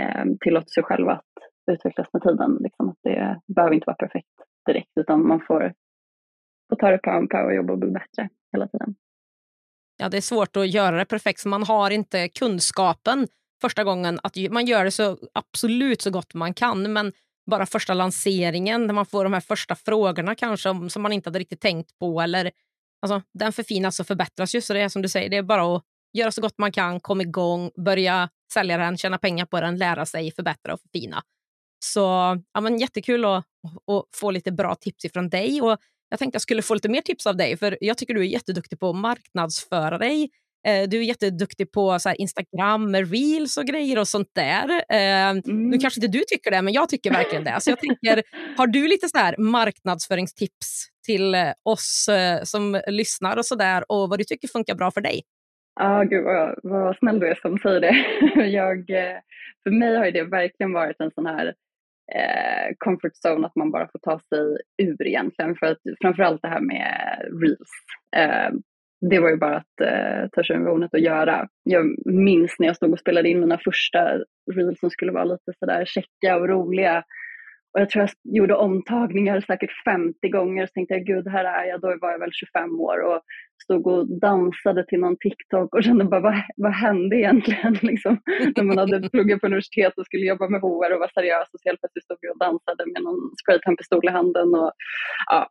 eh, 0.00 0.24
tillåta 0.40 0.66
sig 0.66 0.82
själv 0.82 1.08
att 1.08 1.32
utvecklas 1.72 2.08
med 2.12 2.22
tiden. 2.22 2.58
Liksom, 2.60 2.88
att 2.88 2.98
det 3.02 3.40
behöver 3.54 3.74
inte 3.74 3.86
vara 3.86 3.96
perfekt 3.96 4.28
direkt 4.66 4.90
utan 5.00 5.28
man 5.28 5.40
får, 5.40 5.74
får 6.68 6.76
ta 6.76 6.90
det 6.90 6.98
på 6.98 7.10
en 7.10 7.28
på 7.28 7.38
och 7.38 7.54
jobba 7.54 7.72
och 7.72 7.78
bli 7.78 7.90
bättre 7.90 8.28
hela 8.52 8.68
tiden. 8.68 8.94
Ja, 9.96 10.08
det 10.08 10.16
är 10.16 10.20
svårt 10.20 10.56
att 10.56 10.68
göra 10.74 10.96
det 10.96 11.04
perfekt 11.04 11.40
för 11.40 11.48
man 11.48 11.62
har 11.62 11.90
inte 11.90 12.28
kunskapen 12.28 13.26
första 13.60 13.84
gången. 13.84 14.18
att 14.22 14.36
Man 14.50 14.66
gör 14.66 14.84
det 14.84 14.90
så 14.90 15.18
absolut 15.34 16.02
så 16.02 16.10
gott 16.10 16.34
man 16.34 16.54
kan 16.54 16.92
men 16.92 17.12
bara 17.50 17.66
första 17.66 17.94
lanseringen 17.94 18.86
när 18.86 18.94
man 18.94 19.06
får 19.06 19.24
de 19.24 19.32
här 19.32 19.40
första 19.40 19.74
frågorna 19.74 20.34
kanske 20.34 20.90
som 20.90 21.02
man 21.02 21.12
inte 21.12 21.28
hade 21.28 21.38
riktigt 21.38 21.60
tänkt 21.60 21.98
på. 21.98 22.20
Eller, 22.20 22.50
alltså, 23.02 23.22
den 23.34 23.52
förfinas 23.52 24.00
och 24.00 24.06
förbättras 24.06 24.54
ju. 24.54 24.60
Så 24.60 24.72
det 24.72 24.80
är 24.80 24.88
som 24.88 25.02
du 25.02 25.08
säger, 25.08 25.30
det 25.30 25.36
är 25.36 25.42
bara 25.42 25.76
att 25.76 25.82
göra 26.12 26.32
så 26.32 26.40
gott 26.40 26.58
man 26.58 26.72
kan, 26.72 27.00
komma 27.00 27.22
igång, 27.22 27.70
börja 27.84 28.28
sälja 28.52 28.76
den, 28.76 28.96
tjäna 28.96 29.18
pengar 29.18 29.46
på 29.46 29.60
den, 29.60 29.78
lära 29.78 30.06
sig, 30.06 30.32
förbättra 30.32 30.74
och 30.74 30.80
förfina. 30.80 31.22
Så 31.84 32.00
ja, 32.52 32.60
men 32.60 32.78
jättekul 32.78 33.24
att, 33.24 33.44
att 33.86 34.04
få 34.14 34.30
lite 34.30 34.52
bra 34.52 34.74
tips 34.74 35.04
ifrån 35.04 35.28
dig. 35.28 35.62
Och 35.62 35.78
jag 36.08 36.18
tänkte 36.18 36.34
jag 36.36 36.42
skulle 36.42 36.62
få 36.62 36.74
lite 36.74 36.88
mer 36.88 37.00
tips 37.00 37.26
av 37.26 37.36
dig, 37.36 37.56
för 37.56 37.78
jag 37.80 37.98
tycker 37.98 38.14
du 38.14 38.20
är 38.20 38.24
jätteduktig 38.24 38.80
på 38.80 38.90
att 38.90 38.96
marknadsföra 38.96 39.98
dig. 39.98 40.30
Eh, 40.66 40.88
du 40.88 40.98
är 40.98 41.02
jätteduktig 41.02 41.72
på 41.72 41.98
så 41.98 42.12
Instagram 42.12 42.90
med 42.90 43.12
reels 43.12 43.56
och 43.56 43.64
grejer 43.64 43.98
och 43.98 44.08
sånt 44.08 44.30
där. 44.34 44.68
Eh, 44.88 45.28
mm. 45.28 45.42
Nu 45.44 45.78
kanske 45.78 46.00
inte 46.00 46.18
du 46.18 46.24
tycker 46.28 46.50
det, 46.50 46.62
men 46.62 46.72
jag 46.72 46.88
tycker 46.88 47.10
verkligen 47.10 47.44
det. 47.44 47.56
Så 47.60 47.70
jag 47.70 47.80
tänker, 47.80 48.22
har 48.56 48.66
du 48.66 48.88
lite 48.88 49.08
så 49.08 49.18
här 49.18 49.34
marknadsföringstips 49.38 50.88
till 51.06 51.36
oss 51.62 52.08
eh, 52.08 52.42
som 52.42 52.80
lyssnar 52.86 53.36
och 53.36 53.46
så 53.46 53.54
där 53.54 53.84
och 53.88 54.08
vad 54.08 54.18
du 54.18 54.24
tycker 54.24 54.48
funkar 54.48 54.74
bra 54.74 54.90
för 54.90 55.00
dig? 55.00 55.22
Ja, 55.80 56.00
ah, 56.00 56.02
gud 56.02 56.24
vad, 56.24 56.58
vad 56.62 56.96
snäll 56.96 57.20
du 57.20 57.28
är 57.28 57.34
som 57.34 57.58
säger 57.58 57.80
det. 57.80 58.46
jag, 58.46 58.86
för 59.62 59.70
mig 59.70 59.96
har 59.96 60.10
det 60.10 60.22
verkligen 60.22 60.72
varit 60.72 61.00
en 61.00 61.10
sån 61.10 61.26
här 61.26 61.54
eh, 62.14 62.74
comfort 62.78 63.12
zone 63.24 63.46
att 63.46 63.56
man 63.56 63.70
bara 63.70 63.88
får 63.88 63.98
ta 63.98 64.18
sig 64.18 64.56
ur 64.82 65.06
egentligen. 65.06 65.56
För 65.56 65.66
att 65.66 65.78
framförallt 66.02 66.42
det 66.42 66.48
här 66.48 66.60
med 66.60 67.18
reels. 67.42 67.70
Eh, 68.16 68.50
det 69.10 69.20
var 69.20 69.30
ju 69.30 69.36
bara 69.36 69.56
att 69.56 69.80
eh, 69.80 70.28
ta 70.32 70.44
sig 70.44 70.56
över 70.56 70.70
hornet 70.70 70.92
och 70.92 70.98
göra. 70.98 71.48
Jag 71.62 71.84
minns 72.06 72.56
när 72.58 72.66
jag 72.66 72.76
stod 72.76 72.92
och 72.92 72.98
spelade 72.98 73.28
in 73.28 73.40
mina 73.40 73.58
första 73.64 73.98
reels 74.52 74.80
som 74.80 74.90
skulle 74.90 75.12
vara 75.12 75.24
lite 75.24 75.52
sådär 75.58 75.84
checka 75.84 76.36
och 76.36 76.48
roliga. 76.48 77.04
Och 77.72 77.80
jag 77.80 77.90
tror 77.90 78.02
jag 78.02 78.36
gjorde 78.36 78.54
omtagningar 78.54 79.40
säkert 79.40 79.84
50 79.84 80.28
gånger. 80.28 80.66
Så 80.66 80.72
tänkte 80.72 80.94
jag, 80.94 81.06
gud, 81.06 81.28
här 81.28 81.44
är 81.44 81.64
jag. 81.64 81.80
Då 81.80 81.96
var 82.00 82.10
jag 82.10 82.18
väl 82.18 82.32
25 82.32 82.80
år 82.80 82.98
och 82.98 83.20
stod 83.62 83.86
och 83.86 84.20
dansade 84.20 84.86
till 84.86 85.00
någon 85.00 85.16
TikTok 85.16 85.74
och 85.74 85.84
kände 85.84 86.04
bara, 86.04 86.20
vad, 86.20 86.34
vad 86.56 86.72
hände 86.72 87.16
egentligen? 87.16 87.72
Liksom, 87.82 88.20
när 88.56 88.62
man 88.62 88.78
hade 88.78 89.10
pluggat 89.10 89.40
på 89.40 89.46
universitet 89.46 89.98
och 89.98 90.06
skulle 90.06 90.26
jobba 90.26 90.48
med 90.48 90.60
HR 90.60 90.92
och 90.94 91.00
var 91.00 91.10
seriös 91.14 91.48
och 91.52 91.60
så 91.60 91.68
helt 91.68 91.80
plötsligt 91.80 92.04
stod 92.04 92.18
jag 92.20 92.32
och 92.32 92.38
dansade 92.38 92.86
med 92.92 93.02
någon 93.02 93.20
spraytanpistol 93.42 94.04
i 94.04 94.10
handen. 94.10 94.54
Och, 94.54 94.72
ja. 95.26 95.48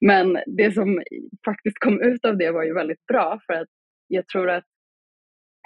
Men 0.00 0.38
det 0.46 0.72
som 0.72 1.02
faktiskt 1.44 1.78
kom 1.78 2.02
ut 2.02 2.24
av 2.24 2.38
det 2.38 2.50
var 2.50 2.64
ju 2.64 2.74
väldigt 2.74 3.06
bra 3.06 3.40
för 3.46 3.52
att 3.52 3.68
jag 4.08 4.28
tror 4.28 4.50
att 4.50 4.64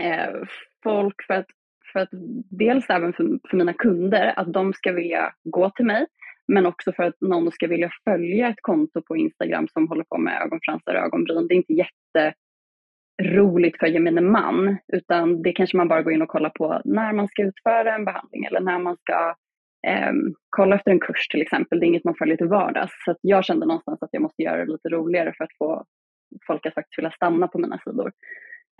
eh, 0.02 0.34
folk, 0.82 1.22
för 1.26 1.34
att 1.34 1.46
för 1.96 2.00
att 2.00 2.08
dels 2.50 2.90
även 2.90 3.12
för, 3.12 3.48
för 3.50 3.56
mina 3.56 3.72
kunder, 3.72 4.32
att 4.36 4.52
de 4.52 4.72
ska 4.72 4.92
vilja 4.92 5.32
gå 5.44 5.70
till 5.70 5.86
mig, 5.86 6.06
men 6.48 6.66
också 6.66 6.92
för 6.92 7.02
att 7.02 7.20
någon 7.20 7.52
ska 7.52 7.66
vilja 7.66 7.90
följa 8.04 8.48
ett 8.48 8.62
konto 8.62 9.02
på 9.02 9.16
Instagram 9.16 9.68
som 9.68 9.88
håller 9.88 10.04
på 10.04 10.18
med 10.18 10.42
ögonfransar 10.42 10.94
och 10.94 11.00
ögonbryn. 11.00 11.48
Det 11.48 11.54
är 11.54 11.56
inte 11.56 11.86
jätteroligt 13.22 13.78
för 13.78 13.86
gemene 13.86 14.20
man, 14.20 14.76
utan 14.92 15.42
det 15.42 15.52
kanske 15.52 15.76
man 15.76 15.88
bara 15.88 16.02
går 16.02 16.12
in 16.12 16.22
och 16.22 16.28
kollar 16.28 16.50
på 16.50 16.80
när 16.84 17.12
man 17.12 17.28
ska 17.28 17.42
utföra 17.42 17.94
en 17.94 18.04
behandling 18.04 18.44
eller 18.44 18.60
när 18.60 18.78
man 18.78 18.96
ska 18.96 19.34
eh, 19.86 20.12
kolla 20.50 20.76
efter 20.76 20.90
en 20.90 21.00
kurs 21.00 21.28
till 21.28 21.42
exempel. 21.42 21.80
Det 21.80 21.86
är 21.86 21.88
inget 21.88 22.04
man 22.04 22.14
följer 22.18 22.36
till 22.36 22.48
vardags. 22.48 22.92
Så 23.04 23.16
jag 23.20 23.44
kände 23.44 23.66
någonstans 23.66 24.02
att 24.02 24.10
jag 24.12 24.22
måste 24.22 24.42
göra 24.42 24.64
det 24.64 24.72
lite 24.72 24.88
roligare 24.88 25.32
för 25.36 25.44
att 25.44 25.56
få 25.58 25.84
folk 26.46 26.66
att 26.66 26.74
faktiskt 26.74 26.98
vilja 26.98 27.10
stanna 27.10 27.48
på 27.48 27.58
mina 27.58 27.78
sidor. 27.78 28.12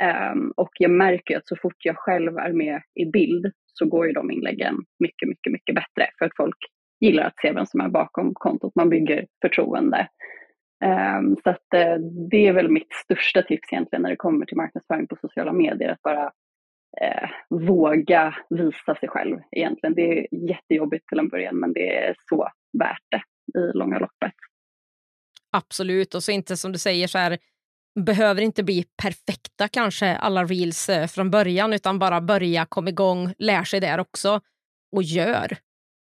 Um, 0.03 0.53
och 0.57 0.71
jag 0.79 0.91
märker 0.91 1.37
att 1.37 1.49
så 1.49 1.57
fort 1.57 1.77
jag 1.79 1.97
själv 1.97 2.37
är 2.37 2.53
med 2.53 2.83
i 2.95 3.05
bild 3.05 3.53
så 3.67 3.87
går 3.87 4.07
ju 4.07 4.13
de 4.13 4.31
inläggen 4.31 4.77
mycket, 4.99 5.29
mycket, 5.29 5.53
mycket 5.53 5.75
bättre 5.75 6.11
för 6.19 6.25
att 6.25 6.37
folk 6.37 6.57
gillar 7.01 7.25
att 7.25 7.41
se 7.41 7.53
vem 7.53 7.67
som 7.67 7.81
är 7.81 7.89
bakom 7.89 8.35
kontot. 8.35 8.73
Man 8.75 8.91
bygger 8.91 9.27
förtroende. 9.43 10.09
Um, 10.85 11.37
så 11.45 11.51
att, 11.51 11.67
uh, 11.75 11.97
det 12.31 12.47
är 12.47 12.53
väl 12.53 12.71
mitt 12.71 12.93
största 12.93 13.43
tips 13.43 13.73
egentligen 13.73 14.03
när 14.03 14.11
det 14.11 14.17
kommer 14.17 14.47
till 14.47 14.57
marknadsföring 14.57 15.07
på 15.07 15.17
sociala 15.21 15.53
medier. 15.53 15.89
Att 15.89 16.03
bara 16.03 16.25
uh, 16.25 17.31
våga 17.51 18.35
visa 18.51 18.95
sig 18.95 19.09
själv 19.09 19.39
egentligen. 19.51 19.95
Det 19.95 20.19
är 20.19 20.27
jättejobbigt 20.51 21.09
till 21.09 21.19
en 21.19 21.29
början 21.29 21.61
men 21.61 21.73
det 21.73 21.97
är 21.97 22.15
så 22.29 22.49
värt 22.79 23.05
det 23.11 23.23
i 23.61 23.73
långa 23.75 23.99
loppet. 23.99 24.33
Absolut, 25.57 26.15
och 26.15 26.23
så 26.23 26.33
inte 26.33 26.57
som 26.57 26.73
du 26.73 26.79
säger 26.79 27.07
så 27.07 27.19
här 27.19 27.39
behöver 28.05 28.43
inte 28.43 28.65
bli 28.65 28.85
perfekta 29.03 29.69
kanske 29.69 30.17
alla 30.17 30.45
reels 30.45 30.89
eh, 30.89 31.07
från 31.07 31.31
början 31.31 31.73
utan 31.73 31.99
bara 31.99 32.21
börja, 32.21 32.67
kom 32.69 32.89
igång, 32.89 33.33
lär 33.39 33.65
sig 33.65 33.81
där 33.81 34.01
också 34.01 34.41
och 34.97 35.03
gör. 35.03 35.47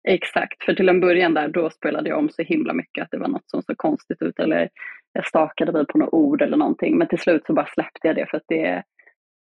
Exakt, 0.08 0.64
för 0.64 0.74
till 0.74 0.88
en 0.88 1.00
början 1.00 1.34
där 1.34 1.48
då 1.48 1.70
spelade 1.70 2.08
jag 2.08 2.18
om 2.18 2.30
så 2.30 2.42
himla 2.42 2.72
mycket 2.72 3.02
att 3.02 3.10
det 3.10 3.18
var 3.18 3.28
något 3.28 3.50
som 3.50 3.62
såg 3.62 3.76
konstigt 3.76 4.22
ut 4.22 4.38
eller 4.38 4.68
jag 5.12 5.26
stakade 5.26 5.72
mig 5.72 5.86
på 5.86 5.98
något 5.98 6.12
ord 6.12 6.42
eller 6.42 6.56
någonting 6.56 6.98
men 6.98 7.08
till 7.08 7.18
slut 7.18 7.46
så 7.46 7.52
bara 7.52 7.66
släppte 7.66 8.06
jag 8.08 8.16
det 8.16 8.26
för 8.30 8.36
att 8.36 8.44
det, 8.48 8.82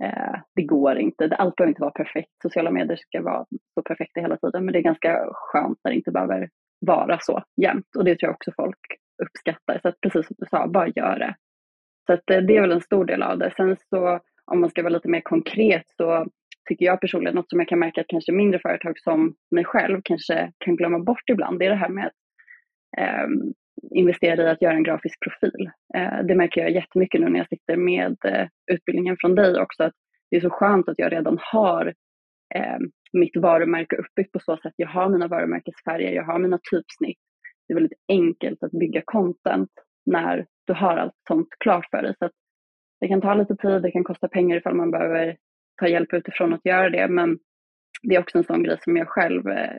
eh, 0.05 0.41
det 0.55 0.63
går 0.63 0.99
inte. 0.99 1.37
Allt 1.39 1.57
behöver 1.57 1.71
inte 1.71 1.83
vara 1.83 1.91
perfekt. 1.91 2.31
Sociala 2.43 2.71
medier 2.71 2.97
ska 2.97 3.23
vara 3.23 3.45
så 3.75 3.83
perfekta 3.83 4.21
hela 4.21 4.37
tiden 4.37 4.65
men 4.65 4.73
det 4.73 4.79
är 4.79 4.83
ganska 4.83 5.27
skönt 5.33 5.79
när 5.85 5.91
det 5.91 5.97
inte 5.97 6.11
behöver 6.11 6.49
vara 6.81 7.19
så 7.21 7.43
jämt 7.63 7.97
och 7.99 8.05
det 8.05 8.19
tror 8.19 8.29
jag 8.29 8.35
också 8.35 8.53
folk 8.57 8.81
uppskattar. 9.23 9.79
Så 9.83 9.89
att 9.89 10.01
precis 10.01 10.27
som 10.27 10.37
du 10.39 10.47
sa, 10.51 10.67
bara 10.67 10.89
gör 10.89 11.19
det. 11.19 11.35
Så 12.07 12.13
att 12.13 12.31
eh, 12.31 12.39
det 12.39 12.57
är 12.57 12.61
väl 12.61 12.73
en 12.73 12.81
stor 12.81 13.05
del 13.05 13.23
av 13.23 13.39
det. 13.39 13.53
Sen 13.57 13.77
så 13.91 14.21
om 14.45 14.61
man 14.61 14.71
ska 14.71 14.83
vara 14.83 14.93
lite 14.93 15.09
mer 15.09 15.21
konkret 15.21 15.85
så 15.97 16.27
tycker 16.69 16.85
jag 16.85 17.01
personligen, 17.01 17.35
något 17.35 17.51
som 17.51 17.59
jag 17.59 17.69
kan 17.69 17.79
märka 17.79 18.01
att 18.01 18.07
kanske 18.07 18.33
mindre 18.33 18.61
företag 18.61 18.99
som 18.99 19.35
mig 19.51 19.65
själv 19.65 20.01
kanske 20.05 20.53
kan 20.59 20.77
glömma 20.77 20.99
bort 20.99 21.31
ibland, 21.31 21.59
det 21.59 21.67
är 21.67 21.71
det 21.71 21.77
här 21.77 21.89
med 21.89 22.07
att 22.07 22.13
eh, 22.99 23.29
investera 23.95 24.43
i 24.43 24.49
att 24.49 24.63
göra 24.63 24.75
en 24.75 24.83
grafisk 24.83 25.21
profil. 25.21 25.71
Eh, 25.95 26.25
det 26.29 26.35
märker 26.35 26.61
jag 26.61 26.71
jättemycket 26.71 27.21
nu 27.21 27.29
när 27.29 27.39
jag 27.39 27.49
sitter 27.49 27.77
med 27.77 28.17
eh, 28.25 28.47
utbildningen 28.73 29.17
från 29.21 29.35
dig 29.35 29.61
också, 29.61 29.83
att 29.83 29.95
det 30.31 30.37
är 30.37 30.41
så 30.41 30.51
skönt 30.51 30.89
att 30.89 30.99
jag 30.99 31.13
redan 31.13 31.39
har 31.41 31.95
eh, 32.55 32.79
mitt 33.13 33.37
varumärke 33.37 33.97
uppbyggt 33.97 34.33
på 34.33 34.39
så 34.39 34.57
sätt. 34.57 34.73
Jag 34.77 34.89
har 34.89 35.09
mina 35.09 35.29
varumärkesfärger, 35.29 36.13
jag 36.13 36.25
har 36.25 36.39
mina 36.39 36.59
typsnitt. 36.71 37.19
Det 37.69 37.73
är 37.73 37.75
väldigt 37.75 38.01
enkelt 38.09 38.63
att 38.63 38.73
bygga 38.73 39.03
content 39.05 39.71
när 40.07 40.47
du 40.67 40.73
har 40.73 40.97
allt 40.97 41.15
sånt 41.29 41.49
klart 41.59 41.87
för 41.91 42.03
dig. 42.03 42.15
Så 42.19 42.31
det 43.01 43.09
kan 43.09 43.21
ta 43.21 43.35
lite 43.35 43.57
tid, 43.57 43.83
det 43.83 43.91
kan 43.91 44.05
kosta 44.05 44.29
pengar 44.29 44.57
ifall 44.57 44.75
man 44.75 44.91
behöver 44.91 45.37
ta 45.81 45.89
hjälp 45.89 46.13
utifrån 46.13 46.53
att 46.53 46.65
göra 46.65 46.91
det. 46.91 47.09
Men 47.09 47.39
det 48.03 48.15
är 48.15 48.21
också 48.21 48.39
en 48.39 48.45
sån 48.45 48.63
grej 48.63 48.77
som 48.81 48.97
jag 48.97 49.09
själv 49.09 49.49
eh, 49.49 49.77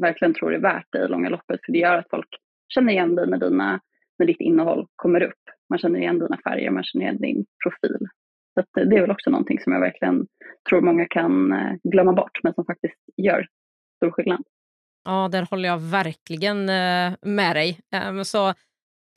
verkligen 0.00 0.34
tror 0.34 0.54
är 0.54 0.58
värt 0.58 0.86
det 0.90 1.04
i 1.04 1.08
långa 1.08 1.28
loppet. 1.28 1.60
För 1.64 1.72
det 1.72 1.78
gör 1.78 1.98
att 1.98 2.10
folk 2.10 2.28
känner 2.74 2.92
igen 2.92 3.14
dig 3.14 3.26
när, 3.26 3.38
dina, 3.38 3.80
när 4.18 4.26
ditt 4.26 4.40
innehåll 4.40 4.86
kommer 4.96 5.22
upp. 5.22 5.42
Man 5.68 5.78
känner 5.78 6.00
igen 6.00 6.18
dina 6.18 6.38
färger, 6.44 6.70
man 6.70 6.84
känner 6.84 7.04
igen 7.04 7.20
din 7.20 7.46
profil. 7.64 8.06
Så 8.54 8.64
det 8.74 8.96
är 8.96 9.00
väl 9.00 9.10
också 9.10 9.30
någonting 9.30 9.60
som 9.60 9.72
jag 9.72 9.80
verkligen 9.80 10.26
tror 10.68 10.80
många 10.80 11.06
kan 11.06 11.52
eh, 11.52 11.72
glömma 11.84 12.12
bort, 12.12 12.38
men 12.42 12.54
som 12.54 12.64
faktiskt 12.64 12.98
gör 13.16 13.46
stor 13.96 14.10
skillnad. 14.10 14.42
Ja, 15.04 15.28
där 15.32 15.46
håller 15.50 15.68
jag 15.68 15.78
verkligen 15.78 16.68
eh, 16.68 17.12
med 17.22 17.56
dig. 17.56 17.80
Ehm, 17.92 18.24
så 18.24 18.54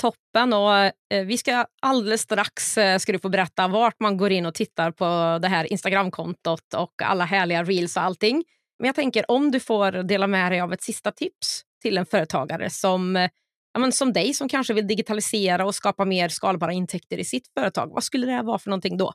toppen. 0.02 0.54
Och 0.54 0.76
eh, 0.76 1.26
vi 1.26 1.38
ska 1.38 1.66
alldeles 1.82 2.22
strax 2.22 2.78
eh, 2.78 2.98
ska 2.98 3.12
du 3.12 3.20
få 3.20 3.30
berätta 3.30 3.68
vart 3.68 4.00
man 4.00 4.18
går 4.18 4.32
in 4.32 4.46
och 4.46 4.54
tittar 4.54 4.91
på 4.91 5.39
det 5.41 5.48
här 5.48 5.72
Instagramkontot 5.72 6.74
och 6.78 7.02
alla 7.04 7.26
härliga 7.26 7.64
reels 7.64 7.98
och 7.98 8.04
allting. 8.04 8.43
Men 8.80 8.86
jag 8.86 8.96
tänker 8.96 9.32
om 9.32 9.52
du 9.52 9.60
får 9.60 9.91
dela 9.91 10.28
med 10.28 10.52
dig 10.52 10.62
av 10.62 10.74
ett 10.74 10.82
sista 10.82 11.12
tips 11.12 11.62
till 11.82 11.98
en 11.98 12.06
företagare 12.06 12.70
som, 12.70 13.16
eh, 13.16 13.30
ja, 13.74 13.80
men 13.80 13.91
som 13.91 14.14
dig 14.14 14.34
som 14.34 14.50
kanske 14.50 14.74
vill 14.74 14.88
digitalisera 14.88 15.66
och 15.66 15.76
skapa 15.76 16.06
mer 16.06 16.30
skalbara 16.30 16.74
intäkter 16.74 17.18
i 17.18 17.24
sitt 17.24 17.48
företag. 17.60 17.89
Vad 17.93 18.04
skulle 18.04 18.26
det 18.26 18.41
vara 18.41 18.60
för 18.60 18.70
någonting 18.70 18.98
då? 18.98 19.14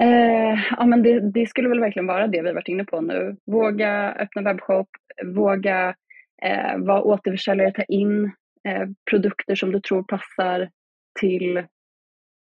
Eh, 0.00 0.58
ja, 0.70 0.86
men 0.86 1.02
det, 1.02 1.30
det, 1.30 1.46
skulle 1.46 1.68
väl 1.68 1.80
verkligen 1.80 2.06
vara 2.06 2.26
det 2.26 2.42
vi 2.42 2.52
varit 2.52 2.68
inne 2.68 2.84
på 2.84 3.00
nu. 3.00 3.36
Våga 3.46 4.12
öppna 4.12 4.42
webbshop, 4.42 4.88
våga 5.24 5.94
eh, 6.42 6.78
vara 6.78 7.02
återförsäljare, 7.02 7.72
ta 7.72 7.82
in 7.82 8.32
eh, 8.68 8.88
produkter 9.10 9.54
som 9.54 9.72
du 9.72 9.80
tror 9.80 10.02
passar 10.02 10.70
till, 11.20 11.62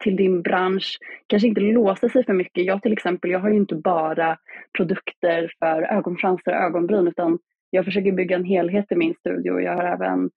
till 0.03 0.15
din 0.15 0.41
bransch. 0.41 0.97
Kanske 1.27 1.47
inte 1.47 1.61
låsa 1.61 2.09
sig 2.09 2.25
för 2.25 2.33
mycket. 2.33 2.65
Jag 2.65 2.81
till 2.81 2.93
exempel, 2.93 3.31
jag 3.31 3.39
har 3.39 3.49
ju 3.49 3.57
inte 3.57 3.75
bara 3.75 4.37
produkter 4.77 5.51
för 5.59 5.81
ögonfransar 5.81 6.51
och 6.51 6.63
ögonbryn 6.63 7.07
utan 7.07 7.39
jag 7.69 7.85
försöker 7.85 8.11
bygga 8.11 8.35
en 8.35 8.45
helhet 8.45 8.91
i 8.91 8.95
min 8.95 9.13
studio. 9.13 9.61
Jag 9.61 9.75
har 9.75 9.83
även 9.83 10.29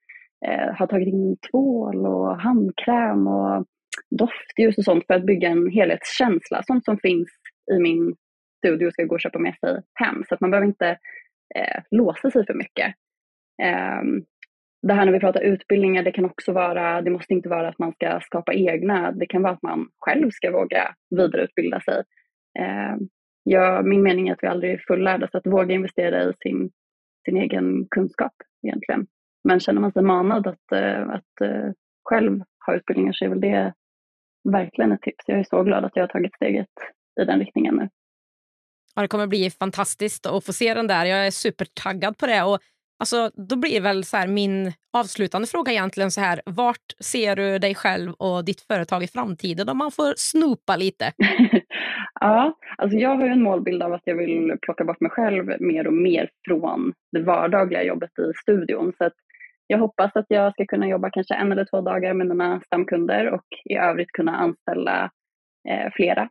eh, 0.46 0.74
har 0.74 0.86
tagit 0.86 1.08
in 1.08 1.36
tvål 1.50 2.06
och 2.06 2.40
handkräm 2.40 3.26
och 3.26 3.66
doftljus 4.10 4.78
och 4.78 4.84
sånt 4.84 5.06
för 5.06 5.14
att 5.14 5.26
bygga 5.26 5.48
en 5.48 5.70
helhetskänsla. 5.70 6.62
Sånt 6.62 6.84
som 6.84 6.98
finns 6.98 7.28
i 7.72 7.78
min 7.78 8.14
studio 8.58 8.90
ska 8.90 9.04
gå 9.04 9.14
och 9.14 9.20
köpa 9.20 9.38
med 9.38 9.54
sig 9.58 9.82
hem. 9.94 10.24
Så 10.28 10.34
att 10.34 10.40
man 10.40 10.50
behöver 10.50 10.66
inte 10.66 10.88
eh, 11.54 11.82
låsa 11.90 12.30
sig 12.30 12.46
för 12.46 12.54
mycket. 12.54 12.94
Eh, 13.62 14.02
det 14.82 14.94
här 14.94 15.04
när 15.04 15.12
vi 15.12 15.20
pratar 15.20 15.40
utbildningar, 15.40 16.02
det 16.02 16.12
kan 16.12 16.24
också 16.24 16.52
vara, 16.52 17.02
det 17.02 17.10
måste 17.10 17.34
inte 17.34 17.48
vara 17.48 17.68
att 17.68 17.78
man 17.78 17.92
ska 17.92 18.20
skapa 18.20 18.54
egna, 18.54 19.12
det 19.12 19.26
kan 19.26 19.42
vara 19.42 19.52
att 19.52 19.62
man 19.62 19.88
själv 19.98 20.30
ska 20.30 20.50
våga 20.50 20.94
vidareutbilda 21.10 21.80
sig. 21.80 22.02
Eh, 22.58 22.96
ja, 23.42 23.82
min 23.82 24.02
mening 24.02 24.28
är 24.28 24.32
att 24.32 24.42
vi 24.42 24.46
aldrig 24.46 24.72
är 24.72 24.84
fullärda, 24.86 25.28
så 25.32 25.38
att 25.38 25.46
våga 25.46 25.74
investera 25.74 26.22
i 26.22 26.32
sin, 26.42 26.70
sin 27.24 27.36
egen 27.36 27.86
kunskap 27.90 28.32
egentligen. 28.62 29.06
Men 29.44 29.60
känner 29.60 29.80
man 29.80 29.92
sig 29.92 30.02
manad 30.02 30.46
att, 30.46 30.72
eh, 30.72 31.08
att 31.08 31.40
eh, 31.40 31.70
själv 32.04 32.42
ha 32.66 32.74
utbildningar 32.76 33.12
så 33.12 33.24
är 33.24 33.28
väl 33.28 33.40
det 33.40 33.72
verkligen 34.52 34.92
ett 34.92 35.02
tips. 35.02 35.24
Jag 35.26 35.38
är 35.38 35.44
så 35.44 35.62
glad 35.62 35.84
att 35.84 35.96
jag 35.96 36.02
har 36.02 36.08
tagit 36.08 36.34
steget 36.34 36.68
i 37.20 37.24
den 37.24 37.38
riktningen 37.38 37.74
nu. 37.74 37.88
Ja, 38.94 39.02
det 39.02 39.08
kommer 39.08 39.26
bli 39.26 39.50
fantastiskt 39.50 40.26
att 40.26 40.44
få 40.44 40.52
se 40.52 40.74
den 40.74 40.86
där. 40.86 41.04
Jag 41.04 41.26
är 41.26 41.30
supertaggad 41.30 42.18
på 42.18 42.26
det. 42.26 42.42
Och 42.42 42.58
alltså, 42.98 43.30
då 43.34 43.56
blir 43.56 43.80
väl 43.80 44.04
så 44.04 44.24
min 44.28 44.72
avslutande 44.92 45.48
fråga 45.48 45.72
egentligen 45.72 46.10
så 46.10 46.20
här. 46.20 46.40
Vart 46.46 46.94
ser 47.00 47.36
du 47.36 47.58
dig 47.58 47.74
själv 47.74 48.12
och 48.12 48.44
ditt 48.44 48.60
företag 48.60 49.02
i 49.02 49.06
framtiden 49.06 49.68
om 49.68 49.78
man 49.78 49.90
får 49.90 50.14
snopa 50.16 50.76
lite? 50.76 51.12
ja, 52.20 52.58
alltså 52.78 52.98
jag 52.98 53.16
har 53.16 53.26
en 53.26 53.42
målbild 53.42 53.82
av 53.82 53.92
att 53.92 54.02
jag 54.04 54.16
vill 54.16 54.58
plocka 54.62 54.84
bort 54.84 55.00
mig 55.00 55.10
själv 55.10 55.60
mer 55.60 55.86
och 55.86 55.92
mer 55.92 56.30
från 56.46 56.92
det 57.12 57.22
vardagliga 57.22 57.82
jobbet 57.82 58.18
i 58.18 58.32
studion. 58.42 58.92
Så 58.98 59.04
att 59.04 59.14
jag 59.66 59.78
hoppas 59.78 60.16
att 60.16 60.26
jag 60.28 60.52
ska 60.52 60.66
kunna 60.66 60.88
jobba 60.88 61.10
kanske 61.10 61.34
en 61.34 61.52
eller 61.52 61.64
två 61.64 61.80
dagar 61.80 62.14
med 62.14 62.26
mina 62.26 62.60
stamkunder 62.60 63.30
och 63.30 63.46
i 63.64 63.74
övrigt 63.74 64.12
kunna 64.12 64.36
anställa 64.36 65.10
eh, 65.68 65.92
flera 65.92 66.28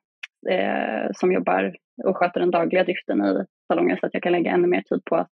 eh, 0.50 1.12
som 1.14 1.32
jobbar 1.32 1.76
och 2.04 2.18
sköter 2.18 2.40
den 2.40 2.52
dagliga 2.52 2.84
driften 2.84 3.26
i 3.26 3.46
salongen 3.68 3.98
så 4.00 4.06
att 4.06 4.14
jag 4.14 4.24
kan 4.24 4.32
lägga 4.32 4.52
ännu 4.52 4.68
mer 4.68 4.82
tid 4.82 5.02
på 5.06 5.16
att 5.16 5.30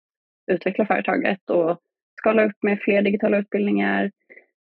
utveckla 0.47 0.85
företaget 0.85 1.49
och 1.49 1.79
skala 2.15 2.45
upp 2.45 2.63
med 2.63 2.79
fler 2.81 3.01
digitala 3.01 3.37
utbildningar 3.37 4.11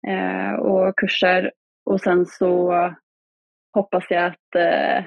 eh, 0.07 0.53
och 0.53 0.97
kurser. 0.97 1.53
Och 1.85 2.01
sen 2.01 2.27
så 2.27 2.73
hoppas 3.75 4.05
jag 4.11 4.25
att 4.25 4.55
eh, 4.57 5.05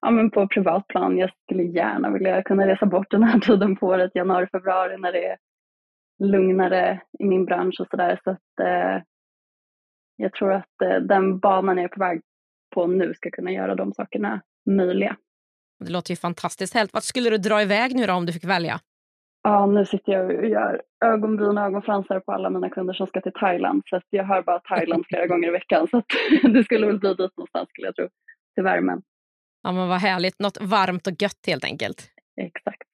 ja, 0.00 0.10
men 0.10 0.30
på 0.30 0.48
privat 0.48 0.88
plan, 0.88 1.18
jag 1.18 1.30
skulle 1.44 1.62
gärna 1.62 2.10
vilja 2.10 2.42
kunna 2.42 2.66
resa 2.66 2.86
bort 2.86 3.10
den 3.10 3.22
här 3.22 3.40
tiden 3.46 3.76
på 3.76 3.86
året, 3.86 4.14
januari, 4.14 4.46
februari 4.52 4.96
när 4.98 5.12
det 5.12 5.26
är 5.26 5.36
lugnare 6.18 7.00
i 7.18 7.24
min 7.24 7.44
bransch 7.44 7.80
och 7.80 7.88
sådär. 7.90 8.20
Så 8.24 8.30
att 8.30 8.60
eh, 8.60 9.02
jag 10.16 10.32
tror 10.32 10.52
att 10.52 10.82
eh, 10.84 10.96
den 10.96 11.38
banan 11.38 11.76
jag 11.76 11.84
är 11.84 11.88
på 11.88 12.00
väg 12.00 12.20
på 12.74 12.86
nu 12.86 13.14
ska 13.14 13.30
kunna 13.30 13.52
göra 13.52 13.74
de 13.74 13.92
sakerna 13.92 14.42
möjliga. 14.70 15.16
Det 15.84 15.92
låter 15.92 16.10
ju 16.10 16.16
fantastiskt 16.16 16.74
helt. 16.74 16.92
Vart 16.92 17.04
skulle 17.04 17.30
du 17.30 17.38
dra 17.38 17.62
iväg 17.62 17.96
nu 17.96 18.06
då 18.06 18.12
om 18.12 18.26
du 18.26 18.32
fick 18.32 18.44
välja? 18.44 18.80
Ja, 19.42 19.66
nu 19.66 19.86
sitter 19.86 20.12
jag 20.12 20.38
och 20.38 20.46
gör 20.46 20.82
ögonbryn 21.04 21.58
och 21.58 21.64
ögonfransar 21.64 22.20
på 22.20 22.32
alla 22.32 22.50
mina 22.50 22.70
kunder 22.70 22.94
som 22.94 23.06
ska 23.06 23.20
till 23.20 23.32
Thailand. 23.32 23.82
Så 23.86 24.00
jag 24.10 24.24
hör 24.24 24.42
bara 24.42 24.58
Thailand 24.58 25.04
flera 25.06 25.26
gånger 25.30 25.48
i 25.48 25.50
veckan. 25.50 25.88
Så 25.90 26.02
det 26.48 26.64
skulle 26.64 26.86
väl 26.86 26.98
bli 26.98 27.14
dit 27.14 27.36
någonstans 27.36 27.68
skulle 27.68 27.86
jag 27.86 27.96
tro. 27.96 28.08
Till 28.54 28.64
värmen. 28.64 29.02
Ja, 29.62 29.72
men 29.72 29.88
vad 29.88 29.98
härligt. 30.00 30.38
Något 30.38 30.60
varmt 30.60 31.06
och 31.06 31.22
gött 31.22 31.46
helt 31.46 31.64
enkelt. 31.64 32.10
Exakt. 32.40 32.88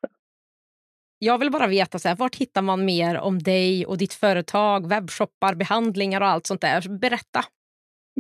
Jag 1.19 1.39
vill 1.39 1.51
bara 1.51 1.67
veta, 1.67 1.99
så 1.99 2.09
här, 2.09 2.17
vart 2.17 2.37
hittar 2.37 2.63
man 2.63 2.85
mer 2.85 3.19
om 3.19 3.39
dig 3.39 3.87
och 3.87 3.99
ditt 3.99 4.15
företag, 4.15 4.89
webbshoppar, 4.89 5.55
behandlingar 5.55 6.21
och 6.21 6.27
allt 6.27 6.47
sånt 6.47 6.61
där? 6.61 6.99
Berätta. 6.99 7.41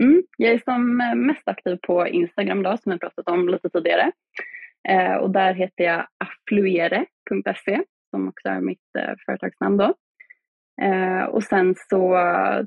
Mm, 0.01 0.22
jag 0.37 0.53
är 0.53 0.62
som 0.64 0.97
mest 1.27 1.49
aktiv 1.49 1.79
på 1.87 2.09
Instagram 2.09 2.62
då, 2.62 2.77
som 2.83 2.93
jag 2.93 3.01
pratat 3.01 3.29
om 3.29 3.49
lite 3.49 3.70
tidigare. 3.70 4.12
Eh, 4.89 5.14
och 5.14 5.31
där 5.31 5.55
heter 5.55 5.85
jag 5.85 6.07
affluere.se 6.24 7.83
som 8.11 8.28
också 8.28 8.48
är 8.48 8.61
mitt 8.61 8.96
eh, 8.98 9.14
företagsnamn 9.26 9.76
då. 9.76 9.94
Eh, 10.82 11.24
och 11.24 11.42
sen 11.42 11.74
så 11.90 12.18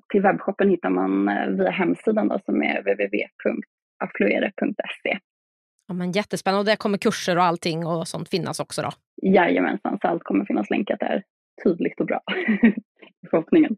till 0.10 0.22
webbshoppen 0.22 0.70
hittar 0.70 0.90
man 0.90 1.30
eh, 1.30 1.48
via 1.48 1.72
hemsidan 1.72 2.28
då, 2.28 2.40
som 2.46 2.64
är 2.64 2.82
www.affluere.se. 2.82 5.20
Ja, 5.88 5.94
men 5.94 6.12
jättespännande. 6.12 6.60
Och 6.60 6.66
där 6.66 6.76
kommer 6.76 6.98
kurser 6.98 7.38
och 7.38 7.44
allting 7.44 7.86
och 7.86 8.08
sånt 8.08 8.30
finnas 8.30 8.60
också 8.60 8.82
då? 8.82 8.92
Jajamensan, 9.22 9.98
så 10.02 10.08
allt 10.08 10.24
kommer 10.24 10.46
finnas 10.46 10.70
länkat 10.70 11.00
där 11.00 11.24
tydligt 11.64 12.00
och 12.00 12.06
bra. 12.06 12.22
förhoppningen. 13.30 13.78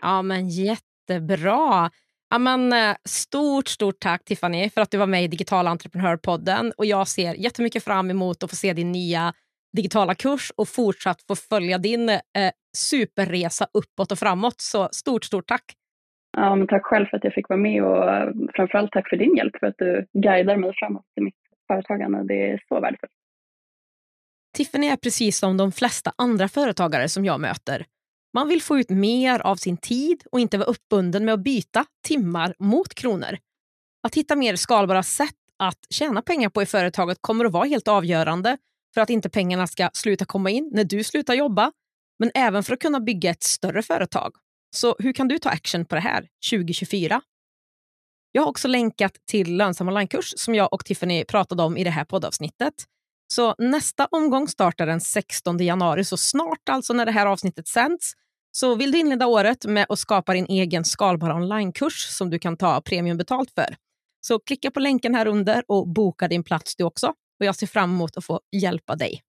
Ja, 0.00 0.22
men 0.22 0.48
jättebra. 0.48 1.90
Ja, 2.30 2.38
men, 2.38 2.74
stort, 3.04 3.68
stort 3.68 4.00
tack 4.00 4.24
Tiffany 4.24 4.70
för 4.70 4.80
att 4.80 4.90
du 4.90 4.98
var 4.98 5.06
med 5.06 5.24
i 5.24 5.28
Digital 5.28 5.66
entreprenörpodden. 5.66 6.72
Och 6.76 6.86
jag 6.86 7.08
ser 7.08 7.34
jättemycket 7.34 7.84
fram 7.84 8.10
emot 8.10 8.42
att 8.42 8.50
få 8.50 8.56
se 8.56 8.72
din 8.72 8.92
nya 8.92 9.32
digitala 9.76 10.14
kurs 10.14 10.52
och 10.56 10.68
fortsatt 10.68 11.22
få 11.28 11.36
följa 11.36 11.78
din 11.78 12.08
eh, 12.08 12.18
superresa 12.76 13.66
uppåt 13.74 14.12
och 14.12 14.18
framåt. 14.18 14.60
Så 14.60 14.88
stort, 14.92 15.24
stort 15.24 15.48
tack! 15.48 15.64
Ja, 16.36 16.56
men 16.56 16.66
tack 16.66 16.84
själv 16.84 17.06
för 17.06 17.16
att 17.16 17.24
jag 17.24 17.34
fick 17.34 17.48
vara 17.48 17.60
med 17.60 17.84
och 17.84 18.04
framförallt 18.54 18.92
tack 18.92 19.08
för 19.08 19.16
din 19.16 19.36
hjälp 19.36 19.56
för 19.60 19.66
att 19.66 19.78
du 19.78 20.06
guidar 20.12 20.56
mig 20.56 20.72
framåt 20.74 21.04
i 21.20 21.20
mitt 21.20 21.34
företagande. 21.66 22.24
Det 22.24 22.50
är 22.50 22.62
så 22.68 22.80
värdefullt. 22.80 23.12
Tiffany 24.56 24.86
är 24.86 24.96
precis 24.96 25.38
som 25.38 25.56
de 25.56 25.72
flesta 25.72 26.12
andra 26.18 26.48
företagare 26.48 27.08
som 27.08 27.24
jag 27.24 27.40
möter. 27.40 27.84
Man 28.34 28.48
vill 28.48 28.62
få 28.62 28.78
ut 28.78 28.90
mer 28.90 29.40
av 29.40 29.56
sin 29.56 29.76
tid 29.76 30.22
och 30.32 30.40
inte 30.40 30.58
vara 30.58 30.68
uppbunden 30.68 31.24
med 31.24 31.34
att 31.34 31.40
byta 31.40 31.84
timmar 32.08 32.54
mot 32.58 32.94
kronor. 32.94 33.38
Att 34.02 34.14
hitta 34.14 34.36
mer 34.36 34.56
skalbara 34.56 35.02
sätt 35.02 35.34
att 35.58 35.78
tjäna 35.90 36.22
pengar 36.22 36.48
på 36.48 36.62
i 36.62 36.66
företaget 36.66 37.18
kommer 37.20 37.44
att 37.44 37.52
vara 37.52 37.64
helt 37.64 37.88
avgörande 37.88 38.58
för 38.94 39.00
att 39.00 39.10
inte 39.10 39.28
pengarna 39.28 39.66
ska 39.66 39.90
sluta 39.92 40.24
komma 40.24 40.50
in 40.50 40.70
när 40.72 40.84
du 40.84 41.04
slutar 41.04 41.34
jobba, 41.34 41.72
men 42.18 42.30
även 42.34 42.62
för 42.62 42.74
att 42.74 42.80
kunna 42.80 43.00
bygga 43.00 43.30
ett 43.30 43.42
större 43.42 43.82
företag. 43.82 44.32
Så 44.76 44.96
hur 44.98 45.12
kan 45.12 45.28
du 45.28 45.38
ta 45.38 45.50
action 45.50 45.84
på 45.84 45.94
det 45.94 46.00
här 46.00 46.28
2024? 46.50 47.22
Jag 48.32 48.42
har 48.42 48.48
också 48.48 48.68
länkat 48.68 49.12
till 49.26 49.56
lönsam 49.56 49.88
onlinekurs 49.88 50.32
som 50.36 50.54
jag 50.54 50.72
och 50.72 50.84
Tiffany 50.84 51.24
pratade 51.24 51.62
om 51.62 51.76
i 51.76 51.84
det 51.84 51.90
här 51.90 52.04
poddavsnittet. 52.04 52.74
Så 53.32 53.54
nästa 53.58 54.06
omgång 54.06 54.48
startar 54.48 54.86
den 54.86 55.00
16 55.00 55.58
januari, 55.58 56.04
så 56.04 56.16
snart 56.16 56.68
alltså 56.68 56.92
när 56.92 57.06
det 57.06 57.12
här 57.12 57.26
avsnittet 57.26 57.68
sänds. 57.68 58.12
Så 58.52 58.74
vill 58.74 58.92
du 58.92 58.98
inleda 58.98 59.26
året 59.26 59.64
med 59.66 59.86
att 59.88 59.98
skapa 59.98 60.32
din 60.32 60.46
egen 60.46 60.84
skalbara 60.84 61.34
onlinekurs 61.34 62.08
som 62.08 62.30
du 62.30 62.38
kan 62.38 62.56
ta 62.56 62.80
premiumbetalt 62.80 63.50
för. 63.50 63.76
Så 64.20 64.38
klicka 64.38 64.70
på 64.70 64.80
länken 64.80 65.14
här 65.14 65.26
under 65.26 65.64
och 65.68 65.88
boka 65.88 66.28
din 66.28 66.44
plats 66.44 66.76
du 66.76 66.84
också. 66.84 67.14
Och 67.40 67.46
jag 67.46 67.56
ser 67.56 67.66
fram 67.66 67.90
emot 67.90 68.16
att 68.16 68.24
få 68.24 68.40
hjälpa 68.52 68.96
dig. 68.96 69.22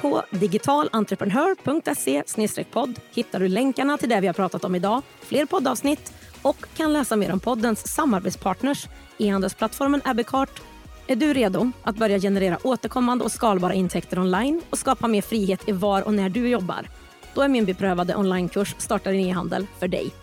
På 0.00 0.22
digitalentreprenör.se 0.30 2.64
podd 2.64 3.00
hittar 3.14 3.40
du 3.40 3.48
länkarna 3.48 3.98
till 3.98 4.08
det 4.08 4.20
vi 4.20 4.26
har 4.26 4.34
pratat 4.34 4.64
om 4.64 4.74
idag, 4.74 5.02
fler 5.20 5.46
poddavsnitt 5.46 6.12
och 6.42 6.66
kan 6.76 6.92
läsa 6.92 7.16
mer 7.16 7.32
om 7.32 7.40
poddens 7.40 7.94
samarbetspartners, 7.94 8.88
e-handelsplattformen 9.18 10.00
Abbeycart, 10.04 10.62
Är 11.06 11.16
du 11.16 11.34
redo 11.34 11.70
att 11.82 11.96
börja 11.96 12.18
generera 12.18 12.58
återkommande 12.64 13.24
och 13.24 13.32
skalbara 13.32 13.74
intäkter 13.74 14.18
online 14.18 14.62
och 14.70 14.78
skapa 14.78 15.08
mer 15.08 15.22
frihet 15.22 15.68
i 15.68 15.72
var 15.72 16.02
och 16.02 16.14
när 16.14 16.28
du 16.28 16.48
jobbar? 16.48 16.88
Då 17.34 17.40
är 17.40 17.48
min 17.48 17.64
beprövade 17.64 18.14
onlinekurs 18.14 18.74
Starta 18.78 19.10
din 19.10 19.26
e-handel 19.26 19.66
för 19.78 19.88
dig. 19.88 20.21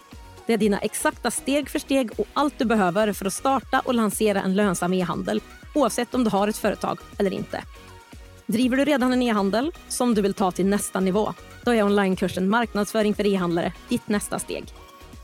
Det 0.49 0.53
är 0.53 0.57
dina 0.57 0.79
exakta 0.79 1.31
steg 1.31 1.69
för 1.69 1.79
steg 1.79 2.19
och 2.19 2.27
allt 2.33 2.53
du 2.57 2.65
behöver 2.65 3.13
för 3.13 3.25
att 3.25 3.33
starta 3.33 3.79
och 3.79 3.93
lansera 3.93 4.41
en 4.41 4.55
lönsam 4.55 4.93
e-handel 4.93 5.41
oavsett 5.75 6.13
om 6.13 6.23
du 6.23 6.29
har 6.29 6.47
ett 6.47 6.57
företag 6.57 6.99
eller 7.17 7.33
inte. 7.33 7.63
Driver 8.45 8.77
du 8.77 8.85
redan 8.85 9.13
en 9.13 9.21
e-handel 9.21 9.71
som 9.87 10.15
du 10.15 10.21
vill 10.21 10.33
ta 10.33 10.51
till 10.51 10.65
nästa 10.65 10.99
nivå? 10.99 11.33
Då 11.63 11.73
är 11.73 11.83
onlinekursen 11.83 12.49
Marknadsföring 12.49 13.13
för 13.13 13.25
e-handlare 13.25 13.73
ditt 13.89 14.07
nästa 14.07 14.39
steg. 14.39 14.63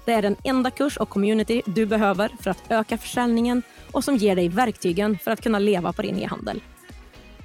Det 0.05 0.13
är 0.13 0.21
den 0.21 0.35
enda 0.43 0.71
kurs 0.71 0.97
och 0.97 1.09
community 1.09 1.61
du 1.65 1.85
behöver 1.85 2.31
för 2.39 2.51
att 2.51 2.63
öka 2.69 2.97
försäljningen 2.97 3.61
och 3.91 4.03
som 4.03 4.15
ger 4.15 4.35
dig 4.35 4.49
verktygen 4.49 5.17
för 5.17 5.31
att 5.31 5.41
kunna 5.41 5.59
leva 5.59 5.93
på 5.93 6.01
din 6.01 6.19
e-handel. 6.19 6.61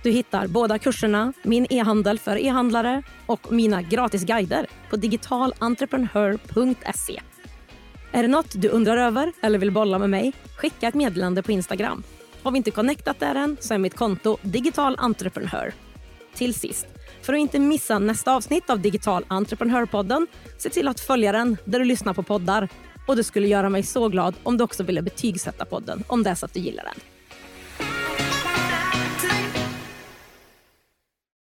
Du 0.03 0.11
hittar 0.11 0.47
båda 0.47 0.79
kurserna, 0.79 1.33
Min 1.43 1.67
e-handel 1.71 2.19
för 2.19 2.37
e-handlare 2.37 3.03
och 3.27 3.53
mina 3.53 3.83
gratis 3.83 4.25
guider 4.25 4.67
på 4.91 4.97
digitalentreprenör.se. 4.97 7.21
Är 8.13 8.23
det 8.23 8.29
något 8.29 8.63
du 8.63 8.69
undrar 8.69 8.97
över 8.97 9.33
eller 9.43 9.59
vill 9.59 9.73
bolla 9.73 9.99
med 9.99 10.11
mig? 10.11 10.33
Skicka 10.57 10.89
ett 10.89 10.95
meddelande 10.95 11.43
på 11.43 11.53
Instagram. 11.53 12.03
Har 12.43 12.51
vi 12.51 12.57
inte 12.57 12.71
connectat 12.71 13.21
där 13.21 13.35
än 13.35 13.57
så 13.61 13.75
är 13.75 13.79
mitt 13.79 13.97
konto 13.97 14.37
Digital 14.43 14.97
Entreprenör. 14.99 15.73
Till 16.35 16.55
sist, 16.55 16.87
för 17.23 17.33
att 17.33 17.39
inte 17.39 17.59
missa 17.59 17.99
nästa 17.99 18.35
avsnitt 18.35 18.71
av 18.71 18.81
Digital 18.81 19.25
Entreprenörpodden, 19.29 20.27
se 20.59 20.69
till 20.71 20.89
att 20.89 21.01
följa 21.01 21.33
den 21.33 21.57
där 21.65 21.79
du 21.79 21.85
lyssnar 21.85 22.15
på 22.15 22.23
poddar. 22.23 22.69
Och 23.07 23.17
det 23.17 23.25
skulle 23.25 23.49
göra 23.49 23.69
mig 23.69 23.83
så 23.83 24.09
glad 24.09 24.35
om 24.43 24.57
du 24.57 24.65
också 24.65 24.83
ville 24.83 25.03
betygsätta 25.03 25.65
podden 25.65 26.05
om 26.07 26.23
det 26.23 26.31
är 26.31 26.35
så 26.35 26.47
att 26.47 26.55
du 26.55 26.61
gillar 26.61 26.85
den. 26.85 27.20